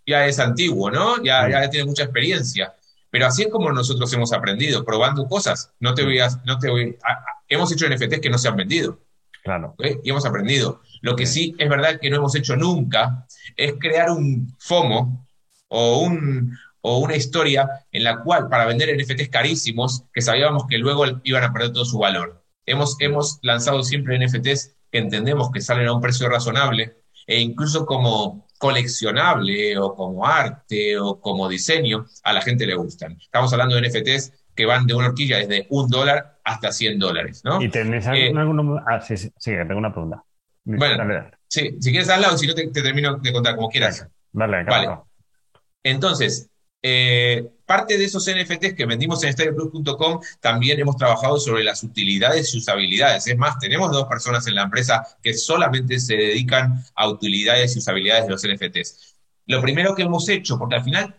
ya 0.05 0.25
es 0.25 0.39
antiguo, 0.39 0.89
¿no? 0.91 1.23
Ya, 1.23 1.49
ya 1.49 1.69
tiene 1.69 1.85
mucha 1.85 2.03
experiencia. 2.03 2.75
Pero 3.11 3.25
así 3.27 3.43
es 3.43 3.49
como 3.49 3.71
nosotros 3.71 4.11
hemos 4.13 4.33
aprendido, 4.33 4.85
probando 4.85 5.27
cosas. 5.27 5.71
No 5.79 5.93
te 5.93 6.03
voy 6.03 6.19
a, 6.19 6.29
no 6.45 6.59
te 6.59 6.69
voy 6.69 6.97
hemos 7.47 7.71
hecho 7.71 7.87
NFTs 7.89 8.19
que 8.19 8.29
no 8.29 8.37
se 8.37 8.47
han 8.47 8.55
vendido. 8.55 8.99
Claro. 9.43 9.75
Y 10.03 10.09
hemos 10.09 10.25
aprendido. 10.25 10.81
Lo 11.01 11.15
que 11.15 11.25
sí 11.25 11.55
es 11.57 11.69
verdad 11.69 11.99
que 11.99 12.09
no 12.09 12.17
hemos 12.17 12.35
hecho 12.35 12.55
nunca 12.55 13.25
es 13.55 13.73
crear 13.79 14.11
un 14.11 14.55
FOMO 14.59 15.27
o, 15.69 15.99
un, 16.01 16.57
o 16.81 16.99
una 16.99 17.15
historia 17.15 17.69
en 17.91 18.03
la 18.03 18.21
cual 18.21 18.49
para 18.49 18.65
vender 18.65 18.95
NFTs 18.95 19.29
carísimos 19.29 20.03
que 20.13 20.21
sabíamos 20.21 20.65
que 20.67 20.77
luego 20.77 21.05
iban 21.23 21.43
a 21.43 21.53
perder 21.53 21.73
todo 21.73 21.85
su 21.85 21.99
valor. 21.99 22.43
Hemos, 22.65 22.95
hemos 22.99 23.39
lanzado 23.41 23.83
siempre 23.83 24.17
NFTs 24.19 24.75
que 24.91 24.99
entendemos 24.99 25.51
que 25.51 25.61
salen 25.61 25.87
a 25.87 25.93
un 25.93 26.01
precio 26.01 26.29
razonable 26.29 26.97
e 27.27 27.39
incluso 27.39 27.85
como 27.85 28.47
coleccionable 28.57 29.77
o 29.77 29.95
como 29.95 30.25
arte 30.25 30.99
o 30.99 31.19
como 31.19 31.47
diseño, 31.47 32.05
a 32.23 32.33
la 32.33 32.41
gente 32.41 32.65
le 32.65 32.75
gustan. 32.75 33.17
Estamos 33.19 33.51
hablando 33.53 33.75
de 33.75 33.87
NFTs 33.87 34.33
que 34.53 34.65
van 34.65 34.85
de 34.85 34.93
una 34.93 35.07
horquilla 35.07 35.37
desde 35.37 35.67
un 35.69 35.87
dólar 35.89 36.39
hasta 36.43 36.71
100 36.71 36.99
dólares, 36.99 37.41
¿no? 37.45 37.61
¿Y 37.61 37.69
tenés 37.69 38.05
eh, 38.07 38.33
algún, 38.35 38.81
Ah, 38.85 38.99
sí, 38.99 39.15
sí, 39.15 39.31
tengo 39.37 39.77
una 39.77 39.93
pregunta. 39.93 40.23
Bueno, 40.65 41.31
sí, 41.47 41.77
si 41.79 41.91
quieres 41.91 42.09
hazla 42.09 42.33
o 42.33 42.37
si 42.37 42.45
no 42.45 42.53
te, 42.53 42.67
termino 42.67 43.17
de 43.17 43.31
contar 43.31 43.55
como 43.55 43.69
quieras. 43.69 44.05
Vale, 44.33 44.63
vale. 44.65 44.89
Entonces, 45.83 46.49
eh, 46.81 47.45
parte 47.65 47.97
de 47.97 48.05
esos 48.05 48.25
NFTs 48.25 48.73
que 48.73 48.85
vendimos 48.85 49.23
en 49.23 49.33
StadioPlus.com 49.33 50.21
también 50.39 50.79
hemos 50.79 50.95
trabajado 50.95 51.37
sobre 51.39 51.63
las 51.63 51.83
utilidades 51.83 52.53
y 52.53 52.59
usabilidades. 52.59 53.27
Es 53.27 53.37
más, 53.37 53.59
tenemos 53.59 53.91
dos 53.91 54.07
personas 54.07 54.47
en 54.47 54.55
la 54.55 54.63
empresa 54.63 55.05
que 55.21 55.33
solamente 55.33 55.99
se 55.99 56.15
dedican 56.15 56.83
a 56.95 57.09
utilidades 57.09 57.75
y 57.75 57.79
usabilidades 57.79 58.25
de 58.25 58.31
los 58.31 58.43
NFTs. 58.43 59.15
Lo 59.47 59.61
primero 59.61 59.93
que 59.93 60.03
hemos 60.03 60.29
hecho, 60.29 60.57
porque 60.57 60.75
al 60.75 60.83
final 60.83 61.15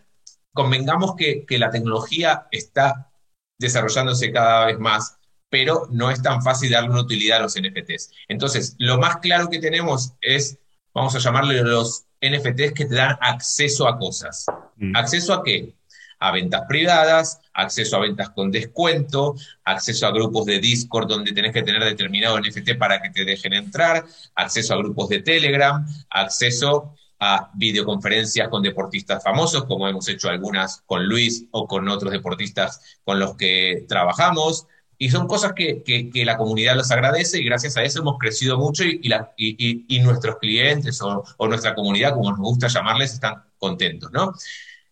convengamos 0.53 1.15
que, 1.15 1.45
que 1.45 1.59
la 1.59 1.69
tecnología 1.69 2.47
está 2.51 3.11
desarrollándose 3.59 4.31
cada 4.31 4.65
vez 4.65 4.79
más, 4.79 5.17
pero 5.49 5.87
no 5.91 6.09
es 6.09 6.21
tan 6.23 6.41
fácil 6.41 6.71
darle 6.71 6.89
una 6.89 7.01
utilidad 7.01 7.39
a 7.39 7.43
los 7.43 7.55
NFTs. 7.55 8.11
Entonces, 8.27 8.75
lo 8.79 8.97
más 8.97 9.17
claro 9.17 9.49
que 9.49 9.59
tenemos 9.59 10.13
es, 10.21 10.57
vamos 10.93 11.15
a 11.15 11.19
llamarle 11.19 11.61
los 11.61 12.05
NFTs 12.21 12.73
que 12.73 12.85
te 12.85 12.95
dan 12.95 13.17
acceso 13.19 13.87
a 13.87 13.97
cosas. 13.97 14.45
Mm. 14.77 14.95
¿Acceso 14.95 15.33
a 15.33 15.43
qué? 15.43 15.73
A 16.19 16.31
ventas 16.31 16.61
privadas, 16.67 17.41
acceso 17.53 17.97
a 17.97 18.01
ventas 18.01 18.29
con 18.29 18.51
descuento, 18.51 19.35
acceso 19.65 20.05
a 20.05 20.11
grupos 20.11 20.45
de 20.45 20.59
Discord 20.59 21.07
donde 21.07 21.31
tenés 21.31 21.51
que 21.51 21.63
tener 21.63 21.83
determinado 21.83 22.39
NFT 22.39 22.77
para 22.77 23.01
que 23.01 23.09
te 23.09 23.25
dejen 23.25 23.53
entrar, 23.53 24.05
acceso 24.35 24.75
a 24.75 24.77
grupos 24.77 25.09
de 25.09 25.23
Telegram, 25.23 25.83
acceso 26.11 26.95
a 27.19 27.51
videoconferencias 27.53 28.49
con 28.49 28.63
deportistas 28.63 29.23
famosos, 29.23 29.65
como 29.65 29.87
hemos 29.87 30.07
hecho 30.09 30.29
algunas 30.29 30.81
con 30.87 31.05
Luis 31.05 31.45
o 31.51 31.67
con 31.67 31.87
otros 31.87 32.11
deportistas 32.11 32.99
con 33.03 33.19
los 33.19 33.35
que 33.35 33.85
trabajamos. 33.87 34.67
Y 35.01 35.09
son 35.09 35.27
cosas 35.27 35.53
que, 35.53 36.11
la 36.13 36.37
comunidad 36.37 36.75
los 36.75 36.91
agradece 36.91 37.39
y 37.39 37.43
gracias 37.43 37.75
a 37.75 37.81
eso 37.81 38.01
hemos 38.01 38.19
crecido 38.19 38.59
mucho 38.59 38.83
y, 38.83 39.01
y, 39.35 39.99
nuestros 40.01 40.35
clientes 40.37 41.01
o, 41.01 41.23
o, 41.37 41.47
nuestra 41.47 41.73
comunidad, 41.73 42.13
como 42.13 42.29
nos 42.29 42.37
gusta 42.37 42.67
llamarles, 42.67 43.13
están 43.13 43.43
contentos, 43.57 44.11
¿no? 44.11 44.31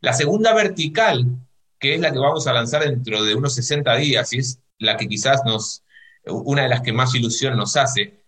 La 0.02 0.14
segunda 0.14 0.52
vertical, 0.56 1.28
que 1.78 1.94
es 1.94 2.02
la 2.02 2.12
que 2.12 2.18
vamos 2.18 2.48
a 2.48 2.54
lanzar 2.54 2.86
dentro 2.86 3.24
de 3.24 3.36
unos 3.36 3.54
60 3.54 3.98
días 3.98 4.34
y 4.34 4.40
es 4.40 4.60
la 4.80 4.98
que 4.98 5.08
quizás 5.08 5.42
nos, 5.46 5.84
una 6.26 6.64
de 6.64 6.70
las 6.70 6.82
que 6.82 6.92
más 6.92 7.14
ilusión 7.14 7.56
nos 7.56 7.78
hace, 7.78 8.24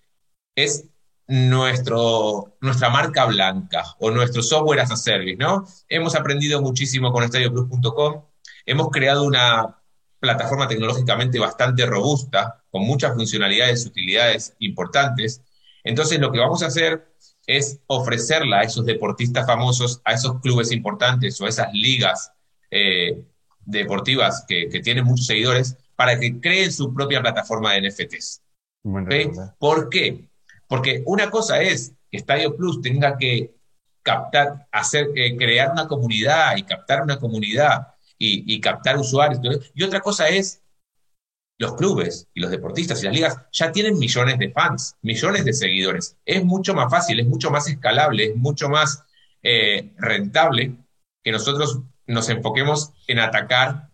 es 0.55 0.85
nuestro, 1.25 2.57
nuestra 2.61 2.91
marca 2.91 3.25
blanca 3.25 3.85
o 3.97 4.11
nuestro 4.11 4.43
software 4.43 4.81
as 4.81 4.91
a 4.91 4.97
service, 4.97 5.37
¿no? 5.37 5.65
Hemos 5.89 6.13
aprendido 6.13 6.61
muchísimo 6.61 7.11
con 7.11 7.23
estadioplus.com, 7.23 8.23
hemos 8.67 8.89
creado 8.91 9.23
una 9.23 9.80
plataforma 10.21 10.67
tecnológicamente 10.67 11.39
bastante 11.39 11.85
robusta, 11.85 12.63
con 12.69 12.83
muchas 12.83 13.15
funcionalidades 13.15 13.83
y 13.83 13.89
utilidades 13.89 14.55
importantes. 14.59 15.41
Entonces, 15.83 16.19
lo 16.19 16.31
que 16.31 16.39
vamos 16.39 16.61
a 16.61 16.67
hacer 16.67 17.11
es 17.47 17.79
ofrecerla 17.87 18.59
a 18.59 18.63
esos 18.63 18.85
deportistas 18.85 19.47
famosos, 19.47 19.99
a 20.05 20.13
esos 20.13 20.39
clubes 20.39 20.71
importantes 20.71 21.41
o 21.41 21.45
a 21.47 21.49
esas 21.49 21.73
ligas 21.73 22.31
eh, 22.69 23.23
deportivas 23.65 24.45
que, 24.47 24.67
tienen 24.83 25.05
muchos 25.05 25.25
seguidores, 25.25 25.75
para 25.95 26.19
que 26.19 26.39
creen 26.39 26.71
su 26.71 26.93
propia 26.93 27.21
plataforma 27.21 27.73
de 27.73 27.89
NFTs. 27.89 28.41
¿Por 29.57 29.89
qué? 29.89 30.29
Porque 30.67 31.01
una 31.05 31.31
cosa 31.31 31.61
es 31.61 31.93
que 32.11 32.17
Estadio 32.17 32.55
Plus 32.55 32.79
tenga 32.79 33.17
que 33.17 33.55
captar, 34.03 34.67
hacer, 34.71 35.09
eh, 35.15 35.35
crear 35.35 35.71
una 35.71 35.87
comunidad 35.87 36.55
y 36.57 36.63
captar 36.63 37.01
una 37.01 37.17
comunidad 37.17 37.90
y, 38.23 38.61
captar 38.61 38.97
usuarios. 38.97 39.41
Y 39.73 39.83
otra 39.83 39.99
cosa 39.99 40.29
es 40.29 40.61
los 41.57 41.75
clubes 41.75 42.27
y 42.33 42.39
los 42.39 42.51
deportistas 42.51 43.01
y 43.01 43.05
las 43.05 43.13
ligas 43.13 43.37
ya 43.51 43.71
tienen 43.71 43.97
millones 43.97 44.37
de 44.39 44.51
fans, 44.51 44.95
millones 45.01 45.45
de 45.45 45.53
seguidores. 45.53 46.17
Es 46.25 46.43
mucho 46.43 46.73
más 46.73 46.89
fácil, 46.91 47.19
es 47.19 47.27
mucho 47.27 47.51
más 47.51 47.67
escalable, 47.67 48.25
es 48.25 48.35
mucho 48.35 48.69
más 48.69 49.03
eh, 49.43 49.91
rentable 49.97 50.75
que 51.23 51.31
nosotros 51.31 51.79
nos 52.07 52.29
enfoquemos 52.29 52.91
en 53.07 53.19
atacar 53.19 53.89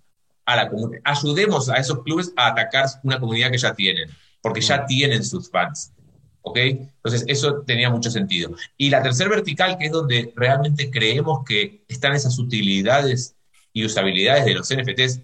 a 0.46 0.56
la 0.56 0.70
comunidad. 0.70 1.02
Ayudemos 1.04 1.70
a 1.70 1.76
esos 1.76 2.04
clubes 2.04 2.34
a 2.36 2.48
atacar 2.48 2.86
una 3.04 3.20
comunidad 3.20 3.52
que 3.52 3.58
ya 3.58 3.74
tienen, 3.74 4.10
porque 4.42 4.62
ya 4.62 4.86
tienen 4.86 5.24
sus 5.24 5.50
fans. 5.50 5.94
¿Ok? 6.42 6.58
Entonces, 6.58 7.26
eso 7.28 7.64
tenía 7.66 7.90
mucho 7.90 8.10
sentido. 8.10 8.56
Y 8.78 8.90
la 8.90 9.04
tercera 9.04 9.30
vertical, 9.30 9.78
que 9.78 9.88
es 9.88 9.92
donde 9.92 10.32
realmente 10.38 10.90
creemos 10.90 11.44
que 11.46 11.84
están 11.90 12.14
esas 12.14 12.40
utilidades 12.40 13.37
y 13.78 13.86
usabilidades 13.86 14.44
de 14.46 14.56
los 14.56 14.74
NFTs 14.74 15.22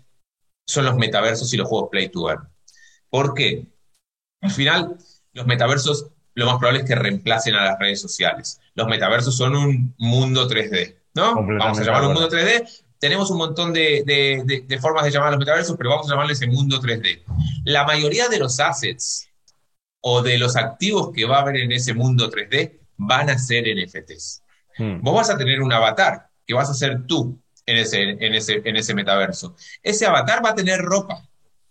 son 0.68 0.86
los 0.86 0.96
metaversos 0.96 1.52
y 1.54 1.58
los 1.58 1.68
juegos 1.68 1.90
Play 1.90 2.10
to 2.10 2.30
Earn. 2.30 2.48
¿Por 3.10 3.34
qué? 3.34 3.66
Al 4.42 4.52
final, 4.52 4.96
los 5.34 5.48
metaversos 5.48 6.12
lo 6.36 6.46
más 6.46 6.58
probable 6.58 6.82
es 6.82 6.86
que 6.86 6.94
reemplacen 6.94 7.56
a 7.56 7.66
las 7.66 7.80
redes 7.80 8.00
sociales. 8.00 8.62
Los 8.76 8.88
metaversos 8.88 9.36
son 9.36 9.56
un 9.56 9.96
mundo 9.98 10.48
3D, 10.48 10.98
¿no? 11.16 11.34
Vamos 11.36 11.80
a 11.80 11.84
llamarlo 11.84 12.10
un 12.10 12.14
mundo 12.14 12.30
3D. 12.30 12.86
Tenemos 13.00 13.32
un 13.32 13.40
montón 13.40 13.74
de, 13.74 14.78
formas 14.80 15.06
de 15.06 15.10
llamar 15.10 15.30
a 15.30 15.32
los 15.32 15.40
metaversos, 15.40 15.76
pero 15.76 15.90
vamos 15.90 16.08
a 16.08 16.12
llamarles 16.12 16.40
el 16.44 16.52
mundo 16.52 16.80
3D. 16.80 17.24
La 17.66 17.86
mayoría 17.86 18.30
de 18.30 18.38
los 18.38 18.60
assets 18.60 19.30
o 20.00 20.22
de 20.22 20.38
los 20.38 20.56
activos 20.56 21.10
que 21.12 21.26
va 21.26 21.38
a 21.38 21.42
haber 21.42 21.58
en 21.58 21.72
ese 21.72 21.96
mundo 21.96 22.30
3D 22.30 22.80
van 22.98 23.32
a 23.32 23.40
ser 23.40 23.66
NFTs. 23.66 24.44
Hmm. 24.78 25.02
Vos 25.02 25.16
vas 25.16 25.30
a 25.32 25.38
tener 25.38 25.60
un 25.60 25.74
avatar 25.74 26.30
que 26.46 26.54
vas 26.54 26.70
a 26.70 26.76
ser 26.76 27.08
tú, 27.08 27.43
en 27.66 27.78
ese, 27.78 28.02
en 28.02 28.34
ese, 28.34 28.62
en 28.64 28.76
ese 28.76 28.94
metaverso. 28.94 29.56
Ese 29.82 30.06
avatar 30.06 30.44
va 30.44 30.52
a 30.52 30.56
tener 30.56 30.80
ropa, 30.80 31.28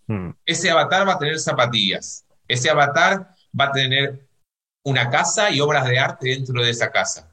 hmm. 0.07 0.31
ese 0.45 0.71
avatar 0.71 1.07
va 1.07 1.13
a 1.13 1.19
tener 1.19 1.39
zapatillas, 1.39 2.25
ese 2.47 2.69
avatar 2.69 3.35
va 3.59 3.65
a 3.65 3.71
tener 3.71 4.27
una 4.83 5.09
casa 5.09 5.49
y 5.51 5.61
obras 5.61 5.87
de 5.87 5.99
arte 5.99 6.29
dentro 6.29 6.61
de 6.63 6.69
esa 6.69 6.91
casa. 6.91 7.31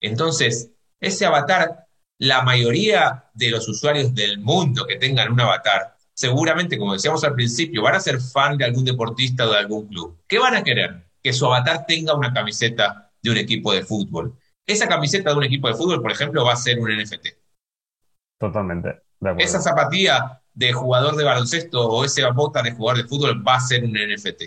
Entonces, 0.00 0.70
ese 1.00 1.26
avatar, 1.26 1.86
la 2.18 2.42
mayoría 2.42 3.24
de 3.34 3.50
los 3.50 3.68
usuarios 3.68 4.14
del 4.14 4.38
mundo 4.38 4.86
que 4.86 4.96
tengan 4.96 5.32
un 5.32 5.40
avatar, 5.40 5.96
seguramente, 6.14 6.78
como 6.78 6.92
decíamos 6.92 7.24
al 7.24 7.34
principio, 7.34 7.82
van 7.82 7.96
a 7.96 8.00
ser 8.00 8.20
fan 8.20 8.56
de 8.56 8.64
algún 8.64 8.84
deportista 8.84 9.46
o 9.46 9.50
de 9.50 9.58
algún 9.58 9.88
club. 9.88 10.20
¿Qué 10.28 10.38
van 10.38 10.54
a 10.54 10.62
querer? 10.62 11.04
Que 11.22 11.32
su 11.32 11.46
avatar 11.46 11.84
tenga 11.86 12.14
una 12.14 12.32
camiseta 12.32 13.10
de 13.20 13.30
un 13.30 13.36
equipo 13.36 13.72
de 13.72 13.84
fútbol. 13.84 14.36
Esa 14.66 14.88
camiseta 14.88 15.30
de 15.30 15.36
un 15.36 15.44
equipo 15.44 15.68
de 15.68 15.74
fútbol, 15.74 16.02
por 16.02 16.12
ejemplo, 16.12 16.44
va 16.44 16.52
a 16.52 16.56
ser 16.56 16.78
un 16.78 16.90
NFT. 16.96 17.41
Totalmente. 18.42 19.02
Esa 19.38 19.60
zapatilla 19.60 20.42
de 20.52 20.72
jugador 20.72 21.14
de 21.14 21.22
baloncesto 21.22 21.88
o 21.88 22.04
esa 22.04 22.28
bota 22.32 22.60
de 22.60 22.72
jugador 22.72 23.04
de 23.04 23.08
fútbol 23.08 23.46
va 23.46 23.54
a 23.54 23.60
ser 23.60 23.84
un 23.84 23.92
NFT. 23.92 24.42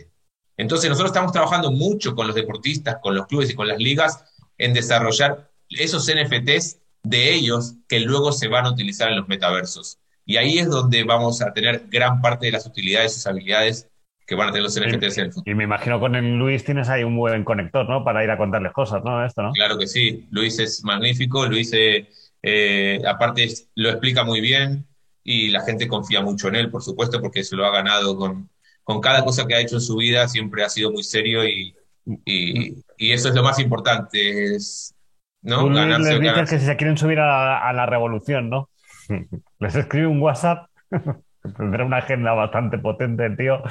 Entonces 0.57 0.89
nosotros 0.89 1.11
estamos 1.11 1.31
trabajando 1.31 1.71
mucho 1.71 2.13
con 2.13 2.27
los 2.27 2.35
deportistas, 2.35 2.97
con 3.01 3.15
los 3.15 3.25
clubes 3.25 3.49
y 3.49 3.55
con 3.55 3.69
las 3.69 3.77
ligas 3.77 4.25
en 4.57 4.73
desarrollar 4.73 5.49
esos 5.69 6.11
NFTs 6.13 6.81
de 7.03 7.33
ellos 7.33 7.75
que 7.87 8.01
luego 8.01 8.33
se 8.33 8.49
van 8.49 8.65
a 8.65 8.71
utilizar 8.71 9.07
en 9.07 9.15
los 9.15 9.29
metaversos. 9.29 9.97
Y 10.25 10.35
ahí 10.35 10.59
es 10.59 10.69
donde 10.69 11.05
vamos 11.05 11.41
a 11.41 11.53
tener 11.53 11.85
gran 11.87 12.19
parte 12.19 12.47
de 12.47 12.51
las 12.51 12.65
utilidades 12.65 13.15
y 13.15 13.19
usabilidades 13.19 13.89
que 14.27 14.35
van 14.35 14.49
a 14.49 14.51
tener 14.51 14.63
los 14.63 14.77
NFTs 14.77 15.17
en 15.19 15.25
el 15.25 15.31
futuro. 15.31 15.53
Y 15.53 15.55
me 15.55 15.63
imagino 15.63 16.01
con 16.01 16.15
el 16.15 16.35
Luis 16.37 16.65
tienes 16.65 16.89
ahí 16.89 17.05
un 17.05 17.15
buen 17.15 17.45
conector, 17.45 17.87
¿no? 17.87 18.03
Para 18.03 18.25
ir 18.25 18.31
a 18.31 18.37
contarles 18.37 18.73
cosas, 18.73 19.05
¿no? 19.05 19.25
Esto, 19.25 19.41
¿no? 19.41 19.53
Claro 19.53 19.77
que 19.77 19.87
sí. 19.87 20.27
Luis 20.31 20.59
es 20.59 20.83
magnífico. 20.83 21.45
Luis 21.45 21.71
eh, 21.73 22.09
eh, 22.47 23.01
aparte, 23.07 23.47
lo 23.73 23.89
explica 23.89 24.23
muy 24.23 24.39
bien 24.39 24.85
y 25.23 25.49
la 25.49 25.61
gente 25.61 25.87
confía 25.87 26.21
mucho 26.21 26.47
en 26.47 26.55
él, 26.55 26.69
por 26.69 26.83
supuesto, 26.83 27.19
porque 27.19 27.43
se 27.43 27.55
lo 27.55 27.65
ha 27.65 27.71
ganado 27.71 28.15
con, 28.15 28.51
con 28.83 29.01
cada 29.01 29.25
cosa 29.25 29.47
que 29.47 29.55
ha 29.55 29.61
hecho 29.61 29.77
en 29.77 29.81
su 29.81 29.95
vida, 29.95 30.27
siempre 30.27 30.63
ha 30.63 30.69
sido 30.69 30.91
muy 30.91 31.01
serio 31.01 31.43
y, 31.43 31.75
y, 32.23 32.83
eso 32.99 33.29
es 33.29 33.35
lo 33.35 33.41
más 33.41 33.57
importante. 33.57 34.55
Es, 34.55 34.93
¿no? 35.41 35.67
les 35.67 36.19
dices 36.19 36.49
que 36.51 36.59
si 36.59 36.65
se 36.65 36.77
quieren 36.77 36.97
subir 36.97 37.19
a, 37.19 37.67
a 37.67 37.73
la 37.73 37.87
revolución, 37.87 38.51
¿no? 38.51 38.69
Les 39.59 39.75
escribe 39.75 40.05
un 40.05 40.21
WhatsApp, 40.21 40.67
tendrá 41.57 41.83
una 41.83 41.97
agenda 41.97 42.33
bastante 42.33 42.77
potente, 42.77 43.27
tío, 43.31 43.63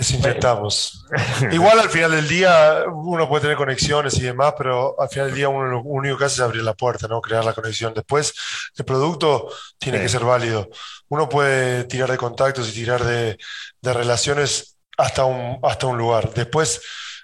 les 0.00 0.12
intentamos. 0.12 1.04
Igual 1.52 1.78
al 1.78 1.90
final 1.90 2.12
del 2.12 2.26
día 2.26 2.84
uno 2.90 3.28
puede 3.28 3.42
tener 3.42 3.56
conexiones 3.58 4.16
y 4.16 4.22
demás, 4.22 4.54
pero 4.56 4.98
al 4.98 5.10
final 5.10 5.26
del 5.26 5.36
día 5.36 5.48
uno 5.50 5.66
lo 5.66 5.82
único 5.82 6.16
que 6.16 6.24
hace 6.24 6.36
es 6.36 6.40
abrir 6.40 6.62
la 6.62 6.72
puerta, 6.72 7.06
¿no? 7.06 7.20
Crear 7.20 7.44
la 7.44 7.52
conexión. 7.52 7.92
Después 7.92 8.32
el 8.78 8.84
producto 8.86 9.50
tiene 9.78 10.00
que 10.00 10.08
ser 10.08 10.24
válido. 10.24 10.70
Uno 11.08 11.28
puede 11.28 11.84
tirar 11.84 12.10
de 12.10 12.16
contactos 12.16 12.70
y 12.70 12.72
tirar 12.72 13.04
de, 13.04 13.36
de 13.82 13.92
relaciones 13.92 14.78
hasta 14.96 15.26
un, 15.26 15.58
hasta 15.62 15.86
un 15.86 15.98
lugar. 15.98 16.32
Después, 16.32 16.80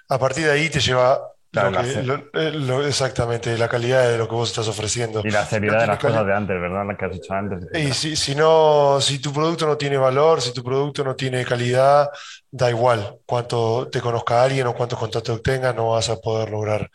a 0.07 0.19
partir 0.19 0.45
de 0.45 0.51
ahí 0.51 0.69
te 0.69 0.79
lleva 0.79 1.19
eh, 1.53 2.87
exactamente, 2.87 3.57
la 3.57 3.67
calidad 3.67 4.09
de 4.09 4.17
lo 4.17 4.27
que 4.27 4.35
vos 4.35 4.49
estás 4.49 4.67
ofreciendo. 4.67 5.21
Y 5.23 5.31
la 5.31 5.45
seriedad 5.45 5.81
de 5.81 5.87
las 5.87 5.99
cosas 5.99 6.25
de 6.25 6.33
antes, 6.33 6.59
¿verdad? 6.59 6.85
Las 6.85 6.97
que 6.97 7.05
has 7.05 7.11
dicho 7.11 7.33
antes. 7.33 7.67
Y 7.73 7.93
si, 7.93 8.15
si, 8.15 8.35
no, 8.35 8.99
si 9.01 9.19
tu 9.19 9.33
producto 9.33 9.65
no 9.65 9.77
tiene 9.77 9.97
valor, 9.97 10.41
si 10.41 10.53
tu 10.53 10.63
producto 10.63 11.03
no 11.03 11.15
tiene 11.15 11.45
calidad, 11.45 12.09
da 12.51 12.69
igual 12.69 13.19
cuánto 13.25 13.87
te 13.89 14.01
conozca 14.01 14.43
alguien 14.43 14.67
o 14.67 14.75
cuántos 14.75 14.99
contactos 14.99 15.41
tengas, 15.41 15.75
no 15.75 15.91
vas 15.91 16.09
a 16.09 16.17
poder 16.17 16.49
lograr. 16.49 16.89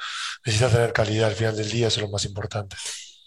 Necesitas 0.44 0.72
tener 0.72 0.92
calidad 0.92 1.28
al 1.30 1.34
final 1.34 1.56
del 1.56 1.70
día, 1.70 1.88
eso 1.88 2.00
es 2.00 2.06
lo 2.06 2.12
más 2.12 2.24
importante. 2.24 2.76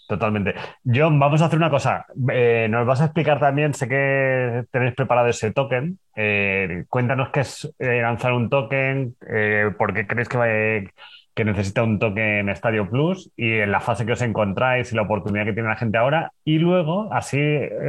Totalmente. 0.06 0.54
John, 0.84 1.18
vamos 1.18 1.42
a 1.42 1.46
hacer 1.46 1.58
una 1.58 1.70
cosa. 1.70 2.06
Eh, 2.30 2.68
nos 2.70 2.86
vas 2.86 3.00
a 3.00 3.06
explicar 3.06 3.40
también, 3.40 3.74
sé 3.74 3.88
que 3.88 4.64
tenéis 4.70 4.94
preparado 4.94 5.26
ese 5.28 5.52
token. 5.52 5.98
Eh, 6.14 6.84
cuéntanos 6.88 7.30
qué 7.30 7.40
es 7.40 7.74
eh, 7.80 8.00
lanzar 8.02 8.32
un 8.32 8.48
token, 8.48 9.16
por 9.76 9.92
qué 9.94 10.06
crees 10.06 10.28
que, 10.28 10.90
que 11.34 11.44
necesita 11.44 11.82
un 11.82 11.98
token 11.98 12.54
Stadio 12.54 12.88
Plus 12.88 13.32
y 13.36 13.54
en 13.58 13.72
la 13.72 13.80
fase 13.80 14.06
que 14.06 14.12
os 14.12 14.22
encontráis 14.22 14.92
y 14.92 14.96
la 14.96 15.02
oportunidad 15.02 15.44
que 15.44 15.54
tiene 15.54 15.68
la 15.68 15.76
gente 15.76 15.98
ahora. 15.98 16.30
Y 16.44 16.58
luego, 16.60 17.12
así 17.12 17.40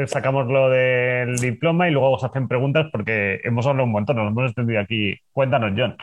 sacamos 0.07 0.47
lo 0.47 0.71
del 0.71 1.35
diploma 1.37 1.87
y 1.87 1.91
luego 1.91 2.13
os 2.13 2.23
hacen 2.23 2.47
preguntas 2.47 2.87
porque 2.91 3.39
hemos 3.43 3.67
hablado 3.67 3.85
un 3.85 3.91
montón, 3.91 4.15
nos 4.15 4.31
hemos 4.31 4.45
extendido 4.45 4.81
aquí. 4.81 5.15
Cuéntanos, 5.31 5.73
John. 5.77 5.95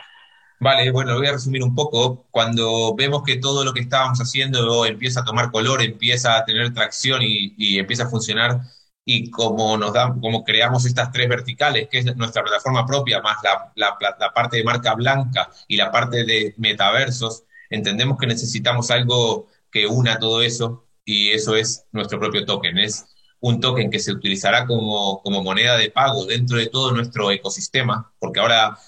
Vale, 0.65 0.89
bueno, 0.89 1.11
lo 1.11 1.19
voy 1.19 1.27
a 1.27 1.33
resumir 1.33 1.61
un 1.61 1.75
poco. 1.75 2.25
Cuando 2.31 2.95
vemos 2.95 3.21
que 3.23 3.37
todo 3.37 3.63
lo 3.63 3.71
que 3.71 3.81
estábamos 3.81 4.17
haciendo 4.19 4.83
empieza 4.87 5.19
a 5.19 5.23
tomar 5.23 5.51
color, 5.51 5.83
empieza 5.83 6.37
a 6.37 6.43
tener 6.43 6.73
tracción 6.73 7.21
y, 7.21 7.77
empieza 7.77 8.05
a 8.05 8.09
funcionar, 8.09 8.61
y 9.05 9.29
como 9.29 9.77
nos 9.77 9.93
da, 9.93 10.15
como 10.19 10.43
creamos 10.43 10.85
estas 10.85 11.11
tres 11.11 11.29
verticales, 11.29 11.87
que 11.87 11.99
es 11.99 12.15
nuestra 12.15 12.41
plataforma 12.43 12.83
propia, 12.87 13.21
más 13.21 13.37
la, 13.43 13.71
la, 13.75 14.33
parte 14.33 14.57
de 14.57 14.63
marca 14.63 14.95
blanca 14.95 15.51
y 15.67 15.77
la 15.77 15.91
parte 15.91 16.25
de 16.25 16.55
metaversos, 16.57 17.43
entendemos 17.69 18.17
que 18.17 18.25
necesitamos 18.25 18.89
algo 18.89 19.47
que 19.69 19.85
una 19.85 20.17
todo 20.17 20.41
eso, 20.41 20.87
y 21.05 21.29
eso 21.29 21.55
es 21.55 21.85
nuestro 21.91 22.19
propio 22.19 22.43
token. 22.43 22.79
Es 22.79 23.05
un 23.39 23.59
token 23.59 23.91
que 23.91 23.99
se 23.99 24.11
utilizará 24.11 24.65
como, 24.65 25.21
como 25.21 25.43
moneda 25.43 25.77
de 25.77 25.91
pago 25.91 26.25
dentro 26.25 26.57
de 26.57 26.67
todo 26.69 26.91
nuestro 26.91 27.29
ecosistema, 27.29 28.11
porque 28.19 28.39
ahora 28.39 28.79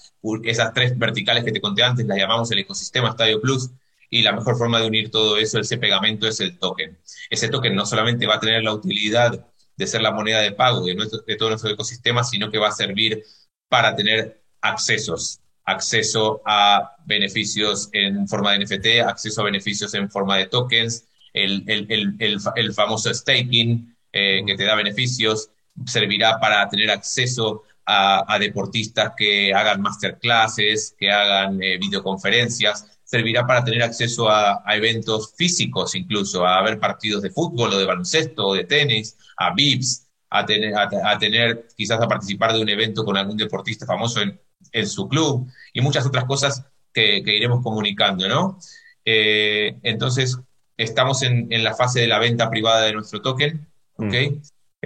esas 0.43 0.73
tres 0.73 0.97
verticales 0.97 1.43
que 1.43 1.51
te 1.51 1.61
conté 1.61 1.83
antes 1.83 2.05
las 2.05 2.17
llamamos 2.17 2.51
el 2.51 2.59
ecosistema 2.59 3.11
Stadio 3.11 3.41
Plus 3.41 3.69
y 4.09 4.21
la 4.21 4.31
mejor 4.31 4.57
forma 4.57 4.79
de 4.79 4.87
unir 4.87 5.11
todo 5.11 5.37
eso, 5.37 5.59
ese 5.59 5.77
pegamento, 5.77 6.27
es 6.27 6.39
el 6.39 6.57
token. 6.57 6.97
Ese 7.29 7.49
token 7.49 7.75
no 7.75 7.85
solamente 7.85 8.25
va 8.25 8.35
a 8.35 8.39
tener 8.39 8.63
la 8.63 8.73
utilidad 8.73 9.45
de 9.75 9.87
ser 9.87 10.01
la 10.01 10.11
moneda 10.11 10.41
de 10.41 10.53
pago 10.53 10.85
de, 10.85 10.95
de 11.27 11.35
todo 11.35 11.49
nuestro 11.49 11.69
ecosistema, 11.69 12.23
sino 12.23 12.49
que 12.49 12.57
va 12.57 12.69
a 12.69 12.71
servir 12.71 13.23
para 13.69 13.95
tener 13.95 14.41
accesos, 14.61 15.39
acceso 15.65 16.41
a 16.45 16.95
beneficios 17.05 17.89
en 17.91 18.27
forma 18.27 18.53
de 18.53 18.65
NFT, 18.65 19.01
acceso 19.05 19.41
a 19.41 19.45
beneficios 19.45 19.93
en 19.93 20.09
forma 20.09 20.37
de 20.37 20.47
tokens, 20.47 21.05
el, 21.33 21.63
el, 21.67 22.15
el, 22.19 22.37
el 22.55 22.73
famoso 22.73 23.13
staking 23.13 23.95
eh, 24.11 24.41
que 24.45 24.55
te 24.55 24.63
da 24.63 24.75
beneficios, 24.75 25.49
servirá 25.85 26.39
para 26.39 26.67
tener 26.69 26.89
acceso 26.89 27.63
a, 27.87 28.37
deportistas 28.39 29.13
que 29.15 29.53
hagan 29.53 29.81
masterclasses, 29.81 30.93
que 30.97 31.09
hagan 31.09 31.61
eh, 31.63 31.77
videoconferencias, 31.77 32.99
servirá 33.03 33.47
para 33.47 33.63
tener 33.63 33.81
acceso 33.81 34.29
a, 34.29 34.61
eventos 34.75 35.33
físicos 35.35 35.95
incluso, 35.95 36.45
a 36.45 36.61
ver 36.63 36.79
partidos 36.79 37.21
de 37.21 37.29
fútbol 37.29 37.73
o 37.73 37.77
de 37.79 37.85
baloncesto 37.85 38.47
o 38.47 38.53
de 38.53 38.65
tenis, 38.65 39.17
a 39.37 39.53
VIPs, 39.53 40.09
a 40.29 40.45
tener, 40.45 40.75
a, 40.77 41.17
tener 41.17 41.67
quizás 41.77 42.01
a 42.01 42.07
participar 42.07 42.51
de 42.51 42.61
un 42.61 42.67
evento 42.67 43.05
con 43.05 43.15
algún 43.15 43.37
deportista 43.37 43.85
famoso 43.85 44.21
en, 44.21 44.37
en 44.73 44.87
su 44.87 45.07
club 45.07 45.49
y 45.71 45.79
muchas 45.79 46.05
otras 46.05 46.25
cosas 46.25 46.65
que, 46.93 47.19
iremos 47.25 47.63
comunicando, 47.63 48.27
¿no? 48.27 48.59
Eh, 49.05 49.77
entonces, 49.83 50.37
estamos 50.75 51.23
en, 51.23 51.47
en, 51.53 51.63
la 51.63 51.75
fase 51.75 52.01
de 52.01 52.07
la 52.07 52.19
venta 52.19 52.49
privada 52.49 52.81
de 52.81 52.93
nuestro 52.93 53.21
token, 53.21 53.65
¿ok? 53.95 54.13
Mm 54.13 54.41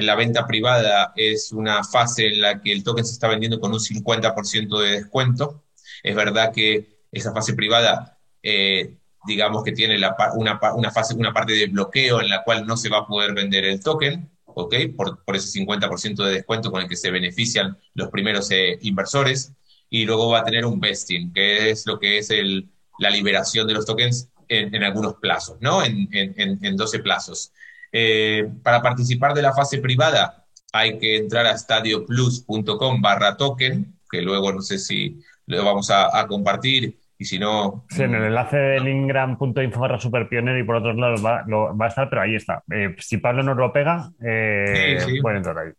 la 0.05 0.15
venta 0.15 0.47
privada 0.47 1.13
es 1.15 1.51
una 1.51 1.83
fase 1.83 2.27
en 2.27 2.41
la 2.41 2.61
que 2.61 2.71
el 2.71 2.83
token 2.83 3.05
se 3.05 3.13
está 3.13 3.27
vendiendo 3.27 3.59
con 3.59 3.71
un 3.71 3.79
50% 3.79 4.79
de 4.79 4.91
descuento. 4.91 5.63
Es 6.03 6.15
verdad 6.15 6.51
que 6.53 7.01
esa 7.11 7.33
fase 7.33 7.53
privada, 7.53 8.19
eh, 8.43 8.97
digamos 9.25 9.63
que 9.63 9.71
tiene 9.71 9.97
una, 9.97 10.59
fase, 10.91 11.15
una 11.15 11.33
parte 11.33 11.53
de 11.53 11.67
bloqueo 11.67 12.21
en 12.21 12.29
la 12.29 12.43
cual 12.43 12.65
no 12.65 12.77
se 12.77 12.89
va 12.89 12.99
a 12.99 13.07
poder 13.07 13.33
vender 13.33 13.65
el 13.65 13.81
token, 13.81 14.29
¿ok? 14.45 14.75
Por, 14.95 15.35
ese 15.35 15.59
50% 15.59 16.23
de 16.23 16.31
descuento 16.31 16.71
con 16.71 16.81
el 16.81 16.87
que 16.87 16.95
se 16.95 17.11
benefician 17.11 17.77
los 17.93 18.09
primeros 18.09 18.49
eh, 18.51 18.77
inversores. 18.81 19.53
Y 19.89 20.05
luego 20.05 20.29
va 20.29 20.39
a 20.39 20.43
tener 20.45 20.65
un 20.65 20.79
vesting, 20.79 21.33
que 21.33 21.69
es 21.69 21.85
lo 21.85 21.99
que 21.99 22.17
es 22.17 22.31
la 22.99 23.09
liberación 23.09 23.67
de 23.67 23.73
los 23.73 23.85
tokens 23.85 24.29
en, 24.47 24.83
algunos 24.83 25.15
plazos, 25.15 25.57
¿no? 25.59 25.83
En, 25.83 26.07
en, 26.11 26.59
en 26.63 26.77
12 26.77 26.99
plazos. 26.99 27.51
Eh, 27.91 28.49
para 28.63 28.81
participar 28.81 29.33
de 29.33 29.41
la 29.41 29.53
fase 29.53 29.79
privada 29.79 30.41
hay 30.71 30.97
que 30.97 31.17
entrar 31.17 31.45
a 31.45 31.57
stadioplus.com 31.57 33.01
barra 33.01 33.35
token, 33.35 33.93
que 34.09 34.21
luego 34.21 34.53
no 34.53 34.61
sé 34.61 34.77
si 34.77 35.21
lo 35.47 35.65
vamos 35.65 35.91
a, 35.91 36.25
compartir 36.27 36.97
y 37.17 37.25
si 37.25 37.37
no... 37.37 37.85
Sí, 37.89 38.03
en 38.03 38.15
el 38.15 38.23
enlace 38.23 38.57
de 38.57 38.79
lingram.info 38.79 39.79
barra 39.79 39.99
superpionero 39.99 40.57
y 40.57 40.63
por 40.63 40.77
otros 40.77 40.95
lados 40.95 41.23
va, 41.25 41.43
va, 41.43 41.85
a 41.85 41.89
estar, 41.89 42.09
pero 42.09 42.21
ahí 42.21 42.35
está. 42.35 42.63
Eh, 42.71 42.95
si 42.99 43.17
Pablo 43.17 43.43
nos 43.43 43.57
lo 43.57 43.73
pega, 43.73 44.11
eh, 44.23 44.97
puede 45.21 45.37
entrar 45.37 45.57
ahí. 45.57 45.71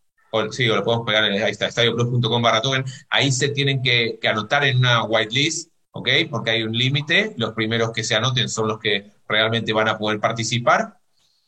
sí, 0.51 0.69
o 0.69 0.77
lo 0.77 0.85
podemos 0.85 1.07
pegar, 1.07 1.25
ahí 1.25 1.51
está, 1.51 1.71
stadioplus.com 1.71 2.43
barra 2.43 2.61
token. 2.61 2.85
Ahí 3.09 3.33
se 3.33 3.49
tienen 3.49 3.83
que, 3.83 4.19
que 4.21 4.29
anotar 4.29 4.65
en 4.65 4.77
una 4.77 5.05
whitelist, 5.05 5.73
¿ok? 5.93 6.09
Porque 6.31 6.51
hay 6.51 6.63
un 6.65 6.73
límite. 6.73 7.33
Los 7.39 7.55
primeros 7.55 7.93
que 7.93 8.05
se 8.05 8.15
anoten 8.15 8.51
son 8.51 8.69
los 8.69 8.79
que 8.79 9.11
realmente 9.27 9.73
van 9.73 9.89
a 9.89 9.97
poder 9.97 10.21
participar 10.21 10.99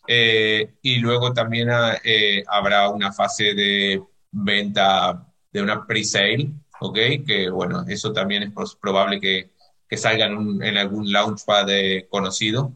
eh, 0.07 0.75
y 0.83 0.97
luego 0.97 1.33
también 1.33 1.69
eh, 2.05 2.45
habrá 2.47 2.89
una 2.91 3.13
fase 3.13 3.55
de 3.55 4.03
venta 4.31 5.27
de 5.53 5.63
una 5.63 5.87
pre-sale, 5.87 6.51
¿ok? 6.81 6.99
Que 7.27 7.49
bueno, 7.51 7.85
eso 7.89 8.13
también 8.13 8.43
es 8.43 8.53
probable 8.81 9.21
que, 9.21 9.51
que 9.89 9.97
salga 9.97 10.27
en, 10.27 10.77
algún 10.77 11.11
launchpad 11.13 11.67
conocido. 12.11 12.75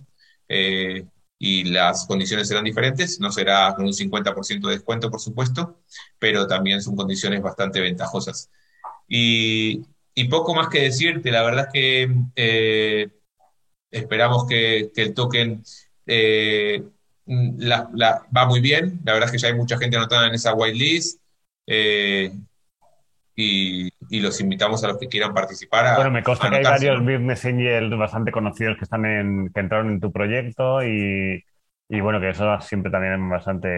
Eh, 0.49 1.07
y 1.41 1.65
las 1.65 2.07
condiciones 2.07 2.49
serán 2.49 2.65
diferentes, 2.65 3.21
no 3.21 3.31
será 3.31 3.73
con 3.77 3.85
un 3.85 3.93
50% 3.93 4.67
de 4.69 4.75
descuento, 4.75 5.11
por 5.11 5.21
supuesto, 5.21 5.81
pero 6.19 6.49
también 6.49 6.83
son 6.83 6.97
condiciones 6.97 7.43
bastante 7.43 7.81
ventajosas. 7.81 8.51
Y, 9.09 9.85
poco 10.31 10.55
más 10.55 10.69
que 10.69 10.83
decirte, 10.83 11.31
la 11.31 11.43
verdad 11.45 11.69
es 11.73 11.73
que 11.73 13.11
esperamos 13.91 14.47
que, 14.49 14.91
el 14.97 15.15
token 15.15 15.63
la, 17.29 17.89
va 18.35 18.47
muy 18.47 18.61
bien. 18.61 19.01
La 19.05 19.13
verdad 19.13 19.27
es 19.29 19.33
que 19.33 19.39
ya 19.39 19.49
hay 19.49 19.55
mucha 19.55 19.79
gente 19.79 19.97
anotada 19.97 20.27
en 20.27 20.35
esa 20.35 20.55
whitelist. 20.55 21.21
Eh, 21.67 22.33
y, 23.41 24.21
los 24.21 24.41
invitamos 24.41 24.83
a 24.83 24.89
los 24.89 24.99
que 24.99 25.07
quieran 25.07 25.33
participar. 25.33 25.95
bueno, 25.95 26.11
me 26.11 26.25
consta 26.25 26.51
que 26.51 26.57
hay 26.57 26.65
varios 26.65 27.01
business 27.01 27.45
angels 27.45 27.97
bastante 27.97 28.33
conocidos 28.33 28.77
que 28.77 28.85
están 28.85 29.05
en, 29.05 29.51
que 29.53 29.61
entraron 29.61 29.91
en 29.91 30.01
tu 30.01 30.11
proyecto 30.11 30.83
y, 30.83 31.45
bueno, 31.89 32.21
que 32.21 32.31
eso 32.31 32.61
siempre 32.61 32.91
también 32.91 33.15
es 33.15 33.31
bastante. 33.31 33.69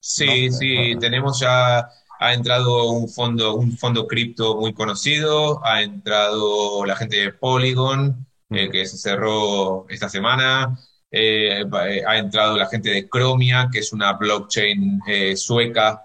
Sí, 0.00 0.50
sí, 0.50 0.96
tenemos 0.98 1.38
ya 1.38 1.88
ha 2.18 2.32
entrado 2.32 2.90
un 2.90 3.08
fondo, 3.08 3.54
un 3.56 3.76
fondo 3.76 4.06
cripto 4.06 4.56
muy 4.56 4.72
conocido, 4.72 5.64
ha 5.64 5.82
entrado 5.82 6.84
la 6.84 6.96
gente 6.96 7.16
de 7.18 7.32
Polygon, 7.32 8.26
eh, 8.50 8.70
que 8.70 8.86
se 8.86 8.96
cerró 8.96 9.86
esta 9.88 10.08
semana, 10.08 10.78
eh, 11.18 11.62
eh, 11.62 12.02
ha 12.06 12.18
entrado 12.18 12.58
la 12.58 12.66
gente 12.66 12.90
de 12.90 13.08
Chromia, 13.08 13.70
que 13.72 13.78
es 13.78 13.90
una 13.94 14.12
blockchain 14.12 15.00
eh, 15.06 15.36
sueca 15.36 16.02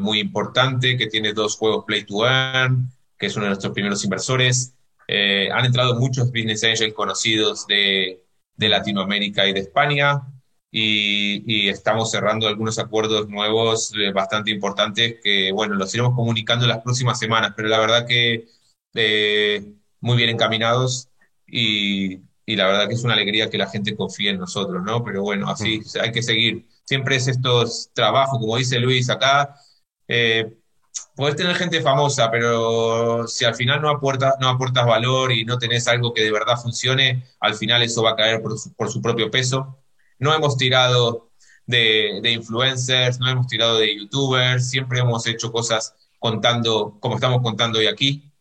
muy 0.00 0.18
importante, 0.18 0.96
que 0.96 1.08
tiene 1.08 1.34
dos 1.34 1.56
juegos 1.58 1.84
Play 1.84 2.04
to 2.04 2.26
Earn, 2.26 2.90
que 3.18 3.26
es 3.26 3.36
uno 3.36 3.44
de 3.44 3.50
nuestros 3.50 3.74
primeros 3.74 4.02
inversores. 4.02 4.74
han 5.08 5.64
entrado 5.66 6.00
muchos 6.00 6.28
business 6.32 6.64
angels 6.64 6.94
conocidos 6.94 7.66
de, 7.66 8.24
de 8.56 8.68
Latinoamérica 8.70 9.46
y 9.46 9.52
de 9.52 9.60
España. 9.60 10.22
Y, 10.70 11.42
y, 11.46 11.68
estamos 11.68 12.10
cerrando 12.10 12.48
algunos 12.48 12.78
acuerdos 12.78 13.28
nuevos 13.28 13.92
bastante 14.14 14.50
importantes 14.50 15.16
que, 15.22 15.52
bueno, 15.52 15.74
los 15.74 15.92
iremos 15.92 16.14
comunicando 16.14 16.64
en 16.64 16.70
las 16.70 16.82
próximas 16.82 17.18
semanas, 17.18 17.52
pero 17.54 17.68
la 17.68 17.78
verdad 17.78 18.06
que 18.06 18.46
muy 20.00 20.16
bien 20.16 20.30
encaminados 20.30 21.10
y, 21.46 22.22
y 22.44 22.56
la 22.56 22.66
verdad 22.66 22.88
que 22.88 22.94
es 22.94 23.04
una 23.04 23.14
alegría 23.14 23.50
que 23.50 23.58
la 23.58 23.68
gente 23.68 23.96
confíe 23.96 24.30
en 24.30 24.38
nosotros, 24.38 24.82
¿no? 24.82 25.04
Pero 25.04 25.22
bueno, 25.22 25.48
así 25.48 25.80
hay 26.00 26.12
que 26.12 26.22
seguir. 26.22 26.66
Siempre 26.84 27.16
es 27.16 27.28
estos 27.28 27.90
trabajos, 27.94 28.38
como 28.38 28.56
dice 28.56 28.78
Luis 28.80 29.08
acá, 29.10 29.54
eh, 30.08 30.52
podés 31.14 31.36
tener 31.36 31.54
gente 31.56 31.80
famosa, 31.80 32.30
pero 32.30 33.26
si 33.28 33.44
al 33.44 33.54
final 33.54 33.80
no, 33.80 33.90
aporta, 33.90 34.34
no 34.40 34.48
aportas 34.48 34.86
valor 34.86 35.32
y 35.32 35.44
no 35.44 35.58
tenés 35.58 35.86
algo 35.88 36.12
que 36.12 36.22
de 36.22 36.32
verdad 36.32 36.56
funcione, 36.60 37.24
al 37.40 37.54
final 37.54 37.82
eso 37.82 38.02
va 38.02 38.10
a 38.12 38.16
caer 38.16 38.42
por 38.42 38.58
su, 38.58 38.74
por 38.74 38.90
su 38.90 39.00
propio 39.00 39.30
peso. 39.30 39.78
No 40.18 40.34
hemos 40.34 40.56
tirado 40.56 41.30
de, 41.66 42.20
de, 42.22 42.32
influencers, 42.32 43.20
no 43.20 43.28
hemos 43.28 43.46
tirado 43.46 43.78
de 43.78 43.96
youtubers, 43.96 44.68
siempre 44.68 45.00
hemos 45.00 45.26
hecho 45.26 45.52
cosas 45.52 45.94
contando, 46.18 46.98
como 47.00 47.16
estamos 47.16 47.42
contando 47.42 47.78
hoy 47.78 47.86
aquí, 47.86 48.32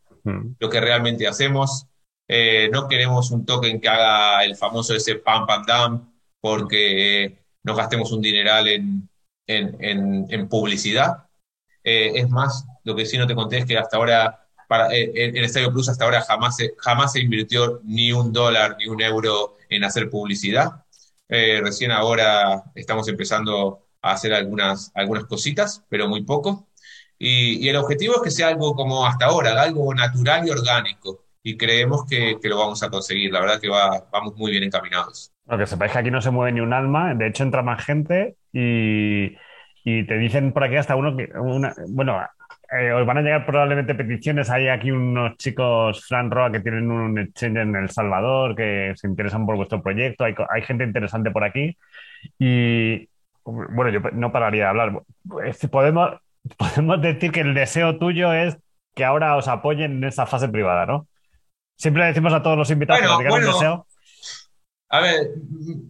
lo 0.59 0.69
que 0.69 0.79
realmente 0.79 1.27
hacemos. 1.27 1.87
Eh, 2.33 2.69
no 2.71 2.87
queremos 2.87 3.29
un 3.31 3.45
token 3.45 3.81
que 3.81 3.89
haga 3.89 4.43
el 4.45 4.55
famoso 4.55 4.95
ese 4.95 5.15
pam 5.15 5.45
pam 5.45 5.65
dam 5.65 6.13
porque 6.39 7.43
nos 7.63 7.75
gastemos 7.77 8.11
un 8.13 8.21
dineral 8.21 8.67
en, 8.69 9.09
en, 9.47 10.27
en, 10.29 10.47
publicidad. 10.47 11.27
Eh, 11.83 12.13
es 12.15 12.29
más, 12.29 12.65
lo 12.85 12.95
que 12.95 13.05
sí 13.05 13.17
no 13.17 13.27
te 13.27 13.35
conté 13.35 13.59
es 13.59 13.65
que 13.65 13.77
hasta 13.77 13.97
ahora, 13.97 14.47
para, 14.67 14.93
eh, 14.95 15.11
en 15.13 15.43
Estadio 15.43 15.71
Plus 15.73 15.89
hasta 15.89 16.05
ahora 16.05 16.21
jamás 16.21 16.55
se, 16.55 16.73
jamás 16.77 17.11
se 17.13 17.19
invirtió 17.19 17.81
ni 17.83 18.13
un 18.13 18.31
dólar 18.31 18.77
ni 18.79 18.87
un 18.87 19.01
euro 19.01 19.57
en 19.69 19.83
hacer 19.83 20.09
publicidad. 20.09 20.85
Eh, 21.29 21.59
recién 21.61 21.91
ahora 21.91 22.63
estamos 22.75 23.07
empezando 23.09 23.87
a 24.01 24.13
hacer 24.13 24.33
algunas, 24.33 24.91
algunas 24.95 25.25
cositas, 25.25 25.83
pero 25.89 26.07
muy 26.07 26.23
poco. 26.23 26.69
Y, 27.17 27.67
el 27.69 27.75
objetivo 27.75 28.15
es 28.15 28.21
que 28.23 28.31
sea 28.31 28.47
algo 28.47 28.75
como 28.75 29.05
hasta 29.05 29.25
ahora, 29.25 29.61
algo 29.61 29.93
natural 29.93 30.47
y 30.47 30.51
orgánico. 30.51 31.25
Y 31.43 31.57
creemos 31.57 32.05
que, 32.05 32.37
lo 32.43 32.57
vamos 32.57 32.83
a 32.83 32.89
conseguir. 32.89 33.31
La 33.31 33.41
verdad 33.41 33.59
que 33.59 33.69
va, 33.69 34.07
vamos 34.11 34.35
muy 34.35 34.51
bien 34.51 34.63
encaminados. 34.63 35.33
Lo 35.47 35.57
que 35.57 35.65
sepáis 35.65 35.91
que 35.91 35.99
aquí 35.99 36.11
no 36.11 36.21
se 36.21 36.31
mueve 36.31 36.51
ni 36.51 36.59
un 36.59 36.73
alma. 36.73 37.13
De 37.15 37.27
hecho, 37.27 37.43
entra 37.43 37.63
más 37.63 37.83
gente 37.83 38.35
y, 38.53 39.35
te 39.83 40.17
dicen 40.17 40.53
por 40.53 40.63
aquí 40.63 40.75
hasta 40.75 40.95
uno 40.95 41.17
que, 41.17 41.29
bueno, 41.89 42.21
eh, 42.71 42.91
os 42.91 43.05
van 43.05 43.17
a 43.17 43.21
llegar 43.21 43.45
probablemente 43.45 43.95
peticiones. 43.95 44.49
Hay 44.51 44.67
aquí 44.67 44.91
unos 44.91 45.35
chicos, 45.37 46.05
Fran 46.05 46.29
Roa, 46.29 46.51
que 46.51 46.59
tienen 46.59 46.91
un 46.91 47.17
exchange 47.17 47.57
en 47.57 47.75
El 47.75 47.89
Salvador, 47.89 48.55
que 48.55 48.93
se 48.95 49.07
interesan 49.07 49.45
por 49.45 49.55
vuestro 49.55 49.81
proyecto. 49.81 50.23
Hay, 50.23 50.35
hay 50.49 50.61
gente 50.61 50.83
interesante 50.83 51.31
por 51.31 51.43
aquí. 51.43 51.75
Y 52.37 53.09
bueno, 53.43 53.89
yo 53.89 53.99
no 54.13 54.31
pararía 54.31 54.63
de 54.63 54.69
hablar. 54.69 55.01
Podemos, 55.71 56.11
podemos 56.57 57.01
decir 57.01 57.31
que 57.31 57.41
el 57.41 57.55
deseo 57.55 57.97
tuyo 57.97 58.31
es 58.31 58.57
que 58.93 59.05
ahora 59.05 59.35
os 59.37 59.47
apoyen 59.47 59.93
en 59.93 60.03
esa 60.03 60.25
fase 60.25 60.47
privada, 60.49 60.85
¿no? 60.85 61.07
Siempre 61.81 62.05
decimos 62.05 62.31
a 62.31 62.43
todos 62.43 62.55
los 62.55 62.69
invitados 62.69 63.01
que 63.01 63.07
nos 63.07 63.17
digan 63.17 63.41
deseo. 63.41 63.87
A 64.89 65.01
ver, 65.01 65.31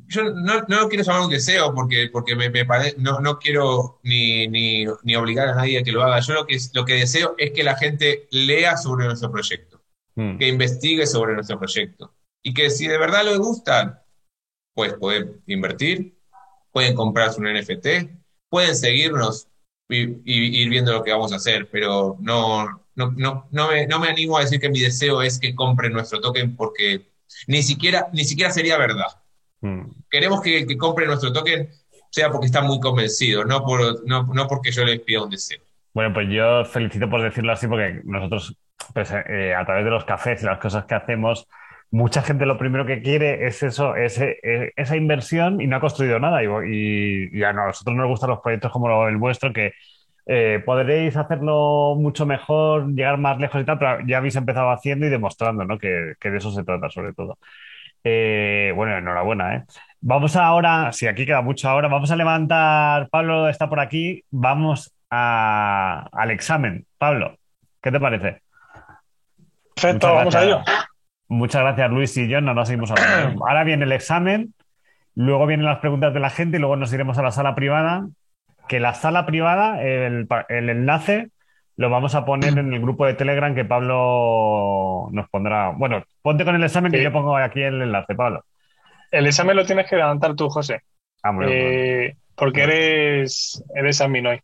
yo 0.08 0.24
no, 0.24 0.62
no, 0.70 0.88
quiero 0.88 1.04
llamar 1.04 1.24
un 1.24 1.30
deseo 1.30 1.74
porque, 1.74 2.08
porque 2.14 2.34
me, 2.34 2.50
no, 2.98 3.20
no, 3.20 3.40
quiero 3.40 4.00
ni, 4.04 4.48
ni, 4.48 4.86
ni, 5.04 5.16
obligar 5.18 5.50
a 5.50 5.56
nadie 5.56 5.80
a 5.80 5.84
que 5.84 5.92
lo 5.92 6.02
haga. 6.02 6.22
Yo 6.22 6.36
lo 6.36 6.46
que, 6.46 6.58
lo 6.74 6.86
que 6.86 6.94
deseo 6.94 7.36
es 7.38 7.52
que 7.52 7.66
la 7.66 7.76
gente 7.76 8.30
lea 8.32 8.78
sobre 8.78 9.06
nuestro 9.06 9.30
proyecto, 9.30 9.84
hmm. 10.16 10.38
que 10.38 10.48
investigue 10.48 11.06
sobre 11.06 11.34
nuestro 11.34 11.60
proyecto 11.60 12.14
y 12.42 12.54
que 12.54 12.70
si 12.70 12.88
de 12.88 12.98
verdad 12.98 13.26
le 13.26 13.36
gustan, 13.36 14.00
pues 14.74 14.94
pueden 14.94 15.42
invertir, 15.46 16.18
pueden 16.72 16.96
comprarse 16.96 17.42
un 17.42 17.52
NFT, 17.52 18.16
pueden 18.48 18.78
seguirnos 18.78 19.50
ir 19.92 20.70
viendo 20.70 20.94
lo 20.94 21.04
que 21.04 21.12
vamos 21.12 21.34
a 21.34 21.38
hacer, 21.38 21.70
pero 21.72 22.18
no, 22.20 22.66
no, 22.96 23.12
no, 23.12 23.48
no, 23.52 23.68
me, 23.70 23.88
no 23.88 24.00
me 24.00 24.10
animo 24.10 24.38
a 24.38 24.42
decir 24.42 24.60
que 24.60 24.70
mi 24.70 24.80
deseo 24.80 25.22
es 25.22 25.40
que 25.40 25.56
compren 25.56 25.94
nuestro 25.94 26.20
token 26.20 26.56
porque 26.56 27.08
ni 27.48 27.64
siquiera, 27.64 28.08
ni 28.14 28.24
siquiera 28.24 28.52
sería 28.52 28.78
verdad. 28.78 29.08
Hmm. 29.62 29.84
Queremos 30.10 30.42
que 30.42 30.60
el 30.60 30.68
que 30.68 30.78
compre 30.78 31.06
nuestro 31.06 31.32
token 31.32 31.70
sea 32.10 32.30
porque 32.30 32.48
está 32.48 32.62
muy 32.62 32.80
convencido, 32.80 33.46
no, 33.46 33.64
por, 33.64 34.06
no, 34.08 34.24
no 34.24 34.48
porque 34.48 34.72
yo 34.72 34.84
les 34.84 35.00
pida 35.00 35.24
un 35.24 35.30
deseo. 35.30 35.60
Bueno, 35.94 36.14
pues 36.14 36.28
yo 36.30 36.66
felicito 36.66 37.10
por 37.10 37.22
decirlo 37.22 37.52
así, 37.52 37.68
porque 37.68 38.02
nosotros, 38.04 38.56
pues, 38.94 39.12
eh, 39.12 39.54
a 39.54 39.66
través 39.66 39.86
de 39.86 39.92
los 39.92 40.06
cafés 40.06 40.42
y 40.42 40.46
las 40.46 40.60
cosas 40.60 40.86
que 40.86 40.96
hacemos, 40.96 41.48
mucha 41.92 42.22
gente 42.22 42.46
lo 42.46 42.58
primero 42.58 42.86
que 42.86 43.02
quiere 43.02 43.46
es 43.48 43.62
eso, 43.64 43.96
ese, 43.96 44.40
e, 44.42 44.72
esa 44.76 44.96
inversión 44.96 45.62
y 45.62 45.68
no 45.68 45.76
ha 45.76 45.80
construido 45.82 46.20
nada. 46.20 46.42
Y, 46.44 47.30
y, 47.32 47.44
a 47.44 47.54
nosotros 47.54 47.96
nos 47.96 48.08
gustan 48.08 48.30
los 48.30 48.40
proyectos 48.40 48.72
como 48.72 49.08
el 49.08 49.18
vuestro, 49.18 49.54
que 49.54 49.74
eh, 50.26 50.62
podréis 50.66 51.18
hacerlo 51.18 51.96
mucho 51.98 52.26
mejor, 52.26 52.94
llegar 52.94 53.18
más 53.18 53.38
lejos 53.40 53.62
y 53.62 53.66
tal, 53.66 53.78
pero 53.78 54.00
ya 54.08 54.18
habéis 54.18 54.36
empezado 54.36 54.72
haciendo 54.72 55.06
y 55.06 55.10
demostrando 55.10 55.66
¿no? 55.66 55.78
que, 55.78 56.16
de 56.20 56.38
eso 56.38 56.52
se 56.52 56.64
trata 56.64 56.90
sobre 56.90 57.14
todo. 57.14 57.38
Eh, 58.04 58.72
bueno, 58.76 58.98
enhorabuena. 58.98 59.56
¿eh? 59.56 59.64
Vamos 60.00 60.36
ahora, 60.36 60.92
si 60.94 61.08
aquí 61.08 61.26
queda 61.26 61.42
mucho 61.42 61.70
ahora, 61.70 61.88
vamos 61.88 62.12
a 62.12 62.16
levantar, 62.16 63.10
Pablo 63.10 63.50
está 63.50 63.70
por 63.70 63.80
aquí, 63.80 64.24
vamos 64.32 64.94
al 65.10 66.32
examen. 66.32 66.86
Pablo, 66.98 67.38
¿qué 67.82 67.92
te 67.92 68.00
parece? 68.00 68.42
Perfecto, 69.76 70.14
vamos 70.14 70.36
a 70.36 70.44
ello. 70.44 70.64
Muchas 71.32 71.62
gracias, 71.62 71.90
Luis 71.90 72.18
y 72.18 72.28
yo, 72.28 72.42
no 72.42 72.54
nos 72.54 72.68
seguimos 72.68 72.92
hablando. 72.92 73.46
Ahora 73.48 73.64
viene 73.64 73.86
el 73.86 73.94
examen, 73.94 74.54
luego 75.16 75.48
vienen 75.48 75.66
las 75.66 75.80
preguntas 75.80 76.14
de 76.14 76.20
la 76.20 76.30
gente 76.30 76.58
y 76.58 76.60
luego 76.60 76.76
nos 76.76 76.92
iremos 76.92 77.18
a 77.18 77.24
la 77.24 77.32
sala 77.32 77.56
privada 77.56 78.06
que 78.68 78.82
la 78.82 78.94
sala 78.94 79.26
privada, 79.26 79.82
el, 79.82 80.28
enlace, 80.50 81.30
lo 81.78 81.90
vamos 81.90 82.16
a 82.16 82.26
poner 82.26 82.58
en 82.58 82.74
el 82.74 82.82
grupo 82.82 83.06
de 83.06 83.14
Telegram 83.14 83.56
que 83.56 83.64
Pablo 83.64 85.08
nos 85.12 85.30
pondrá. 85.30 85.72
Bueno, 85.72 86.04
ponte 86.22 86.44
con 86.44 86.56
el 86.56 86.64
examen 86.64 86.92
que 86.92 87.02
yo 87.02 87.14
pongo 87.14 87.36
aquí 87.38 87.62
el 87.62 87.82
enlace, 87.82 88.14
Pablo. 88.14 88.44
El 89.10 89.26
examen 89.28 89.56
lo 89.56 89.66
tienes 89.66 89.90
que 89.90 89.96
levantar 89.96 90.36
tú, 90.36 90.50
José. 90.50 90.82
Ah, 91.24 91.34
eh, 91.48 92.16
porque 92.36 92.64
eres, 92.64 93.64
eres 93.74 94.02
admin 94.02 94.28
hoy. 94.28 94.42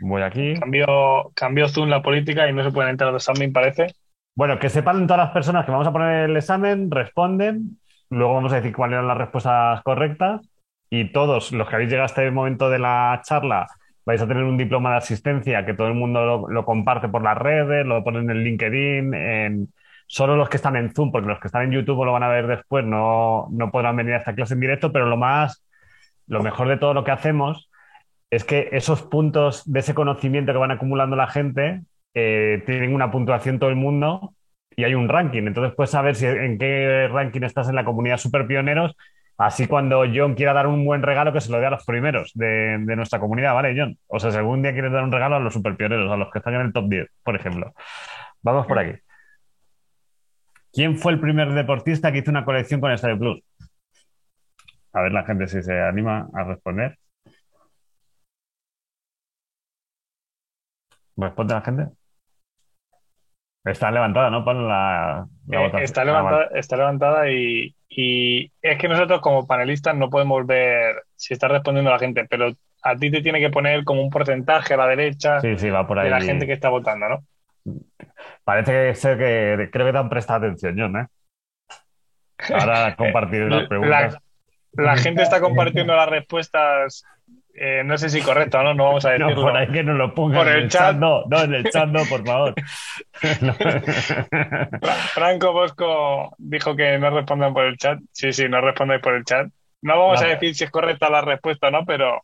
Voy 0.00 0.22
aquí. 0.22 0.54
Cambio, 0.58 1.32
cambio 1.34 1.68
Zoom 1.68 1.88
la 1.88 2.02
política 2.02 2.48
y 2.48 2.52
no 2.52 2.64
se 2.64 2.70
pueden 2.70 2.90
entrar 2.90 3.12
los 3.12 3.28
examen, 3.28 3.52
parece. 3.52 3.94
Bueno, 4.36 4.58
que 4.58 4.68
sepan 4.68 5.06
todas 5.06 5.24
las 5.24 5.32
personas 5.32 5.64
que 5.64 5.72
vamos 5.72 5.86
a 5.86 5.92
poner 5.92 6.28
el 6.28 6.36
examen, 6.36 6.90
responden, 6.90 7.80
luego 8.10 8.34
vamos 8.34 8.52
a 8.52 8.56
decir 8.56 8.76
cuáles 8.76 8.96
eran 8.96 9.08
las 9.08 9.16
respuestas 9.16 9.82
correctas 9.82 10.42
y 10.90 11.10
todos 11.10 11.52
los 11.52 11.66
que 11.66 11.74
habéis 11.74 11.90
llegado 11.90 12.04
hasta 12.04 12.22
el 12.22 12.32
momento 12.32 12.68
de 12.68 12.78
la 12.78 13.18
charla 13.24 13.66
vais 14.04 14.20
a 14.20 14.28
tener 14.28 14.44
un 14.44 14.58
diploma 14.58 14.90
de 14.90 14.96
asistencia 14.98 15.64
que 15.64 15.72
todo 15.72 15.88
el 15.88 15.94
mundo 15.94 16.46
lo, 16.48 16.64
comparte 16.66 17.08
por 17.08 17.22
las 17.22 17.36
redes, 17.38 17.86
lo 17.86 18.04
ponen 18.04 18.28
en 18.30 18.44
LinkedIn, 18.44 19.14
en, 19.14 19.74
solo 20.06 20.36
los 20.36 20.50
que 20.50 20.58
están 20.58 20.76
en 20.76 20.94
Zoom, 20.94 21.10
porque 21.10 21.28
los 21.28 21.40
que 21.40 21.48
están 21.48 21.62
en 21.62 21.72
YouTube 21.72 22.04
lo 22.04 22.12
van 22.12 22.22
a 22.22 22.28
ver 22.28 22.46
después, 22.46 22.84
no, 22.84 23.48
no 23.50 23.70
podrán 23.70 23.96
venir 23.96 24.14
a 24.14 24.18
esta 24.18 24.34
clase 24.34 24.52
en 24.54 24.60
directo, 24.60 24.92
pero 24.92 25.06
lo 25.06 25.16
más, 25.16 25.64
lo 26.26 26.42
mejor 26.42 26.68
de 26.68 26.76
todo 26.76 26.92
lo 26.92 27.04
que 27.04 27.10
hacemos 27.10 27.70
es 28.30 28.44
que 28.44 28.68
esos 28.72 29.02
puntos 29.02 29.62
de 29.64 29.80
ese 29.80 29.94
conocimiento 29.94 30.52
que 30.52 30.58
van 30.58 30.72
acumulando 30.72 31.16
la 31.16 31.26
gente 31.26 31.80
eh, 32.16 32.62
tienen 32.66 32.94
una 32.94 33.10
puntuación 33.10 33.58
todo 33.58 33.70
el 33.70 33.76
mundo 33.76 34.34
y 34.74 34.84
hay 34.84 34.94
un 34.94 35.08
ranking. 35.08 35.44
Entonces 35.46 35.74
puedes 35.76 35.90
saber 35.90 36.16
si 36.16 36.26
en 36.26 36.58
qué 36.58 37.08
ranking 37.12 37.42
estás 37.42 37.68
en 37.68 37.76
la 37.76 37.84
comunidad 37.84 38.16
super 38.16 38.46
pioneros 38.46 38.96
Así 39.38 39.66
cuando 39.66 40.04
John 40.12 40.34
quiera 40.34 40.54
dar 40.54 40.66
un 40.66 40.84
buen 40.86 41.02
regalo, 41.02 41.32
que 41.32 41.42
se 41.42 41.52
lo 41.52 41.60
dé 41.60 41.66
a 41.66 41.70
los 41.70 41.84
primeros 41.84 42.32
de, 42.34 42.78
nuestra 42.78 43.20
comunidad, 43.20 43.52
¿vale, 43.54 43.74
John? 43.76 43.98
O 44.06 44.18
sea, 44.18 44.30
si 44.30 44.38
algún 44.38 44.62
día 44.62 44.72
quieres 44.72 44.92
dar 44.92 45.04
un 45.04 45.12
regalo 45.12 45.36
a 45.36 45.40
los 45.40 45.52
superpioneros, 45.52 46.10
a 46.10 46.16
los 46.16 46.30
que 46.32 46.38
están 46.38 46.54
en 46.54 46.62
el 46.62 46.72
top 46.72 46.88
10, 46.88 47.08
por 47.22 47.36
ejemplo. 47.36 47.74
Vamos 48.42 48.66
por 48.66 48.78
aquí. 48.78 48.98
¿Quién 50.72 50.96
fue 50.96 51.12
el 51.12 51.20
primer 51.20 51.52
deportista 51.52 52.12
que 52.12 52.18
hizo 52.18 52.30
una 52.30 52.44
colección 52.44 52.80
con 52.80 52.92
Estadio 52.92 53.18
Plus? 53.18 53.42
A 54.92 55.02
ver 55.02 55.12
la 55.12 55.24
gente 55.24 55.46
si 55.48 55.62
se 55.62 55.80
anima 55.80 56.28
a 56.34 56.44
responder. 56.44 56.98
¿Responde 61.16 61.54
la 61.54 61.60
gente? 61.62 62.05
Está 63.66 63.90
levantada, 63.90 64.30
¿no? 64.30 64.44
la, 64.52 65.26
eh, 65.50 65.70
está, 65.82 66.04
levantada, 66.04 66.48
está 66.54 66.76
levantada 66.76 67.30
y, 67.30 67.74
y 67.88 68.52
es 68.62 68.78
que 68.78 68.88
nosotros 68.88 69.20
como 69.20 69.46
panelistas 69.46 69.96
no 69.96 70.08
podemos 70.08 70.46
ver 70.46 71.02
si 71.16 71.34
está 71.34 71.48
respondiendo 71.48 71.90
la 71.90 71.98
gente, 71.98 72.26
pero 72.30 72.52
a 72.82 72.96
ti 72.96 73.10
te 73.10 73.22
tiene 73.22 73.40
que 73.40 73.50
poner 73.50 73.82
como 73.82 74.02
un 74.02 74.10
porcentaje 74.10 74.74
a 74.74 74.76
la 74.76 74.86
derecha 74.86 75.40
de 75.40 76.10
la 76.10 76.20
gente 76.20 76.46
que 76.46 76.52
está 76.52 76.68
votando, 76.68 77.08
¿no? 77.08 77.24
Parece 78.44 78.94
ser 78.94 79.18
que 79.18 79.68
creo 79.72 79.86
que 79.86 79.92
te 79.92 79.98
han 79.98 80.08
prestado 80.08 80.46
atención, 80.46 80.76
John, 80.78 80.96
¿eh? 81.00 81.06
Ahora 82.54 82.94
compartir 82.96 83.42
las 83.42 83.66
preguntas. 83.66 84.16
la 84.74 84.96
gente 84.96 85.22
está 85.22 85.40
compartiendo 85.40 85.96
las 85.96 86.08
respuestas 86.08 87.04
eh, 87.58 87.82
no 87.84 87.96
sé 87.96 88.10
si 88.10 88.20
correcto, 88.20 88.62
¿no? 88.62 88.74
No 88.74 88.84
vamos 88.84 89.04
a 89.04 89.10
decirlo. 89.10 89.34
No, 89.34 89.42
por 89.42 89.56
ahí 89.56 89.68
que 89.68 89.82
no 89.82 89.94
lo 89.94 90.14
pongan. 90.14 90.38
Por 90.38 90.48
el, 90.48 90.68
chat. 90.68 90.96
No, 90.96 91.24
no, 91.26 91.42
en 91.42 91.54
el 91.54 91.64
chat 91.70 91.88
no, 91.88 92.04
por 92.04 92.24
favor. 92.24 92.54
Franco 95.14 95.52
Bosco 95.52 96.34
dijo 96.38 96.76
que 96.76 96.98
no 96.98 97.10
respondan 97.10 97.54
por 97.54 97.64
el 97.64 97.76
chat. 97.76 97.98
Sí, 98.12 98.32
sí, 98.32 98.48
no 98.48 98.60
respondáis 98.60 99.00
por 99.00 99.14
el 99.14 99.24
chat. 99.24 99.48
No 99.82 99.98
vamos 99.98 100.22
a 100.22 100.26
decir 100.26 100.54
si 100.54 100.64
es 100.64 100.70
correcta 100.70 101.10
la 101.10 101.20
respuesta 101.20 101.68
o 101.68 101.70
no, 101.70 101.84
pero, 101.84 102.22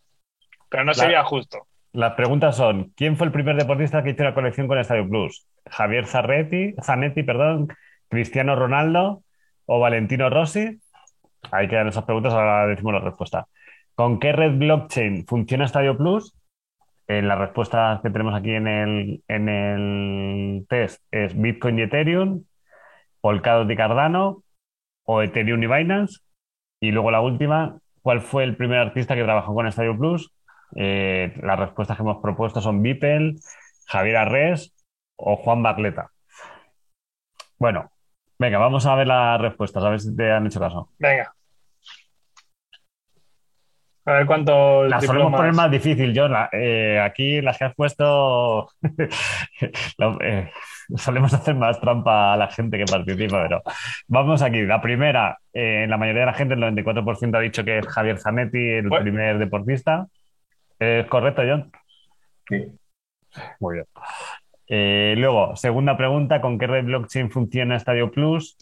pero 0.68 0.84
no 0.84 0.94
sería 0.94 1.22
justo. 1.22 1.66
Las 1.92 2.14
preguntas 2.14 2.56
son: 2.56 2.92
¿quién 2.96 3.16
fue 3.16 3.26
el 3.26 3.32
primer 3.32 3.56
deportista 3.56 4.02
que 4.02 4.10
hizo 4.10 4.24
la 4.24 4.34
colección 4.34 4.68
con 4.68 4.78
Estadio 4.78 5.08
Plus? 5.08 5.46
¿Javier 5.70 6.06
Zanetti, 6.06 6.74
Zanetti, 6.82 7.22
perdón, 7.22 7.68
Cristiano 8.08 8.56
Ronaldo 8.56 9.22
o 9.66 9.80
Valentino 9.80 10.28
Rossi? 10.30 10.80
Ahí 11.50 11.68
quedan 11.68 11.88
esas 11.88 12.04
preguntas, 12.04 12.32
ahora 12.32 12.66
decimos 12.66 12.94
la 12.94 13.00
respuesta. 13.00 13.46
¿Con 13.94 14.18
qué 14.20 14.32
red 14.32 14.52
blockchain 14.58 15.26
funciona 15.26 15.68
Stadio 15.68 15.96
Plus? 15.96 16.34
En 17.08 17.28
las 17.28 17.38
respuestas 17.38 18.00
que 18.00 18.10
tenemos 18.10 18.34
aquí 18.34 18.52
en 18.52 18.66
el, 18.66 19.22
en 19.28 19.48
el 19.48 20.66
test 20.68 21.02
es 21.10 21.38
Bitcoin 21.38 21.78
y 21.78 21.82
Ethereum, 21.82 22.44
Polkadot 23.20 23.70
y 23.70 23.76
Cardano 23.76 24.42
o 25.04 25.22
Ethereum 25.22 25.62
y 25.62 25.66
Binance. 25.66 26.20
Y 26.80 26.90
luego 26.90 27.10
la 27.10 27.20
última, 27.20 27.78
¿cuál 28.00 28.20
fue 28.20 28.44
el 28.44 28.56
primer 28.56 28.78
artista 28.78 29.14
que 29.14 29.24
trabajó 29.24 29.54
con 29.54 29.70
Stadio 29.70 29.96
Plus? 29.98 30.32
Eh, 30.74 31.34
las 31.42 31.58
respuestas 31.58 31.96
que 31.96 32.02
hemos 32.02 32.22
propuesto 32.22 32.60
son 32.60 32.82
Beeple, 32.82 33.34
Javier 33.86 34.16
Arres 34.16 34.74
o 35.16 35.36
Juan 35.36 35.62
Barleta. 35.62 36.10
Bueno, 37.58 37.90
venga, 38.38 38.58
vamos 38.58 38.86
a 38.86 38.94
ver 38.94 39.06
las 39.06 39.40
respuestas, 39.40 39.84
a 39.84 39.90
ver 39.90 40.00
si 40.00 40.16
te 40.16 40.32
han 40.32 40.46
hecho 40.46 40.58
caso. 40.58 40.88
Venga. 40.98 41.34
A 44.04 44.12
ver 44.14 44.26
cuánto. 44.26 44.84
Las 44.84 45.04
solemos 45.04 45.32
poner 45.32 45.52
más 45.52 45.70
difícil, 45.70 46.12
John. 46.14 46.32
Eh, 46.52 47.00
aquí 47.00 47.40
las 47.40 47.58
que 47.58 47.64
has 47.64 47.74
puesto. 47.74 48.68
Eh, 50.20 50.50
solemos 50.96 51.32
hacer 51.32 51.54
más 51.54 51.80
trampa 51.80 52.32
a 52.32 52.36
la 52.36 52.48
gente 52.48 52.76
que 52.76 52.84
participa, 52.84 53.42
pero 53.42 53.62
vamos 54.08 54.42
aquí. 54.42 54.62
La 54.62 54.80
primera, 54.80 55.38
eh, 55.52 55.86
la 55.88 55.96
mayoría 55.96 56.22
de 56.22 56.26
la 56.26 56.34
gente, 56.34 56.54
el 56.54 56.60
94% 56.60 57.36
ha 57.36 57.40
dicho 57.40 57.64
que 57.64 57.78
es 57.78 57.86
Javier 57.86 58.18
Zanetti 58.18 58.58
el 58.58 58.88
primer 58.88 59.38
deportista. 59.38 60.06
¿Es 60.78 61.06
correcto, 61.06 61.42
John? 61.46 61.70
Sí. 62.48 62.72
Muy 63.60 63.74
bien. 63.74 63.86
Eh, 64.68 65.14
luego, 65.16 65.54
segunda 65.56 65.96
pregunta, 65.96 66.40
¿con 66.40 66.58
qué 66.58 66.66
red 66.66 66.84
blockchain 66.84 67.30
funciona 67.30 67.78
Stadio 67.78 68.10
Plus? 68.10 68.56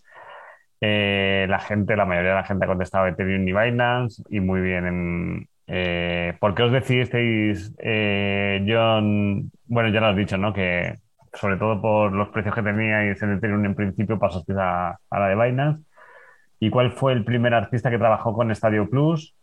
Eh, 0.80 1.46
la 1.48 1.58
gente, 1.58 1.94
la 1.94 2.06
mayoría 2.06 2.30
de 2.30 2.36
la 2.36 2.44
gente 2.44 2.64
ha 2.64 2.68
contestado 2.68 3.06
Ethereum 3.06 3.46
y 3.46 3.52
Binance 3.52 4.22
y 4.30 4.40
muy 4.40 4.60
bien. 4.60 5.48
Eh, 5.66 6.36
¿Por 6.40 6.54
qué 6.54 6.62
os 6.62 6.72
decidisteis, 6.72 7.74
John? 7.78 9.50
Bueno, 9.66 9.88
ya 9.90 10.00
lo 10.00 10.06
has 10.06 10.16
dicho, 10.16 10.36
¿no? 10.38 10.52
Que 10.52 10.94
sobre 11.32 11.56
todo 11.58 11.80
por 11.80 12.12
los 12.12 12.28
precios 12.30 12.54
que 12.54 12.62
teníais 12.62 13.22
en 13.22 13.34
Ethereum 13.34 13.64
en 13.64 13.74
principio 13.74 14.18
pasasteis 14.18 14.58
a, 14.58 14.98
a 15.10 15.18
la 15.18 15.28
de 15.28 15.36
Binance. 15.36 15.84
¿Y 16.58 16.70
cuál 16.70 16.92
fue 16.92 17.12
el 17.12 17.24
primer 17.24 17.54
artista 17.54 17.90
que 17.90 17.98
trabajó 17.98 18.34
con 18.34 18.54
Stadio 18.54 18.88
Plus? 18.90 19.34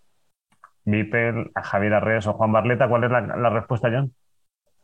Vipel, 0.85 1.51
Javier 1.55 1.93
Arres 1.95 2.27
o 2.27 2.33
Juan 2.33 2.51
Barleta. 2.51 2.87
¿Cuál 2.87 3.05
es 3.05 3.11
la, 3.11 3.21
la 3.21 3.49
respuesta, 3.49 3.89
John? 3.91 4.13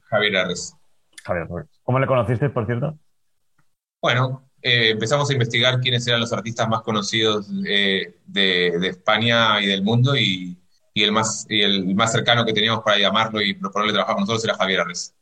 Javier 0.05 0.37
Arres. 0.37 0.77
Javier 1.23 1.47
Arres. 1.49 1.81
¿Cómo 1.83 1.99
le 1.99 2.07
conocisteis, 2.07 2.51
por 2.51 2.65
cierto? 2.65 2.97
Bueno, 4.01 4.43
eh, 4.65 4.91
empezamos 4.91 5.29
a 5.29 5.33
investigar 5.33 5.81
quiénes 5.81 6.07
eran 6.07 6.21
los 6.21 6.31
artistas 6.31 6.69
más 6.69 6.81
conocidos 6.83 7.49
eh, 7.67 8.15
de, 8.25 8.67
España 8.87 9.61
y 9.61 9.65
del 9.65 9.83
mundo 9.83 10.15
y, 10.15 10.57
el 10.95 11.11
más, 11.11 11.45
y 11.49 11.61
el 11.61 11.93
más 11.93 12.13
cercano 12.13 12.45
que 12.45 12.53
teníamos 12.53 12.81
para 12.81 12.97
llamarlo 12.97 13.41
y 13.41 13.55
proponerle 13.55 13.91
trabajar 13.91 14.15
con 14.15 14.21
nosotros 14.21 14.45
era 14.45 14.55
Javier 14.55 14.79
Arres. 14.79 15.13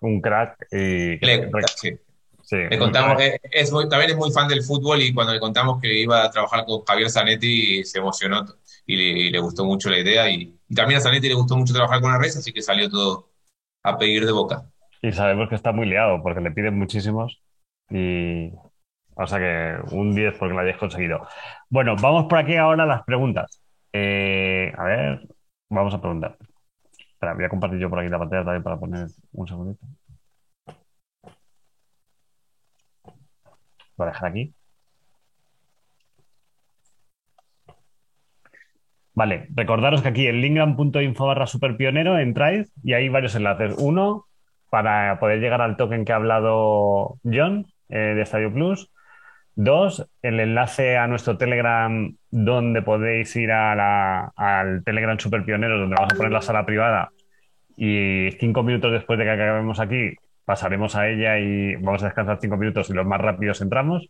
Un 0.00 0.22
crack. 0.22 0.56
Y... 0.72 1.18
sí. 1.74 2.56
le 2.56 2.78
contamos, 2.78 3.20
eh, 3.20 3.38
es 3.50 3.70
también 3.70 4.10
es 4.10 4.16
muy 4.16 4.32
fan 4.32 4.48
del 4.48 4.62
fútbol 4.62 5.02
y 5.02 5.12
cuando 5.12 5.34
le 5.34 5.40
contamos 5.40 5.78
que 5.78 5.92
iba 5.92 6.24
a 6.24 6.30
trabajar 6.30 6.64
con 6.64 6.82
Javier 6.82 7.10
Zanetti 7.10 7.84
se 7.84 7.98
emocionó 7.98 8.46
y 8.86 9.28
le, 9.30 9.38
gustó 9.38 9.66
mucho 9.66 9.90
la 9.90 9.98
idea 9.98 10.30
y, 10.30 10.58
también 10.74 10.98
a 10.98 11.02
Zanetti 11.02 11.28
le 11.28 11.34
gustó 11.34 11.58
mucho 11.58 11.74
trabajar 11.74 12.00
con 12.00 12.10
Arres, 12.10 12.38
así 12.38 12.54
que 12.54 12.62
salió 12.62 12.88
todo 12.88 13.28
a 13.82 13.98
pedir 13.98 14.24
de 14.24 14.32
boca. 14.32 14.64
Y 15.02 15.12
sabemos 15.12 15.50
que 15.50 15.56
está 15.56 15.72
muy 15.72 15.86
liado 15.86 16.22
porque 16.22 16.40
le 16.40 16.50
piden 16.50 16.78
muchísimos 16.78 17.42
y, 17.92 18.52
o 19.14 19.26
sea 19.26 19.38
que 19.38 19.94
un 19.94 20.14
10 20.14 20.38
porque 20.38 20.54
lo 20.54 20.60
hayáis 20.60 20.78
conseguido. 20.78 21.26
Bueno, 21.68 21.96
vamos 22.00 22.26
por 22.26 22.38
aquí 22.38 22.56
ahora 22.56 22.84
a 22.84 22.86
las 22.86 23.04
preguntas. 23.04 23.62
Eh, 23.92 24.72
a 24.76 24.84
ver, 24.84 25.28
vamos 25.70 25.94
a 25.94 26.00
preguntar. 26.00 26.36
Espera, 26.98 27.34
voy 27.34 27.44
a 27.44 27.48
compartir 27.48 27.78
yo 27.78 27.90
por 27.90 28.00
aquí 28.00 28.08
la 28.08 28.18
pantalla 28.18 28.44
también 28.44 28.62
para 28.62 28.78
poner 28.78 29.06
un 29.32 29.46
segundito. 29.48 29.86
Voy 33.96 34.06
a 34.06 34.10
dejar 34.10 34.30
aquí. 34.30 34.54
Vale, 39.14 39.48
recordaros 39.54 40.02
que 40.02 40.08
aquí 40.08 40.26
en 40.26 40.40
lingram.info 40.40 41.26
barra 41.26 41.46
superpionero 41.46 42.18
entráis 42.18 42.72
y 42.82 42.94
hay 42.94 43.08
varios 43.10 43.34
enlaces. 43.34 43.74
Uno, 43.78 44.26
para 44.70 45.18
poder 45.20 45.40
llegar 45.40 45.60
al 45.60 45.76
token 45.76 46.06
que 46.06 46.12
ha 46.12 46.16
hablado 46.16 47.18
John 47.24 47.66
eh, 47.92 48.14
de 48.16 48.26
Stadio 48.26 48.52
Plus. 48.52 48.90
Dos, 49.54 50.08
el 50.22 50.40
enlace 50.40 50.96
a 50.96 51.06
nuestro 51.06 51.36
Telegram 51.36 52.14
donde 52.30 52.80
podéis 52.82 53.36
ir 53.36 53.52
al 53.52 54.82
Telegram 54.84 55.18
Super 55.18 55.44
Pionero 55.44 55.78
donde 55.78 55.96
vamos 55.96 56.14
a 56.14 56.16
poner 56.16 56.32
la 56.32 56.40
sala 56.40 56.64
privada 56.64 57.10
y 57.76 58.30
cinco 58.40 58.62
minutos 58.62 58.92
después 58.92 59.18
de 59.18 59.26
que 59.26 59.30
acabemos 59.30 59.78
aquí 59.78 60.14
pasaremos 60.44 60.96
a 60.96 61.08
ella 61.08 61.38
y 61.38 61.76
vamos 61.76 62.02
a 62.02 62.06
descansar 62.06 62.38
cinco 62.40 62.56
minutos 62.56 62.90
y 62.90 62.94
los 62.94 63.06
más 63.06 63.20
rápidos 63.20 63.60
entramos. 63.60 64.08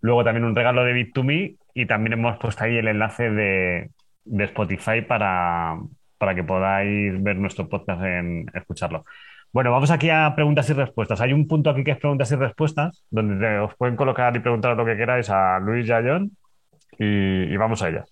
Luego 0.00 0.24
también 0.24 0.44
un 0.44 0.54
regalo 0.54 0.84
de 0.84 0.94
Bit2Me 0.94 1.56
y 1.74 1.86
también 1.86 2.14
hemos 2.14 2.38
puesto 2.38 2.64
ahí 2.64 2.76
el 2.76 2.88
enlace 2.88 3.30
de, 3.30 3.90
Spotify 4.24 5.02
para, 5.02 5.78
para 6.18 6.34
que 6.34 6.44
podáis 6.44 7.20
ver 7.22 7.36
nuestro 7.36 7.68
podcast 7.68 8.02
en 8.02 8.46
escucharlo. 8.54 9.04
Bueno, 9.52 9.70
vamos 9.70 9.90
aquí 9.90 10.08
a 10.08 10.32
preguntas 10.34 10.68
y 10.70 10.72
respuestas. 10.72 11.20
Hay 11.20 11.34
un 11.34 11.46
punto 11.46 11.68
aquí 11.68 11.84
que 11.84 11.90
es 11.90 11.98
preguntas 11.98 12.32
y 12.32 12.36
respuestas, 12.36 13.04
donde 13.10 13.58
os 13.58 13.74
pueden 13.76 13.96
colocar 13.96 14.34
y 14.34 14.40
preguntar 14.40 14.74
lo 14.74 14.86
que 14.86 14.96
queráis 14.96 15.28
a 15.28 15.58
Luis 15.58 15.86
y 15.86 15.92
a 15.92 16.02
John, 16.02 16.30
y, 16.98 17.54
vamos 17.58 17.82
a 17.82 17.90
ellas. 17.90 18.10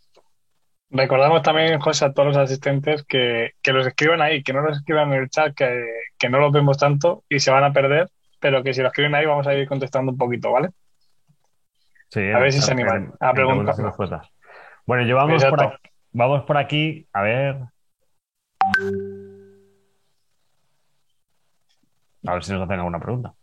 Recordamos 0.91 1.43
también, 1.43 1.81
José, 1.81 2.05
a 2.05 2.13
todos 2.13 2.29
los 2.29 2.37
asistentes 2.37 3.05
que, 3.05 3.53
los 3.65 3.87
escriban 3.87 4.21
ahí, 4.21 4.43
que 4.43 4.53
no 4.53 4.61
los 4.61 4.77
escriban 4.77 5.13
en 5.15 5.23
el 5.23 5.31
chat, 5.31 5.55
que, 5.55 6.29
no 6.29 6.41
los 6.41 6.53
vemos 6.53 6.77
tanto 6.77 7.25
y 7.29 7.41
se 7.41 7.51
van 7.51 7.65
a 7.65 7.73
perder, 7.73 8.09
pero 8.39 8.63
que 8.63 8.75
si 8.75 8.83
lo 8.83 8.89
escriben 8.89 9.15
ahí 9.15 9.25
vamos 9.25 9.47
a 9.47 9.55
ir 9.55 9.67
contestando 9.67 10.13
un 10.13 10.19
poquito, 10.19 10.53
¿vale? 10.53 10.69
Sí, 12.09 12.21
a 12.21 12.39
ver 12.39 12.53
si 12.53 12.61
se 12.61 12.73
animan 12.73 13.15
a 13.19 13.33
preguntar. 13.33 13.77
Bueno, 14.85 15.05
llevamos 15.05 15.43
por 15.45 15.63
aquí, 15.63 15.91
vamos 16.13 16.43
por 16.43 16.57
aquí, 16.59 17.07
a 17.15 17.23
ver. 17.23 17.57
A 22.27 22.35
ver 22.35 22.45
si 22.45 22.53
nos 22.53 22.63
hacen 22.63 22.79
alguna 22.79 23.01
pregunta. 23.01 23.35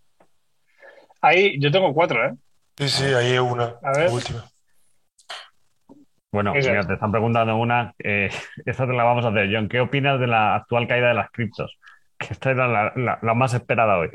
Ahí, 1.22 1.60
yo 1.60 1.72
tengo 1.72 1.94
cuatro, 1.94 2.26
¿eh? 2.26 2.34
Sí, 2.78 2.90
sí, 2.90 3.06
ahí 3.06 3.32
hay 3.32 3.40
una. 3.40 3.76
A 3.82 3.98
ver. 3.98 4.12
Última. 4.12 4.46
Bueno, 6.32 6.54
mira, 6.54 6.86
te 6.86 6.94
están 6.94 7.12
preguntando 7.12 7.56
una. 7.58 7.96
Eh, 8.00 8.30
esta 8.66 8.86
te 8.86 8.94
la 8.94 9.04
vamos 9.04 9.26
a 9.26 9.30
hacer, 9.30 9.50
John. 9.52 9.68
¿Qué 9.68 9.80
opinas 9.80 10.20
de 10.20 10.28
la 10.28 10.56
actual 10.56 10.88
caída 10.88 11.10
de 11.10 11.14
las 11.16 11.32
criptos? 11.32 11.78
Que 12.18 12.34
esta 12.34 12.52
era 12.52 12.68
la, 12.68 13.20
la, 13.22 13.34
más 13.34 13.54
esperada 13.54 13.98
hoy. 13.98 14.10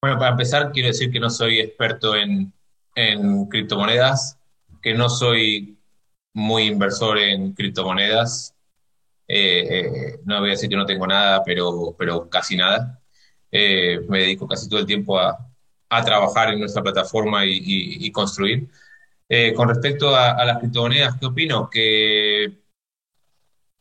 Bueno, 0.00 0.18
para 0.18 0.32
empezar, 0.32 0.72
quiero 0.72 0.88
decir 0.88 1.10
que 1.10 1.20
no 1.20 1.30
soy 1.30 1.60
experto 1.60 2.16
en, 2.16 2.52
en 2.94 3.46
criptomonedas, 3.46 4.38
que 4.80 4.94
no 4.94 5.08
soy 5.08 5.78
muy 6.34 6.64
inversor 6.64 7.18
en 7.18 7.52
criptomonedas. 7.52 8.54
Eh, 9.28 9.66
eh, 9.70 10.20
no 10.24 10.40
voy 10.40 10.50
a 10.50 10.52
decir 10.52 10.68
que 10.68 10.76
no 10.76 10.86
tengo 10.86 11.06
nada, 11.06 11.42
pero, 11.44 11.94
pero 11.98 12.28
casi 12.28 12.56
nada. 12.56 13.00
Eh, 13.50 14.00
me 14.08 14.20
dedico 14.20 14.48
casi 14.48 14.68
todo 14.68 14.80
el 14.80 14.86
tiempo 14.86 15.18
a, 15.18 15.38
a 15.88 16.04
trabajar 16.04 16.52
en 16.52 16.60
nuestra 16.60 16.82
plataforma 16.82 17.44
y, 17.46 17.60
y, 17.64 18.12
construir. 18.12 18.68
con 19.56 19.68
respecto 19.68 20.14
a, 20.14 20.44
las 20.44 20.58
criptomonedas, 20.58 21.16
¿qué 21.18 21.26
opino? 21.26 21.68
Que 21.70 22.62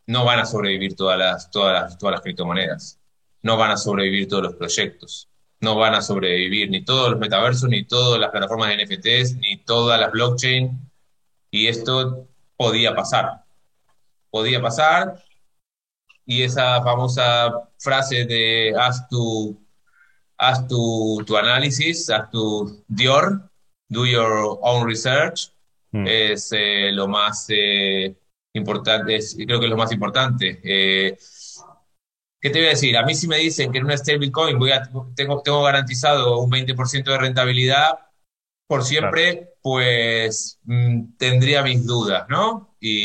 no 0.07 0.25
van 0.25 0.39
a 0.39 0.45
sobrevivir 0.45 0.95
todas 0.95 1.17
las, 1.17 1.51
todas, 1.51 1.73
las, 1.73 1.97
todas 1.97 2.13
las 2.13 2.21
criptomonedas, 2.21 2.99
no 3.43 3.57
van 3.57 3.71
a 3.71 3.77
sobrevivir 3.77 4.27
todos 4.27 4.43
los 4.43 4.55
proyectos, 4.55 5.29
no 5.61 5.75
van 5.75 5.95
a 5.95 6.01
sobrevivir 6.01 6.69
ni 6.69 6.83
todos 6.83 7.11
los 7.11 7.19
metaversos, 7.19 7.69
ni 7.69 7.85
todas 7.85 8.19
las 8.19 8.31
plataformas 8.31 8.69
de 8.69 8.85
NFTs, 8.85 9.35
ni 9.37 9.57
todas 9.57 9.99
las 9.99 10.11
blockchain, 10.11 10.91
y 11.51 11.67
esto 11.67 12.27
podía 12.57 12.95
pasar. 12.95 13.43
Podía 14.29 14.61
pasar, 14.61 15.21
y 16.31 16.43
esa 16.43 16.81
famosa 16.81 17.51
frase 17.77 18.23
de 18.23 18.73
haz 18.79 19.05
tu, 19.09 19.61
haz 20.37 20.65
tu, 20.65 21.21
tu 21.27 21.35
análisis, 21.35 22.09
haz 22.09 22.29
tu 22.29 22.85
Dior, 22.87 23.49
do 23.89 24.05
your 24.05 24.57
own 24.61 24.87
research, 24.87 25.51
mm. 25.91 26.07
es 26.07 26.53
eh, 26.53 26.89
lo 26.93 27.09
más 27.09 27.47
eh, 27.49 28.15
importante, 28.53 29.19
creo 29.45 29.59
que 29.59 29.65
es 29.65 29.69
lo 29.69 29.75
más 29.75 29.91
importante. 29.91 30.61
Eh, 30.63 31.17
¿Qué 32.39 32.49
te 32.49 32.59
voy 32.59 32.67
a 32.67 32.77
decir? 32.77 32.95
A 32.95 33.05
mí 33.05 33.13
si 33.13 33.27
me 33.27 33.37
dicen 33.37 33.69
que 33.69 33.79
en 33.79 33.85
una 33.85 33.97
stablecoin 33.97 34.57
voy 34.57 34.71
a, 34.71 34.83
tengo, 35.13 35.41
tengo 35.41 35.63
garantizado 35.63 36.37
un 36.37 36.49
20% 36.49 37.11
de 37.11 37.17
rentabilidad 37.17 37.99
por 38.67 38.85
siempre, 38.85 39.55
pues 39.61 40.61
mm, 40.63 41.17
tendría 41.17 41.61
mis 41.61 41.85
dudas, 41.85 42.25
¿no? 42.29 42.73
Y, 42.79 43.03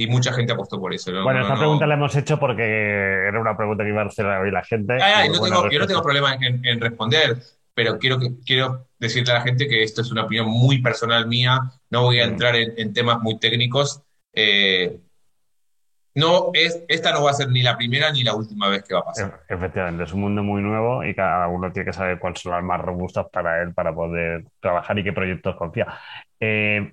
y 0.00 0.06
mucha 0.06 0.32
gente 0.32 0.54
apostó 0.54 0.80
por 0.80 0.94
eso. 0.94 1.12
Bueno, 1.22 1.42
esta 1.42 1.56
pregunta 1.56 1.86
la 1.86 1.92
hemos 1.92 2.16
hecho 2.16 2.40
porque 2.40 2.62
era 2.62 3.38
una 3.38 3.54
pregunta 3.54 3.84
que 3.84 3.90
iba 3.90 4.00
a 4.00 4.06
hacer 4.06 4.24
hoy 4.24 4.50
la 4.50 4.64
gente. 4.64 4.94
Ah, 4.94 5.26
yo 5.26 5.78
no 5.78 5.86
tengo 5.86 6.02
problema 6.02 6.38
en, 6.40 6.80
responder, 6.80 7.36
pero 7.74 7.98
quiero, 7.98 8.18
quiero 8.46 8.88
decirle 8.98 9.32
a 9.32 9.34
la 9.34 9.42
gente 9.42 9.68
que 9.68 9.82
esto 9.82 10.00
es 10.00 10.10
una 10.10 10.24
opinión 10.24 10.46
muy 10.46 10.80
personal 10.80 11.26
mía, 11.26 11.60
no 11.90 12.04
voy 12.04 12.18
a 12.18 12.26
mm. 12.26 12.30
entrar 12.30 12.56
en, 12.56 12.94
temas 12.94 13.20
muy 13.20 13.38
técnicos. 13.38 14.00
Eh, 14.32 15.00
no, 16.14 16.48
es, 16.54 16.82
esta 16.88 17.12
no 17.12 17.22
va 17.22 17.32
a 17.32 17.34
ser 17.34 17.50
ni 17.50 17.60
la 17.60 17.76
primera 17.76 18.10
ni 18.10 18.24
la 18.24 18.34
última 18.34 18.70
vez 18.70 18.82
que 18.84 18.94
va 18.94 19.00
a 19.00 19.04
pasar. 19.04 19.42
Efectivamente, 19.50 20.04
es 20.04 20.12
un 20.14 20.22
mundo 20.22 20.42
muy 20.42 20.62
nuevo 20.62 21.04
y 21.04 21.14
cada 21.14 21.46
uno 21.48 21.70
tiene 21.70 21.90
que 21.90 21.92
saber 21.92 22.18
cuáles 22.18 22.40
son 22.40 22.52
las 22.52 22.64
más 22.64 22.80
robustas 22.80 23.26
para 23.30 23.60
él 23.62 23.74
para 23.74 23.94
poder 23.94 24.46
trabajar 24.60 24.98
y 24.98 25.04
qué 25.04 25.12
proyectos 25.12 25.56
confía. 25.56 25.88
Eh, 26.40 26.90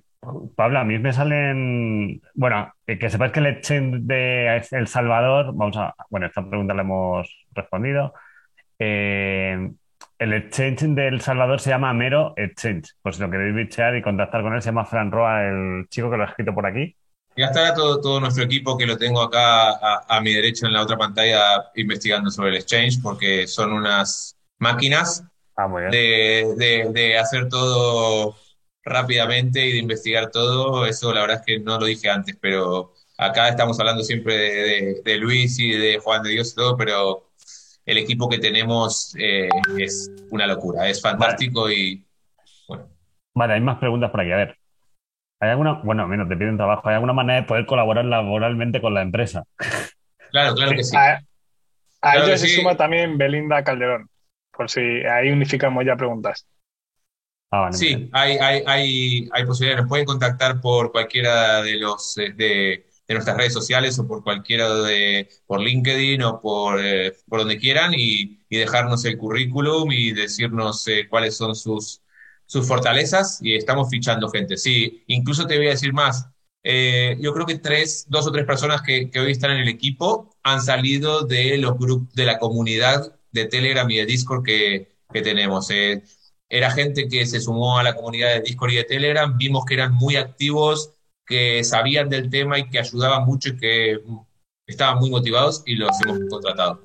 Pablo, 0.56 0.78
a 0.80 0.84
mí 0.84 0.98
me 0.98 1.12
salen. 1.12 2.20
Bueno, 2.34 2.72
que 2.86 3.10
sepáis 3.10 3.32
que 3.32 3.40
el 3.40 3.46
exchange 3.46 4.00
de 4.02 4.62
El 4.72 4.86
Salvador, 4.88 5.52
vamos 5.54 5.76
a. 5.76 5.94
Bueno, 6.10 6.26
esta 6.26 6.46
pregunta 6.46 6.74
la 6.74 6.82
hemos 6.82 7.46
respondido. 7.52 8.12
Eh, 8.78 9.70
el 10.18 10.32
exchange 10.32 10.94
de 10.94 11.08
El 11.08 11.20
Salvador 11.20 11.60
se 11.60 11.70
llama 11.70 11.92
Mero 11.94 12.34
Exchange. 12.36 12.94
Pues 13.02 13.16
si 13.16 13.22
lo 13.22 13.30
queréis 13.30 13.54
bichear 13.54 13.96
y 13.96 14.02
contactar 14.02 14.42
con 14.42 14.54
él, 14.54 14.62
se 14.62 14.70
llama 14.70 14.84
Fran 14.84 15.12
Roa, 15.12 15.44
el 15.44 15.86
chico 15.88 16.10
que 16.10 16.16
lo 16.16 16.24
ha 16.24 16.28
escrito 16.28 16.54
por 16.54 16.66
aquí. 16.66 16.94
Ya 17.36 17.46
estará 17.46 17.72
todo, 17.72 18.00
todo 18.00 18.18
nuestro 18.18 18.42
equipo 18.42 18.76
que 18.76 18.86
lo 18.86 18.98
tengo 18.98 19.22
acá 19.22 19.70
a, 19.70 20.04
a 20.08 20.20
mi 20.20 20.32
derecha 20.32 20.66
en 20.66 20.72
la 20.72 20.82
otra 20.82 20.96
pantalla 20.96 21.70
investigando 21.76 22.32
sobre 22.32 22.50
el 22.50 22.56
exchange, 22.56 23.00
porque 23.00 23.46
son 23.46 23.72
unas 23.72 24.36
máquinas 24.58 25.24
ah, 25.56 25.68
de, 25.90 26.88
de, 26.92 27.18
hacer 27.18 27.48
todo 27.48 28.34
rápidamente 28.88 29.66
y 29.66 29.72
de 29.72 29.78
investigar 29.78 30.30
todo, 30.30 30.86
eso 30.86 31.12
la 31.12 31.20
verdad 31.22 31.40
es 31.40 31.46
que 31.46 31.60
no 31.60 31.78
lo 31.78 31.86
dije 31.86 32.08
antes, 32.10 32.36
pero 32.40 32.94
acá 33.16 33.48
estamos 33.48 33.78
hablando 33.80 34.02
siempre 34.02 34.36
de, 34.36 35.02
de 35.04 35.16
Luis 35.16 35.58
y 35.58 35.70
de 35.70 35.98
Juan 35.98 36.22
de 36.22 36.30
Dios 36.30 36.52
y 36.52 36.54
todo, 36.54 36.76
pero 36.76 37.28
el 37.88 37.96
equipo 37.96 38.28
que 38.28 38.38
tenemos 38.38 39.16
eh, 39.18 39.48
es 39.78 40.10
una 40.30 40.46
locura, 40.46 40.88
es 40.88 41.00
fantástico 41.00 41.70
y 41.70 42.04
bueno. 42.68 42.86
Vale, 43.34 43.54
hay 43.54 43.60
más 43.62 43.78
preguntas 43.78 44.10
por 44.10 44.20
aquí. 44.20 44.30
A 44.30 44.36
ver, 44.36 44.58
¿hay 45.40 45.50
alguna, 45.50 45.80
bueno, 45.82 46.06
menos 46.06 46.28
te 46.28 46.36
piden 46.36 46.58
trabajo, 46.58 46.86
¿hay 46.86 46.96
alguna 46.96 47.14
manera 47.14 47.40
de 47.40 47.46
poder 47.46 47.64
colaborar 47.64 48.04
laboralmente 48.04 48.80
con 48.80 48.94
la 48.94 49.02
empresa? 49.02 49.44
Claro, 50.30 50.54
claro 50.54 50.72
que 50.72 50.84
sí. 50.84 50.94
A, 50.94 51.22
ello 52.16 52.36
se 52.36 52.48
suma 52.48 52.76
también 52.76 53.16
Belinda 53.16 53.64
Calderón, 53.64 54.10
por 54.52 54.68
si 54.68 54.80
ahí 54.80 55.30
unificamos 55.30 55.86
ya 55.86 55.96
preguntas. 55.96 56.46
Ah, 57.50 57.70
sí, 57.72 58.10
hay, 58.12 58.36
hay, 58.36 58.62
hay, 58.66 59.28
hay, 59.32 59.46
posibilidades. 59.46 59.82
Nos 59.82 59.88
pueden 59.88 60.04
contactar 60.04 60.60
por 60.60 60.92
cualquiera 60.92 61.62
de 61.62 61.76
los 61.76 62.18
eh, 62.18 62.34
de, 62.36 62.86
de, 63.06 63.14
nuestras 63.14 63.38
redes 63.38 63.54
sociales 63.54 63.98
o 63.98 64.06
por 64.06 64.22
cualquiera 64.22 64.74
de 64.82 65.30
por 65.46 65.60
LinkedIn 65.60 66.22
o 66.24 66.42
por, 66.42 66.78
eh, 66.84 67.14
por 67.26 67.40
donde 67.40 67.56
quieran 67.58 67.94
y, 67.94 68.38
y, 68.50 68.58
dejarnos 68.58 69.04
el 69.06 69.16
currículum 69.16 69.90
y 69.92 70.12
decirnos 70.12 70.86
eh, 70.88 71.06
cuáles 71.08 71.36
son 71.38 71.54
sus, 71.56 72.02
sus 72.44 72.66
fortalezas 72.68 73.38
y 73.42 73.54
estamos 73.54 73.88
fichando 73.90 74.28
gente. 74.28 74.58
Sí, 74.58 75.04
incluso 75.06 75.46
te 75.46 75.56
voy 75.56 75.68
a 75.68 75.70
decir 75.70 75.94
más. 75.94 76.28
Eh, 76.62 77.16
yo 77.20 77.32
creo 77.32 77.46
que 77.46 77.58
tres, 77.58 78.06
dos 78.08 78.26
o 78.26 78.32
tres 78.32 78.44
personas 78.44 78.82
que, 78.82 79.10
que, 79.10 79.20
hoy 79.20 79.32
están 79.32 79.52
en 79.52 79.58
el 79.60 79.68
equipo 79.68 80.36
han 80.42 80.60
salido 80.60 81.22
de 81.22 81.56
los 81.58 81.78
grupos, 81.78 82.12
de 82.14 82.26
la 82.26 82.38
comunidad 82.38 83.16
de 83.32 83.46
Telegram 83.46 83.88
y 83.90 83.96
de 83.96 84.06
Discord 84.06 84.44
que, 84.44 84.98
que 85.12 85.22
tenemos. 85.22 85.70
Eh, 85.70 86.02
era 86.48 86.70
gente 86.70 87.08
que 87.08 87.26
se 87.26 87.40
sumó 87.40 87.78
a 87.78 87.82
la 87.82 87.94
comunidad 87.94 88.34
de 88.34 88.40
Discord 88.40 88.70
y 88.70 88.76
de 88.76 88.84
Telegram, 88.84 89.36
vimos 89.36 89.64
que 89.64 89.74
eran 89.74 89.94
muy 89.94 90.16
activos, 90.16 90.94
que 91.26 91.62
sabían 91.62 92.08
del 92.08 92.30
tema 92.30 92.58
y 92.58 92.68
que 92.70 92.78
ayudaban 92.78 93.24
mucho 93.26 93.50
y 93.50 93.56
que 93.58 93.98
estaban 94.66 94.98
muy 94.98 95.10
motivados 95.10 95.62
y 95.66 95.76
los 95.76 95.90
hemos 96.04 96.18
contratado. 96.30 96.82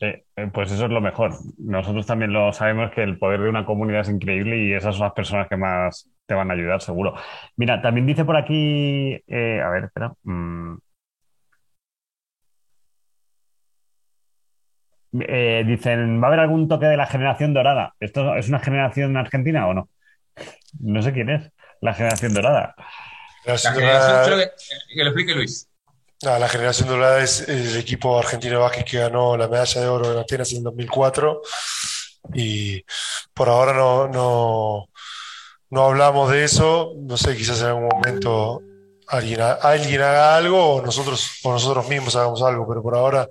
Eh, 0.00 0.24
pues 0.52 0.72
eso 0.72 0.86
es 0.86 0.90
lo 0.90 1.00
mejor. 1.00 1.32
Nosotros 1.58 2.06
también 2.06 2.32
lo 2.32 2.52
sabemos 2.52 2.90
que 2.92 3.02
el 3.02 3.18
poder 3.18 3.40
de 3.40 3.48
una 3.48 3.64
comunidad 3.64 4.02
es 4.02 4.08
increíble 4.08 4.64
y 4.64 4.72
esas 4.72 4.96
son 4.96 5.04
las 5.04 5.14
personas 5.14 5.48
que 5.48 5.56
más 5.56 6.10
te 6.26 6.34
van 6.34 6.50
a 6.50 6.54
ayudar, 6.54 6.80
seguro. 6.80 7.14
Mira, 7.56 7.80
también 7.82 8.06
dice 8.06 8.24
por 8.24 8.36
aquí, 8.36 9.22
eh, 9.26 9.60
a 9.62 9.68
ver, 9.70 9.84
espera. 9.84 10.12
Mm. 10.22 10.76
Eh, 15.20 15.62
dicen, 15.66 16.20
¿va 16.20 16.26
a 16.26 16.28
haber 16.28 16.40
algún 16.40 16.66
toque 16.66 16.86
de 16.86 16.96
la 16.96 17.06
generación 17.06 17.54
dorada? 17.54 17.94
¿Esto 18.00 18.34
es 18.34 18.48
una 18.48 18.58
generación 18.58 19.16
argentina 19.16 19.68
o 19.68 19.74
no? 19.74 19.88
No 20.80 21.02
sé 21.02 21.12
quién 21.12 21.30
es 21.30 21.52
la 21.80 21.94
generación 21.94 22.34
dorada. 22.34 22.74
La 23.44 23.58
generación, 23.58 24.40
que, 24.94 25.04
lo 25.04 25.10
explique 25.10 25.34
Luis. 25.34 25.68
la 26.22 26.48
generación 26.48 26.88
dorada 26.88 27.22
es 27.22 27.46
el 27.48 27.76
equipo 27.76 28.18
argentino 28.18 28.54
de 28.54 28.60
básquet 28.60 28.86
que 28.86 28.98
ganó 28.98 29.36
la 29.36 29.48
medalla 29.48 29.80
de 29.80 29.86
oro 29.86 30.12
en 30.12 30.18
Atenas 30.18 30.52
en 30.52 30.62
2004 30.64 31.42
y 32.32 32.82
por 33.34 33.50
ahora 33.50 33.74
no, 33.74 34.08
no, 34.08 34.88
no 35.70 35.84
hablamos 35.84 36.30
de 36.30 36.44
eso. 36.44 36.94
No 36.96 37.16
sé, 37.16 37.36
quizás 37.36 37.60
en 37.60 37.66
algún 37.66 37.88
momento 37.88 38.62
alguien, 39.06 39.40
alguien 39.40 40.00
haga 40.00 40.36
algo 40.36 40.76
o 40.76 40.82
nosotros, 40.82 41.40
o 41.44 41.52
nosotros 41.52 41.86
mismos 41.88 42.16
hagamos 42.16 42.42
algo, 42.42 42.66
pero 42.66 42.82
por 42.82 42.96
ahora 42.96 43.28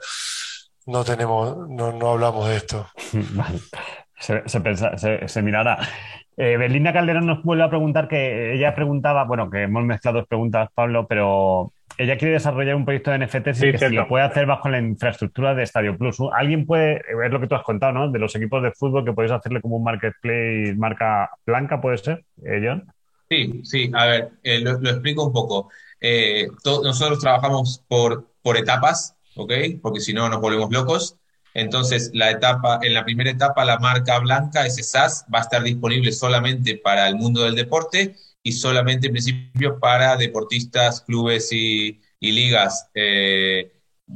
no 0.88 1.04
tenemos, 1.04 1.70
no, 1.70 1.92
no 1.92 2.12
hablamos 2.12 2.48
de 2.48 2.56
esto. 2.58 2.88
se, 4.20 4.44
se, 4.48 5.28
se, 5.28 5.42
mirará. 5.42 5.80
Eh, 6.38 6.58
Belinda 6.58 6.94
Calderón 6.94 7.26
nos 7.26 7.44
vuelve 7.44 7.64
a 7.64 7.70
preguntar 7.70 8.08
que 8.08 8.54
ella 8.54 8.74
preguntaba, 8.74 9.26
bueno, 9.26 9.50
que 9.50 9.64
hemos 9.64 9.84
mezclado 9.84 10.20
dos 10.20 10.28
preguntas, 10.28 10.70
Pablo, 10.74 11.08
pero 11.08 11.72
ella 11.98 12.18
quiere 12.18 12.34
desarrollar 12.34 12.76
un 12.76 12.86
proyecto 12.86 13.12
de 13.12 13.20
NFT 13.20 13.48
y 13.48 13.72
que 13.72 13.78
si 13.78 13.90
lo 13.90 14.08
puede 14.08 14.26
hacer 14.26 14.46
bajo 14.46 14.70
la 14.70 14.80
infraestructura 14.80 15.54
de 15.54 15.64
Estadio 15.64 15.98
Plus. 15.98 16.18
Alguien 16.34 16.66
puede, 16.66 17.02
es 17.26 17.32
lo 17.32 17.40
que 17.40 17.48
tú 17.48 17.56
has 17.56 17.64
contado, 17.64 17.94
¿no? 17.94 18.12
De 18.12 18.20
los 18.20 18.36
equipos 18.36 18.64
de 18.64 18.72
fútbol 18.72 19.06
que 19.06 19.14
podéis 19.14 19.32
hacerle 19.32 19.62
como 19.62 19.78
un 19.78 19.84
marketplace 19.84 20.74
marca 20.76 21.30
blanca, 21.46 21.80
¿puede 21.80 21.98
ser, 21.98 22.26
eh, 22.44 22.62
John? 22.64 22.86
Sí, 23.30 23.62
sí, 23.64 23.92
a 23.94 24.06
ver, 24.06 24.30
eh, 24.44 24.60
lo, 24.60 24.72
explico 24.72 25.26
un 25.26 25.34
poco. 25.34 25.70
Eh, 26.02 26.48
nosotros 26.66 27.20
trabajamos 27.20 27.84
por, 27.88 28.28
por 28.42 28.58
etapas, 28.58 29.16
¿ok? 29.36 29.54
Porque 29.82 30.00
si 30.00 30.14
no 30.14 30.30
nos 30.30 30.42
volvemos 30.42 30.72
locos. 30.72 31.18
Entonces, 31.54 32.12
la 32.14 32.32
etapa, 32.32 32.80
en 32.82 32.94
la 32.94 33.06
primera 33.06 33.30
etapa, 33.30 33.64
la 33.66 33.78
marca 33.78 34.18
blanca, 34.20 34.66
ese 34.66 34.84
SaaS, 34.84 35.26
va 35.34 35.40
a 35.40 35.42
estar 35.44 35.64
disponible 35.64 36.12
solamente 36.12 36.78
para 36.78 37.08
el 37.08 37.16
mundo 37.16 37.44
del 37.44 37.56
deporte 37.56 38.16
y 38.42 38.52
solamente 38.54 39.08
en 39.08 39.14
principio 39.14 39.80
para 39.80 40.18
deportistas, 40.18 41.02
clubes 41.02 41.52
y, 41.52 42.00
ligas 42.20 42.90
eh, 42.94 43.74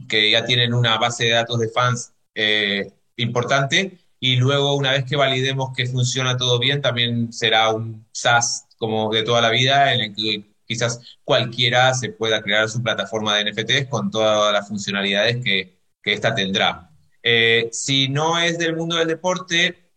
que 0.08 0.32
ya 0.32 0.46
tienen 0.46 0.74
una 0.74 0.98
base 0.98 1.26
de 1.26 1.32
datos 1.32 1.60
de 1.60 1.68
fans 1.70 2.14
eh, 2.34 2.92
importante. 3.18 4.00
Y 4.20 4.38
luego, 4.38 4.76
una 4.76 4.92
vez 4.92 5.06
que 5.06 5.16
validemos 5.16 5.72
que 5.76 5.86
funciona 5.86 6.38
todo 6.38 6.58
bien, 6.58 6.82
también 6.82 7.32
será 7.34 7.70
un 7.70 8.08
SaaS 8.12 8.68
como 8.78 9.12
de 9.12 9.24
toda 9.24 9.42
la 9.42 9.50
vida, 9.50 9.94
en 9.94 10.02
el 10.02 10.16
que 10.16 10.46
quizás 10.68 11.18
cualquiera 11.24 11.94
se 11.94 12.10
pueda 12.10 12.42
crear 12.42 12.70
su 12.70 12.84
plataforma 12.84 13.36
de 13.36 13.52
NFTs 13.52 13.88
con 13.90 14.12
todas 14.12 14.54
las 14.54 14.68
funcionalidades 14.68 15.44
que, 15.44 15.80
que 16.02 16.14
esta 16.14 16.36
tendrá. 16.36 16.92
Eh, 17.24 17.70
si 17.72 18.10
no 18.10 18.38
es 18.40 18.58
del 18.58 18.76
mundo 18.76 18.98
del 18.98 19.08
deporte, 19.08 19.88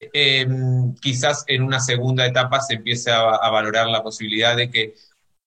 Em, 0.00 0.94
quizás 0.96 1.44
en 1.48 1.62
una 1.62 1.80
segunda 1.80 2.24
etapa 2.26 2.60
se 2.60 2.74
empiece 2.74 3.10
a, 3.10 3.50
valorar 3.50 3.88
la 3.88 4.02
posibilidad 4.02 4.56
de 4.56 4.70
que 4.70 4.94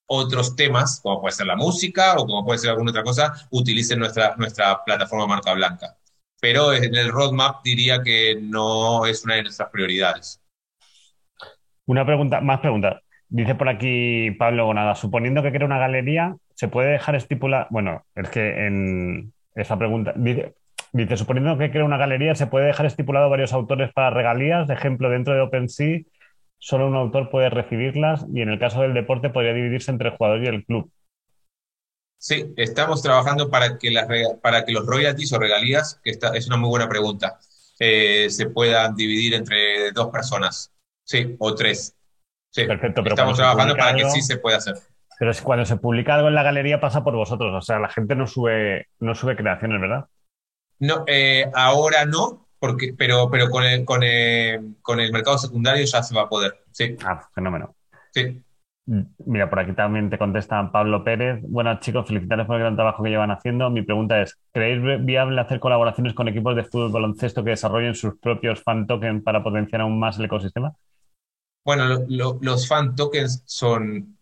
otros 0.08 0.56
temas, 0.56 1.00
como 1.02 1.22
puede 1.22 1.34
ser 1.34 1.48
la 1.48 1.56
música 1.56 2.16
o 2.18 2.26
como 2.26 2.46
puede 2.46 2.60
ser 2.60 2.72
alguna 2.72 2.92
otra 2.92 3.04
cosa, 3.04 3.34
utilicen 3.52 4.00
nuestra, 4.00 4.36
nuestra 4.38 4.84
plataforma 4.84 5.28
marca 5.28 5.54
blanca. 5.54 5.98
Pero 6.42 6.74
en 6.74 6.96
el 6.96 7.10
roadmap 7.10 7.64
diría 7.64 8.02
que 8.04 8.38
no 8.42 9.06
es 9.06 9.24
una 9.24 9.36
de 9.36 9.44
nuestras 9.44 9.70
prioridades. 9.70 10.42
Una 11.86 12.06
pregunta, 12.06 12.42
más 12.42 12.60
preguntas. 12.60 13.02
Dice 13.32 13.56
por 13.56 13.70
aquí 13.70 14.32
Pablo 14.32 14.66
Gonada, 14.66 14.94
suponiendo 14.94 15.42
que 15.42 15.52
crea 15.52 15.66
una 15.66 15.80
galería, 15.80 16.36
¿se 16.54 16.68
puede 16.68 16.92
dejar 16.92 17.16
estipular? 17.16 17.68
Bueno, 17.72 18.04
es 18.14 18.30
que 18.30 18.68
en 18.68 19.34
esa 19.56 19.78
pregunta, 19.78 20.14
dice, 20.16 20.54
Dice, 20.94 21.16
suponiendo 21.16 21.58
que 21.58 21.72
crea 21.72 21.86
una 21.86 21.98
galería, 21.98 22.36
¿se 22.36 22.48
puede 22.48 22.66
dejar 22.66 22.86
estipulado 22.86 23.30
varios 23.30 23.54
autores 23.54 23.94
para 23.94 24.10
regalías? 24.10 24.68
De 24.68 24.74
ejemplo, 24.74 25.10
dentro 25.10 25.34
de 25.34 25.40
OpenSea, 25.40 26.02
solo 26.58 26.88
un 26.88 26.96
autor 26.96 27.30
puede 27.30 27.50
recibirlas 27.50 28.26
y 28.34 28.42
en 28.42 28.50
el 28.50 28.60
caso 28.60 28.82
del 28.82 28.94
deporte 28.94 29.30
podría 29.30 29.54
dividirse 29.54 29.90
entre 29.90 30.10
el 30.10 30.18
jugador 30.18 30.44
y 30.44 30.48
el 30.48 30.66
club. 30.66 30.92
Sí, 32.18 32.54
estamos 32.58 33.02
trabajando 33.02 33.50
para 33.50 33.78
que, 33.78 33.90
las, 33.90 34.08
para 34.42 34.66
que 34.66 34.74
los 34.74 34.86
royalties 34.86 35.32
o 35.32 35.40
regalías, 35.40 36.00
que 36.04 36.12
esta 36.12 36.36
es 36.36 36.48
una 36.48 36.58
muy 36.58 36.70
buena 36.70 36.90
pregunta, 36.90 37.40
eh, 37.80 38.30
se 38.30 38.48
puedan 38.48 38.94
dividir 38.94 39.34
entre 39.34 39.92
dos 39.94 40.10
personas, 40.10 40.72
sí, 41.04 41.36
o 41.40 41.56
tres. 41.56 41.96
Sí, 42.52 42.66
Perfecto, 42.66 43.02
pero 43.02 43.16
estamos 43.16 43.38
trabajando 43.38 43.76
para 43.76 43.96
que 43.96 44.10
sí 44.10 44.22
se 44.22 44.38
pueda 44.38 44.58
hacer. 44.58 44.76
Pero 45.18 45.32
es 45.32 45.42
cuando 45.42 45.66
se 45.66 45.78
publica 45.78 46.16
algo 46.16 46.28
en 46.28 46.36
la 46.36 46.44
galería 46.44 46.82
pasa 46.82 47.04
por 47.04 47.16
vosotros, 47.16 47.54
o 47.54 47.62
sea, 47.62 47.80
la 47.80 47.90
gente 47.90 48.16
no 48.16 48.28
sube, 48.28 48.88
no 49.00 49.16
sube 49.16 49.38
creaciones, 49.38 49.80
¿verdad? 49.80 50.06
No, 50.80 51.04
eh, 51.08 51.50
ahora 51.54 52.06
no, 52.06 52.48
porque, 52.60 52.94
pero, 52.98 53.30
pero 53.30 53.50
con, 53.50 53.64
el, 53.64 53.86
con, 53.86 54.04
el, 54.04 54.76
con 54.82 55.00
el 55.00 55.14
mercado 55.14 55.38
secundario 55.38 55.86
ya 55.86 56.04
se 56.04 56.14
va 56.14 56.24
a 56.24 56.30
poder. 56.30 56.56
Sí. 56.72 56.96
Ah, 57.06 57.22
fenómeno. 57.34 57.76
Sí. 58.12 58.42
Mm, 58.88 59.02
mira, 59.28 59.50
por 59.50 59.60
aquí 59.60 59.74
también 59.74 60.10
te 60.10 60.18
contesta 60.18 60.72
Pablo 60.72 61.04
Pérez. 61.04 61.40
Buenas 61.44 61.80
chicos, 61.80 62.08
felicidades 62.08 62.48
por 62.48 62.56
el 62.58 62.64
gran 62.64 62.76
trabajo 62.76 63.04
que 63.04 63.12
llevan 63.12 63.32
haciendo. 63.32 63.70
Mi 63.70 63.84
pregunta 63.84 64.22
es, 64.22 64.38
¿creéis 64.52 65.06
viable 65.06 65.40
hacer 65.40 65.60
colaboraciones 65.60 66.14
con 66.14 66.28
equipos 66.28 66.56
de 66.56 66.64
fútbol 66.64 66.92
baloncesto 66.92 67.44
que 67.44 67.52
desarrollen 67.52 67.96
sus 67.96 68.18
propios 68.20 68.62
fan 68.62 68.88
tokens 68.88 69.24
para 69.24 69.44
potenciar 69.44 69.82
aún 69.82 70.00
más 70.00 70.18
el 70.18 70.26
ecosistema? 70.26 70.74
Bueno, 71.64 72.06
los 72.08 72.68
fan 72.68 72.96
tokens 72.96 73.44
son 73.46 74.18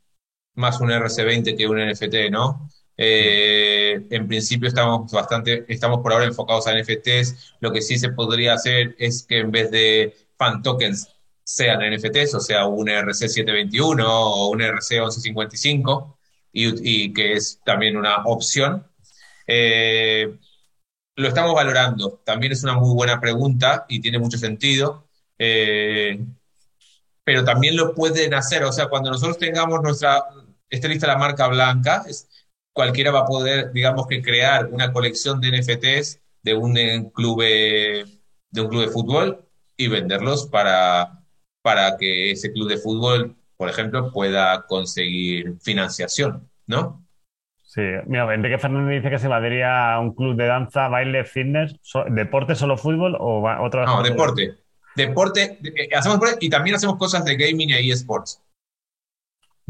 más 0.55 0.81
un 0.81 0.91
RC20 0.91 1.55
que 1.57 1.67
un 1.67 1.79
NFT, 1.79 2.29
¿no? 2.29 2.69
Eh, 2.97 4.07
en 4.09 4.27
principio 4.27 4.67
estamos 4.67 5.11
bastante, 5.11 5.65
estamos 5.73 6.01
por 6.01 6.13
ahora 6.13 6.25
enfocados 6.25 6.67
a 6.67 6.73
NFTs. 6.73 7.55
Lo 7.61 7.71
que 7.71 7.81
sí 7.81 7.97
se 7.99 8.09
podría 8.11 8.53
hacer 8.55 8.95
es 8.99 9.23
que 9.23 9.39
en 9.39 9.51
vez 9.51 9.71
de 9.71 10.15
fan 10.37 10.61
tokens 10.63 11.09
sean 11.43 11.81
NFTs, 11.83 12.35
o 12.35 12.39
sea, 12.41 12.67
un 12.67 12.89
RC721 12.89 14.05
o 14.07 14.49
un 14.49 14.61
RC1155, 14.61 16.17
y, 16.51 17.05
y 17.07 17.13
que 17.13 17.33
es 17.33 17.61
también 17.65 17.97
una 17.97 18.17
opción. 18.25 18.85
Eh, 19.47 20.37
lo 21.15 21.27
estamos 21.27 21.53
valorando. 21.53 22.21
También 22.25 22.53
es 22.53 22.63
una 22.63 22.73
muy 22.75 22.93
buena 22.95 23.19
pregunta 23.19 23.85
y 23.89 23.99
tiene 24.01 24.19
mucho 24.19 24.37
sentido. 24.37 25.07
Eh, 25.37 26.19
pero 27.29 27.43
también 27.43 27.75
lo 27.75 27.93
pueden 27.93 28.33
hacer. 28.33 28.63
O 28.63 28.71
sea, 28.71 28.87
cuando 28.87 29.11
nosotros 29.11 29.37
tengamos 29.37 29.83
nuestra, 29.83 30.23
esté 30.67 30.89
lista 30.89 31.05
la 31.05 31.19
marca 31.19 31.47
blanca, 31.47 32.03
es, 32.07 32.27
cualquiera 32.73 33.11
va 33.11 33.19
a 33.19 33.25
poder, 33.25 33.71
digamos 33.71 34.07
que 34.07 34.23
crear 34.23 34.65
una 34.65 34.91
colección 34.91 35.39
de 35.39 35.51
NFTs 35.51 36.21
de 36.41 36.55
un 36.55 36.73
club 37.11 37.41
de, 37.41 38.03
un 38.59 38.67
club 38.67 38.81
de 38.81 38.87
fútbol 38.87 39.45
y 39.77 39.89
venderlos 39.89 40.47
para, 40.47 41.23
para 41.61 41.97
que 41.97 42.31
ese 42.31 42.51
club 42.51 42.67
de 42.67 42.77
fútbol, 42.77 43.35
por 43.57 43.69
ejemplo, 43.69 44.11
pueda 44.11 44.65
conseguir 44.65 45.59
financiación, 45.61 46.49
¿no? 46.65 47.05
Sí, 47.61 47.83
mira, 48.07 48.33
Enrique 48.33 48.57
Fernández 48.57 49.03
dice 49.03 49.11
que 49.11 49.19
se 49.19 49.27
valdría 49.27 49.93
a 49.93 49.99
un 49.99 50.15
club 50.15 50.35
de 50.35 50.47
danza, 50.47 50.87
baile, 50.87 51.25
fitness, 51.25 51.75
deporte, 52.09 52.55
solo 52.55 52.75
fútbol 52.75 53.15
o 53.19 53.47
otra 53.61 53.85
No, 53.85 54.01
deporte. 54.01 54.57
Deporte, 55.07 55.59
eh, 55.63 55.89
hacemos 55.95 56.19
y 56.39 56.49
también 56.49 56.75
hacemos 56.75 56.97
cosas 56.97 57.25
de 57.25 57.35
gaming 57.35 57.69
y 57.69 57.91
eSports. 57.91 58.41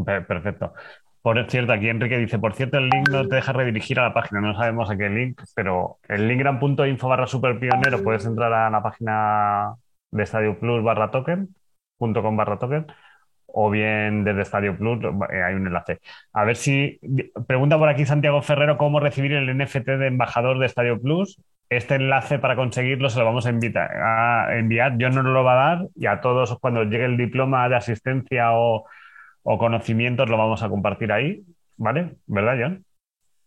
Perfecto. 0.06 0.74
Por 1.22 1.50
cierto, 1.50 1.74
aquí 1.74 1.90
Enrique 1.90 2.18
dice, 2.18 2.40
por 2.40 2.54
cierto, 2.54 2.78
el 2.78 2.90
link 2.90 3.10
no 3.10 3.28
te 3.28 3.36
deja 3.36 3.52
redirigir 3.52 4.00
a 4.00 4.04
la 4.04 4.14
página, 4.14 4.40
no 4.40 4.56
sabemos 4.56 4.90
a 4.90 4.96
qué 4.96 5.10
link, 5.10 5.42
pero 5.54 5.98
el 6.08 6.28
linkgram.info 6.28 7.10
barra 7.10 7.28
superpionero 7.28 8.02
puedes 8.02 8.26
entrar 8.26 8.54
a 8.54 8.70
la 8.70 8.82
página 8.82 9.76
de 10.12 10.26
Stadio 10.26 10.58
Plus 10.60 10.82
barra 10.82 11.12
token, 11.12 11.54
.com 11.98 12.38
barra 12.38 12.58
token, 12.58 12.88
o 13.48 13.70
bien 13.70 14.24
desde 14.24 14.46
Stadio 14.46 14.78
Plus 14.78 15.04
eh, 15.34 15.44
hay 15.44 15.56
un 15.56 15.68
enlace. 15.68 16.00
A 16.32 16.46
ver 16.46 16.56
si, 16.56 17.00
pregunta 17.48 17.78
por 17.78 17.90
aquí 17.90 18.06
Santiago 18.06 18.42
Ferrero 18.42 18.78
cómo 18.78 19.02
recibir 19.02 19.34
el 19.34 19.58
NFT 19.58 19.88
de 19.88 20.08
embajador 20.08 20.58
de 20.58 20.70
Stadio 20.70 21.02
Plus. 21.02 21.42
Este 21.70 21.96
enlace 21.96 22.40
para 22.40 22.56
conseguirlo 22.56 23.10
se 23.10 23.20
lo 23.20 23.26
vamos 23.26 23.46
a, 23.46 23.50
enviar, 23.50 24.98
yo 24.98 25.10
no 25.10 25.22
lo 25.22 25.44
va 25.44 25.54
a 25.54 25.76
dar 25.76 25.88
y 25.96 26.08
a 26.08 26.20
todos 26.20 26.58
cuando 26.60 26.84
llegue 26.84 27.06
el 27.06 27.18
diploma 27.18 27.70
de 27.70 27.76
asistencia 27.76 28.54
o 28.54 28.86
o 29.44 29.58
conocimientos 29.58 30.30
lo 30.30 30.38
vamos 30.38 30.62
a 30.64 30.70
compartir 30.70 31.12
ahí, 31.12 31.44
¿vale? 31.78 32.18
¿Verdad, 32.28 32.54
John? 32.62 32.86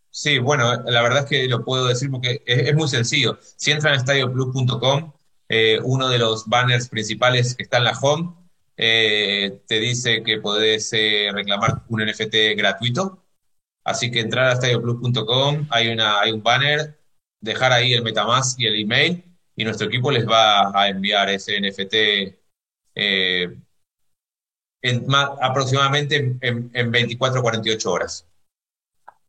Sí, 0.09 0.37
bueno, 0.37 0.83
la 0.83 1.01
verdad 1.01 1.19
es 1.19 1.25
que 1.25 1.47
lo 1.47 1.63
puedo 1.63 1.87
decir 1.87 2.11
porque 2.11 2.43
es, 2.45 2.75
muy 2.75 2.87
sencillo. 2.87 3.39
Si 3.41 3.71
entran 3.71 3.93
a 3.93 3.97
estadioplus.com, 3.97 5.13
eh, 5.49 5.79
uno 5.83 6.09
de 6.09 6.19
los 6.19 6.47
banners 6.47 6.89
principales 6.89 7.55
que 7.55 7.63
está 7.63 7.77
en 7.77 7.85
la 7.85 7.97
home 7.99 8.33
eh, 8.77 9.61
te 9.67 9.79
dice 9.79 10.23
que 10.23 10.39
podés 10.39 10.91
eh, 10.93 11.29
reclamar 11.31 11.83
un 11.87 12.05
NFT 12.05 12.57
gratuito. 12.57 13.23
Así 13.83 14.11
que 14.11 14.19
entrar 14.19 14.47
a 14.47 14.53
estadioplus.com, 14.53 15.67
hay, 15.69 15.97
hay 15.97 16.31
un 16.31 16.43
banner, 16.43 16.99
dejar 17.43 17.71
ahí 17.71 17.93
el 17.93 18.03
Metamask 18.03 18.59
y 18.59 18.67
el 18.67 18.81
email, 18.81 19.23
y 19.55 19.63
nuestro 19.63 19.87
equipo 19.87 20.11
les 20.11 20.27
va 20.27 20.71
a 20.73 20.89
enviar 20.89 21.29
ese 21.29 21.59
NFT 21.59 21.95
en, 22.95 23.63
aproximadamente 25.41 26.37
en, 26.41 26.71
en 26.73 26.91
24 26.91 27.41
48 27.41 27.91
horas. 27.91 28.27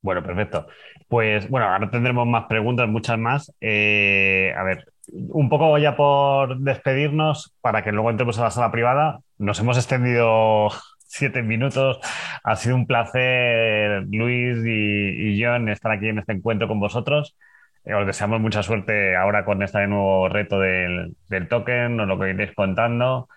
Bueno, 0.01 0.23
perfecto. 0.23 0.67
Pues 1.09 1.49
bueno, 1.49 1.67
ahora 1.67 1.91
tendremos 1.91 2.27
más 2.27 2.47
preguntas, 2.47 2.89
muchas 2.89 3.19
más. 3.19 3.53
Eh, 3.61 4.53
a 4.57 4.63
ver, 4.63 4.87
un 5.09 5.49
poco 5.49 5.77
ya 5.79 5.97
por 5.97 6.59
despedirnos, 6.59 7.55
para 7.61 7.83
que 7.83 7.93
luego 7.93 8.11
entremos 8.11 8.39
a 8.39 8.45
la 8.45 8.51
sala 8.51 8.71
privada. 8.71 9.21
Nos 9.39 9.59
hemos 9.61 9.77
extendido 9.77 10.69
siete 11.07 11.43
minutos. 11.43 11.99
Ha 12.43 12.57
sido 12.57 12.77
un 12.77 12.87
placer, 12.87 14.05
Luis 14.11 14.59
y, 14.67 15.43
John, 15.43 15.69
estar 15.69 15.93
aquí 15.93 16.09
en 16.09 16.19
este 16.19 16.33
encuentro 16.33 16.69
con 16.69 16.81
vosotros. 16.81 17.37
Eh, 17.85 17.95
os 17.95 18.07
deseamos 18.07 18.41
mucha 18.41 18.63
suerte 18.63 19.15
ahora 19.17 19.45
con 19.45 19.63
este 19.63 19.87
nuevo 19.87 20.29
reto 20.29 20.59
del, 20.61 21.17
token, 21.49 21.97
nos 21.97 22.09
lo 22.09 22.19
que 22.19 22.31
iréis 22.31 22.55
contando. 22.55 23.29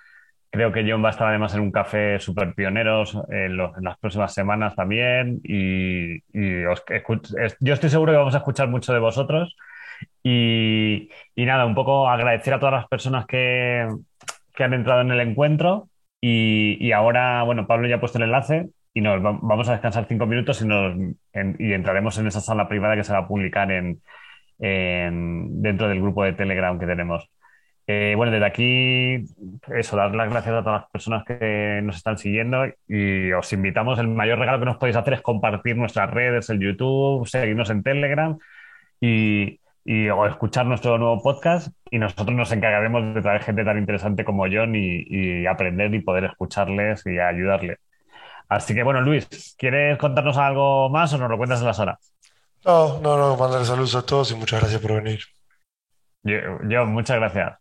Creo 0.50 0.72
que 0.72 0.90
John 0.90 1.04
va 1.04 1.10
a 1.10 1.12
estar 1.12 1.28
además 1.28 1.54
en 1.56 1.62
un 1.62 1.72
café 1.72 2.20
super 2.20 2.54
pioneros 2.56 3.18
en, 3.30 3.58
las 3.58 3.98
próximas 4.00 4.34
semanas 4.34 4.76
también 4.76 5.42
y, 5.44 6.22
yo 7.60 7.74
estoy 7.74 7.90
seguro 7.90 8.14
que 8.14 8.18
vamos 8.18 8.36
a 8.36 8.40
escuchar 8.40 8.70
mucho 8.70 8.94
de 8.94 9.00
vosotros 9.00 9.56
y, 10.24 11.10
nada, 11.36 11.66
un 11.66 11.76
poco 11.76 12.10
agradecer 12.10 12.54
a 12.54 12.60
todas 12.60 12.76
las 12.76 12.88
personas 12.88 13.26
que, 13.26 13.88
han 14.60 14.74
entrado 14.74 15.02
en 15.02 15.12
el 15.12 15.20
encuentro 15.20 15.90
y, 16.22 16.92
ahora, 16.92 17.44
bueno, 17.44 17.68
Pablo 17.68 17.88
ya 17.88 17.98
ha 17.98 18.00
puesto 18.00 18.18
el 18.18 18.24
enlace 18.26 18.70
y 18.94 19.02
nos 19.02 19.22
vamos 19.22 19.70
a 19.70 19.74
descansar 19.74 20.06
cinco 20.08 20.26
minutos 20.26 20.62
y 20.64 21.74
entraremos 21.74 22.18
en 22.18 22.28
esa 22.28 22.42
sala 22.42 22.68
privada 22.68 22.96
que 22.96 23.04
se 23.04 23.14
va 23.14 23.20
a 23.20 23.28
publicar 23.28 23.72
en, 23.72 24.02
dentro 24.60 25.88
del 25.88 26.02
grupo 26.02 26.24
de 26.24 26.34
Telegram 26.34 26.78
que 26.80 26.86
tenemos. 26.86 27.30
Eh, 27.90 28.16
bueno, 28.18 28.34
desde 28.34 28.46
aquí, 28.46 29.26
eso, 29.74 29.96
dar 29.96 30.14
las 30.14 30.30
gracias 30.30 30.56
a 30.56 30.62
todas 30.62 30.82
las 30.82 30.92
personas 30.92 31.24
que 31.24 31.80
nos 31.84 31.96
están 31.96 32.18
siguiendo 32.18 32.66
y 32.86 33.32
os 33.32 33.54
invitamos, 33.54 33.98
el 34.00 34.10
mayor 34.10 34.40
regalo 34.40 34.60
que 34.60 34.66
nos 34.66 34.78
podéis 34.78 34.98
hacer 34.98 35.14
es 35.14 35.22
compartir 35.22 35.78
nuestras 35.78 36.12
redes, 36.12 36.50
el 36.50 36.60
YouTube, 36.60 37.26
seguirnos 37.26 37.70
en 37.70 37.84
Telegram 37.84 38.38
y, 39.00 39.60
o 40.10 40.26
escuchar 40.28 40.66
nuestro 40.66 40.98
nuevo 40.98 41.24
podcast 41.24 41.70
y 41.90 41.98
nosotros 42.00 42.36
nos 42.36 42.52
encargaremos 42.52 43.16
de 43.16 43.22
traer 43.22 43.42
gente 43.44 43.64
tan 43.64 43.78
interesante 43.78 44.26
como 44.26 44.46
John 44.52 44.74
y, 44.76 45.46
aprender 45.46 45.94
y 45.94 46.02
poder 46.02 46.26
escucharles 46.26 47.06
y 47.06 47.20
ayudarles. 47.20 47.78
Así 48.50 48.74
que 48.74 48.84
bueno, 48.84 49.02
Luis, 49.02 49.56
¿quieres 49.58 49.98
contarnos 49.98 50.38
algo 50.38 50.90
más 50.90 51.14
o 51.14 51.18
nos 51.18 51.30
lo 51.30 51.38
cuentas 51.38 51.62
en 51.62 51.68
la 51.68 51.74
sala? 51.74 52.00
No, 52.66 53.00
no, 53.00 53.18
no, 53.18 53.38
mandar 53.38 53.66
saludos 53.66 53.96
a 53.96 54.06
todos 54.06 54.32
y 54.32 54.36
muchas 54.36 54.62
gracias 54.62 54.82
por 54.82 55.02
venir. 55.02 55.20
Yo, 56.24 56.86
muchas 56.86 57.18
gracias. 57.18 57.58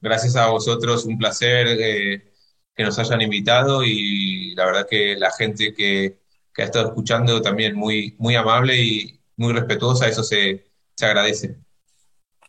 Gracias 0.00 0.36
a 0.36 0.48
vosotros, 0.50 1.04
un 1.06 1.18
placer 1.18 1.66
eh, 1.68 2.32
que 2.74 2.84
nos 2.84 2.98
hayan 2.98 3.20
invitado 3.22 3.82
y 3.82 4.54
la 4.54 4.66
verdad 4.66 4.86
que 4.88 5.16
la 5.16 5.30
gente 5.32 5.74
que, 5.74 6.18
ha 6.58 6.64
estado 6.64 6.88
escuchando 6.88 7.40
también 7.40 7.76
muy, 7.76 8.16
muy 8.18 8.34
amable 8.34 8.76
y 8.76 9.20
muy 9.36 9.52
respetuosa, 9.52 10.08
eso 10.08 10.24
se, 10.24 10.64
agradece. 11.00 11.56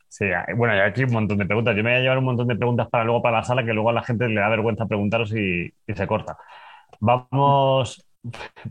Sí, 0.08 0.26
bueno, 0.56 0.74
hay 0.74 0.80
aquí 0.80 1.04
un 1.04 1.12
montón 1.12 1.38
de 1.38 1.46
preguntas. 1.46 1.76
Yo 1.76 1.84
me 1.84 1.92
voy 1.92 2.00
a 2.00 2.02
llevar 2.02 2.18
un 2.18 2.26
montón 2.26 2.48
de 2.48 2.56
preguntas 2.56 2.88
para 2.90 3.04
luego 3.04 3.22
para 3.22 3.38
la 3.38 3.44
sala 3.44 3.64
que 3.64 3.72
luego 3.72 3.92
a 3.92 3.94
la 3.94 4.04
gente 4.04 4.28
le 4.28 4.42
da 4.42 4.50
vergüenza 4.50 4.88
preguntaros 4.88 5.32
y, 5.36 5.72
se 5.88 6.08
corta. 6.08 6.38
Vamos, 7.00 8.04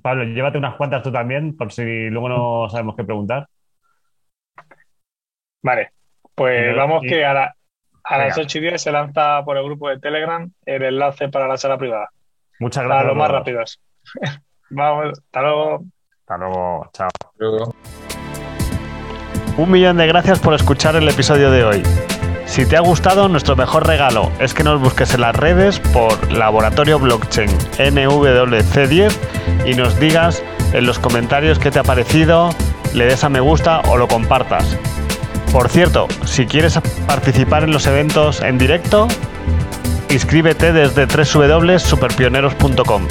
Pablo, 0.03 0.25
llévate 0.25 0.59
unas 0.59 0.77
cuantas 0.77 1.03
tú 1.03 1.11
también, 1.11 1.57
por 1.57 1.73
si 1.73 2.11
luego 2.11 2.29
no 2.29 2.69
sabemos 2.69 2.97
qué 2.97 3.05
preguntar. 3.05 3.49
Vale, 5.63 5.91
pues 6.35 6.77
vamos 6.77 7.03
que 7.03 7.25
a 7.25 7.35
la, 7.35 7.55
a 8.05 8.19
las 8.19 8.39
8 8.39 8.59
y 8.59 8.61
10 8.61 8.81
se 8.81 8.93
lanza 8.93 9.43
por 9.45 9.57
el 9.57 9.65
grupo 9.65 9.89
de 9.89 9.99
Telegram 9.99 10.51
el 10.65 10.83
enlace 10.83 11.29
para 11.29 11.49
la 11.49 11.57
sala 11.57 11.79
privada. 11.79 12.09
Muchas 12.61 12.85
gracias. 12.85 13.03
Para 13.03 13.09
los 13.09 13.17
más 13.17 13.31
rápidos. 13.31 13.81
Vamos, 14.71 15.19
hasta 15.19 15.43
luego. 15.43 15.85
Hasta 16.21 16.37
luego, 16.39 16.91
chao. 16.93 17.09
Un 19.57 19.71
millón 19.71 19.97
de 19.97 20.07
gracias 20.07 20.39
por 20.41 20.55
escuchar 20.55 20.97
el 20.97 21.09
episodio 21.09 21.51
de 21.51 21.65
hoy. 21.65 21.83
Si 22.49 22.67
te 22.67 22.77
ha 22.77 22.81
gustado, 22.81 23.29
nuestro 23.29 23.57
mejor 23.57 23.87
regalo 23.87 24.33
es 24.41 24.55
que 24.55 24.65
nos 24.65 24.81
busques 24.81 25.15
en 25.15 25.21
las 25.21 25.37
redes 25.37 25.79
por 25.79 26.33
Laboratorio 26.33 26.99
Blockchain 26.99 27.51
NWC10 27.77 29.13
y 29.67 29.75
nos 29.75 30.01
digas 30.01 30.43
en 30.73 30.87
los 30.87 30.99
comentarios 30.99 31.59
qué 31.59 31.71
te 31.71 31.79
ha 31.79 31.85
parecido, 31.85 32.51
le 32.95 33.05
des 33.05 33.23
a 33.23 33.29
me 33.29 33.41
gusta 33.41 33.81
o 33.89 33.97
lo 33.97 34.09
compartas. 34.09 34.77
Por 35.53 35.69
cierto, 35.69 36.09
si 36.25 36.47
quieres 36.47 36.79
participar 37.07 37.65
en 37.65 37.71
los 37.71 37.87
eventos 37.87 38.43
en 38.43 38.59
directo, 38.59 39.09
inscríbete 40.11 40.73
desde 40.73 41.07
www.superpioneros.com. 41.07 43.07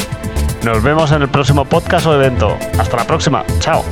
Nos 0.63 0.83
vemos 0.83 1.11
en 1.11 1.21
el 1.21 1.29
próximo 1.29 1.65
podcast 1.65 2.07
o 2.07 2.13
evento. 2.13 2.57
Hasta 2.77 2.97
la 2.97 3.05
próxima. 3.05 3.43
Chao. 3.59 3.85